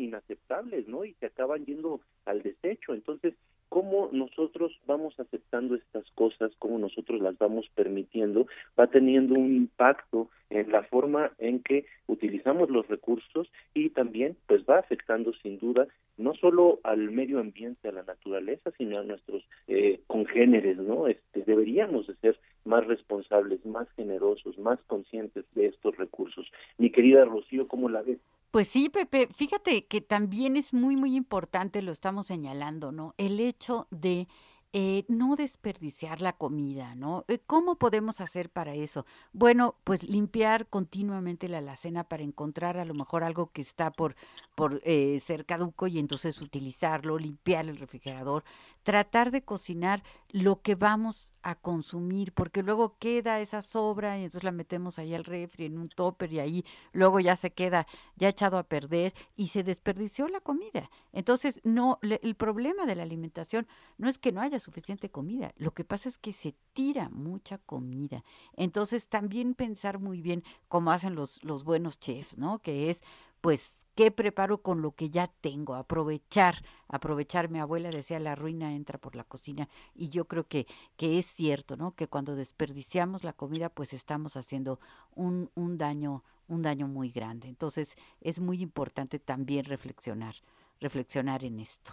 inaceptables, 0.01 0.89
¿no? 0.89 1.05
Y 1.05 1.15
se 1.15 1.27
acaban 1.27 1.65
yendo 1.65 2.01
al 2.25 2.43
desecho. 2.43 2.95
Entonces, 2.95 3.35
cómo 3.69 4.09
nosotros 4.13 4.73
vamos 4.87 5.19
aceptando 5.21 5.75
estas 5.75 6.11
cosas, 6.13 6.53
cómo 6.59 6.79
nosotros 6.79 7.21
las 7.21 7.37
vamos 7.39 7.69
permitiendo, 7.75 8.47
va 8.79 8.87
teniendo 8.87 9.35
un 9.35 9.55
impacto 9.55 10.31
en 10.51 10.71
la 10.73 10.83
forma 10.85 11.33
en 11.39 11.63
que 11.63 11.85
utilizamos 12.07 12.71
los 12.71 12.89
recursos 12.89 13.51
y 13.75 13.91
también 13.91 14.37
pues 14.47 14.65
va 14.65 14.79
afectando 14.79 15.33
sin 15.43 15.59
duda 15.59 15.87
no 16.17 16.35
solo 16.35 16.81
al 16.83 17.11
medio 17.11 17.39
ambiente, 17.39 17.89
a 17.89 17.93
la 17.93 18.03
naturaleza, 18.03 18.73
sino 18.77 18.99
a 18.99 19.05
nuestros 19.05 19.45
eh, 19.69 20.01
congéneres, 20.09 20.77
¿no? 20.77 21.07
Este, 21.07 21.43
deberíamos 21.43 22.09
de 22.09 22.17
ser 22.17 22.39
más 22.65 22.87
responsables, 22.87 23.65
más 23.65 23.89
generosos, 23.93 24.59
más 24.59 24.81
conscientes 24.89 25.45
de 25.55 25.67
estos 25.67 25.97
recursos. 25.97 26.51
Mi 26.77 26.91
querida 26.91 27.25
Rocío, 27.25 27.69
¿cómo 27.69 27.89
la 27.89 28.03
ves? 28.03 28.19
Pues 28.51 28.69
sí, 28.69 28.89
Pepe, 28.89 29.29
fíjate 29.35 29.87
que 29.87 30.01
también 30.01 30.57
es 30.57 30.73
muy, 30.73 30.97
muy 30.97 31.15
importante, 31.17 31.83
lo 31.83 31.93
estamos 31.93 32.27
señalando, 32.27 32.93
¿no? 32.93 33.15
El 33.19 33.41
hecho 33.41 33.87
de 33.91 34.27
eh, 34.73 35.05
no 35.09 35.37
desperdiciar 35.37 36.23
la 36.23 36.33
comida, 36.35 36.95
¿no? 36.95 37.25
Eh, 37.29 37.41
¿Cómo 37.47 37.77
podemos 37.77 38.21
hacer 38.23 38.49
para 38.51 38.75
eso? 38.75 39.05
Bueno, 39.33 39.77
pues 39.85 40.05
limpiar 40.09 40.67
continuamente 40.69 41.49
la 41.49 41.59
alacena 41.59 42.05
para 42.05 42.23
encontrar 42.23 42.79
a 42.79 42.85
lo 42.87 42.95
mejor 42.95 43.23
algo 43.23 43.51
que 43.53 43.63
está 43.63 43.91
por, 43.91 44.15
por 44.55 44.81
eh, 44.85 45.21
ser 45.21 45.45
caduco 45.47 45.87
y 45.87 45.99
entonces 45.99 46.41
utilizarlo, 46.41 47.19
limpiar 47.19 47.67
el 47.69 47.77
refrigerador, 47.77 48.45
tratar 48.89 49.31
de 49.31 49.43
cocinar 49.43 50.03
lo 50.31 50.63
que 50.63 50.75
vamos 50.75 51.35
a 51.43 51.57
consumir, 51.57 52.33
porque 52.33 52.63
luego 52.63 52.97
queda 52.99 53.39
esa 53.39 53.61
sobra 53.61 54.17
y 54.17 54.23
entonces 54.23 54.45
la 54.45 54.51
metemos 54.51 54.99
ahí 54.99 55.15
al 55.15 55.25
refri 55.25 55.67
en 55.67 55.77
un 55.77 55.91
topper 55.91 56.33
y 56.33 56.41
ahí 56.41 56.65
luego 56.93 57.21
ya 57.21 57.37
se 57.37 57.51
queda 57.51 57.87
ya 58.17 58.31
echado 58.31 58.57
a 58.57 58.63
perder 58.63 59.13
y 59.37 59.49
se 59.49 59.63
desperdició 59.63 60.27
la 60.29 60.41
comida. 60.41 60.91
Entonces, 61.13 61.61
no, 61.65 61.99
el 62.01 62.35
problema 62.35 62.87
de 62.87 62.95
la 62.95 63.03
alimentación 63.03 63.67
no 63.99 64.09
es 64.09 64.17
que 64.19 64.33
no 64.33 64.41
haya 64.41 64.59
suficiente 64.59 65.11
comida. 65.11 65.53
Lo 65.59 65.73
que 65.75 65.85
pasa 65.85 66.09
es 66.09 66.17
que 66.17 66.33
se 66.33 66.55
tira 66.73 67.11
mucha 67.11 67.59
comida. 67.59 68.25
Entonces 68.57 69.09
también 69.09 69.53
pensar 69.53 69.99
muy 69.99 70.23
bien 70.23 70.45
cómo 70.69 70.93
hacen 70.93 71.15
los, 71.15 71.45
los 71.45 71.63
buenos 71.63 72.01
chefs, 72.01 72.39
¿no? 72.39 72.61
Que 72.61 72.89
es 72.89 73.03
pues, 73.41 73.87
¿qué 73.97 74.11
preparo 74.11 74.63
con 74.63 74.83
lo 74.83 74.93
que 74.93 75.11
ya 75.11 75.29
tengo? 75.41 75.75
Aprovechar, 75.75 76.57
aprovechar. 76.89 77.49
Mi 77.49 77.61
abuela 77.61 77.91
decía, 77.91 78.19
la 78.19 78.35
ruina 78.35 78.75
entra 78.75 78.99
por 78.99 79.17
la 79.17 79.25
cocina. 79.25 79.69
Y 79.95 80.09
yo 80.09 80.27
creo 80.27 80.49
que, 80.49 80.67
que 80.97 81.19
es 81.19 81.27
cierto, 81.27 81.77
¿no? 81.77 81.95
Que 81.95 82.09
cuando 82.09 82.35
desperdiciamos 82.35 83.25
la 83.25 83.33
comida, 83.33 83.69
pues 83.69 83.93
estamos 83.93 84.37
haciendo 84.37 84.81
un, 85.15 85.51
un 85.55 85.79
daño, 85.79 86.25
un 86.49 86.63
daño 86.63 86.89
muy 86.89 87.11
grande. 87.11 87.49
Entonces, 87.49 87.97
es 88.21 88.41
muy 88.41 88.63
importante 88.63 89.19
también 89.19 89.65
reflexionar, 89.65 90.35
reflexionar 90.81 91.45
en 91.45 91.61
esto. 91.61 91.93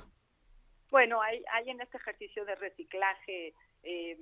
Bueno, 0.92 1.22
hay, 1.22 1.44
hay 1.52 1.70
en 1.70 1.82
este 1.82 1.98
ejercicio 1.98 2.46
de 2.46 2.56
reciclaje 2.56 3.54
eh, 3.84 4.18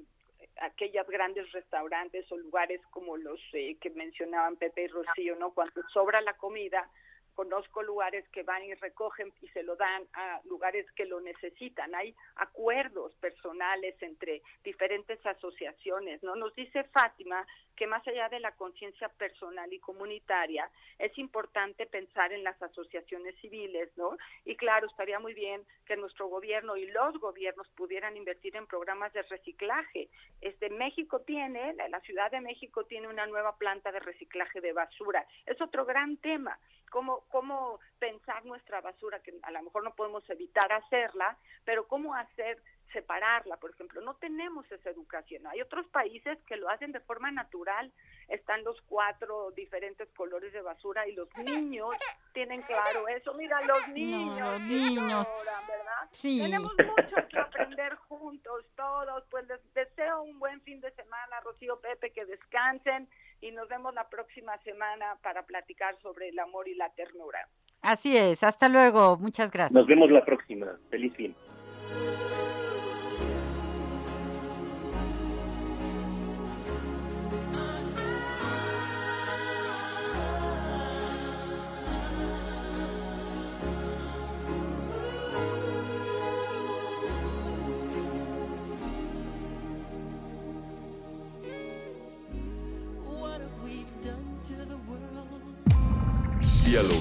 aquellas 0.62 1.08
grandes 1.08 1.52
restaurantes 1.52 2.30
o 2.32 2.38
lugares 2.38 2.82
como 2.90 3.18
los 3.18 3.40
eh, 3.54 3.78
que 3.80 3.90
mencionaban 3.92 4.58
Pepe 4.58 4.84
y 4.84 4.88
Rocío, 4.88 5.36
¿no? 5.36 5.54
Cuando 5.54 5.82
sobra 5.94 6.22
la 6.22 6.34
comida, 6.34 6.90
conozco 7.34 7.84
lugares 7.84 8.28
que 8.30 8.44
van 8.44 8.64
y 8.64 8.74
recogen 8.76 9.34
y 9.42 9.48
se 9.50 9.64
lo 9.64 9.76
dan 9.76 10.04
a 10.14 10.42
lugares 10.46 10.86
que 10.94 11.06
lo 11.06 11.20
necesitan. 11.22 11.94
Hay 11.96 12.16
acuerdos 12.36 13.14
personales 13.16 13.96
entre 14.02 14.42
diferentes 14.64 15.24
asociaciones, 15.26 16.22
¿no? 16.24 16.36
Nos 16.36 16.54
dice 16.56 16.84
Fátima 16.86 17.46
que 17.76 17.88
más 17.88 18.08
allá 18.08 18.30
de 18.30 18.40
la 18.40 18.52
conciencia 18.56 19.10
personal 19.10 19.72
y 19.74 19.80
comunitaria, 19.80 20.70
es 21.00 21.18
importante 21.18 21.86
pensar 21.86 22.32
en 22.32 22.44
las 22.44 22.62
asociaciones 22.62 23.36
civiles, 23.42 23.90
¿no? 23.98 24.18
Y 24.46 24.56
claro, 24.56 24.88
estaría 24.88 25.20
muy 25.20 25.34
bien 25.34 25.66
que 25.86 25.98
nuestro 25.98 26.28
gobierno 26.28 26.78
y 26.78 26.86
los 26.86 27.18
gobiernos 27.20 27.68
pudieran 27.70 28.16
invertir 28.16 28.56
en 28.56 28.68
programas 28.68 29.12
de 29.14 29.24
reciclaje. 29.24 30.10
Este 30.42 30.70
México 30.70 31.22
tiene, 31.22 31.74
la 31.90 32.00
Ciudad 32.02 32.32
de 32.32 32.42
México 32.42 32.86
tiene 32.86 33.08
una 33.08 33.26
nueva 33.26 33.58
planta 33.58 33.92
de 33.92 34.00
reciclaje 34.00 34.62
de 34.62 34.74
basura. 34.74 35.26
Es 35.46 35.60
otro 35.62 35.86
gran 35.86 36.18
tema 36.18 36.58
cómo, 36.94 37.23
cómo 37.30 37.80
pensar 38.00 38.46
nuestra 38.46 38.82
basura, 38.82 39.20
que 39.20 39.34
a 39.42 39.52
lo 39.52 39.64
mejor 39.64 39.84
no 39.84 39.96
podemos 39.96 40.28
evitar 40.30 40.72
hacerla, 40.72 41.38
pero 41.64 41.88
cómo 41.88 42.16
hacer 42.16 42.62
separarla, 42.94 43.58
por 43.58 43.72
ejemplo, 43.72 44.02
no 44.02 44.14
tenemos 44.16 44.72
esa 44.72 44.90
educación. 44.90 45.46
Hay 45.48 45.62
otros 45.62 45.86
países 45.88 46.38
que 46.48 46.56
lo 46.56 46.70
hacen 46.70 46.92
de 46.92 47.00
forma 47.02 47.32
natural, 47.32 47.92
están 48.30 48.64
los 48.64 48.80
cuatro 48.84 49.52
diferentes 49.52 50.08
colores 50.16 50.54
de 50.54 50.62
basura 50.62 51.08
y 51.08 51.14
los 51.14 51.28
niños 51.38 51.96
tienen 52.34 52.62
claro 52.62 53.08
eso. 53.08 53.34
Mira, 53.34 53.62
los 53.62 53.88
niños, 53.90 54.62
niños. 54.62 55.28
¿verdad? 55.68 56.10
Sí. 56.12 56.40
Tenemos 56.40 56.74
mucho 56.78 57.28
que 57.30 57.40
aprender 57.40 57.96
juntos, 57.96 58.66
todos. 58.76 59.24
Pues 59.30 59.48
les 59.48 59.74
deseo 59.74 60.22
un 60.22 60.40
buen 60.40 60.62
fin 60.62 60.80
de 60.80 60.92
semana, 60.92 61.40
Rocío 61.42 61.80
Pepe, 61.80 62.12
que 62.12 62.26
descansen 62.26 63.10
y 63.44 63.52
nos 63.52 63.68
vemos 63.68 63.94
la 63.94 64.08
próxima 64.08 64.58
semana 64.60 65.18
para 65.22 65.44
platicar 65.44 65.96
sobre 66.02 66.30
el 66.30 66.40
amor 66.40 66.68
y 66.68 66.76
la 66.76 66.90
ternura. 66.92 67.48
Así 67.82 68.16
es, 68.16 68.42
hasta 68.44 68.70
luego, 68.70 69.18
muchas 69.18 69.52
gracias. 69.52 69.74
Nos 69.74 69.86
vemos 69.86 70.10
la 70.10 70.24
próxima, 70.24 70.80
feliz 70.90 71.14
fin. 71.14 71.36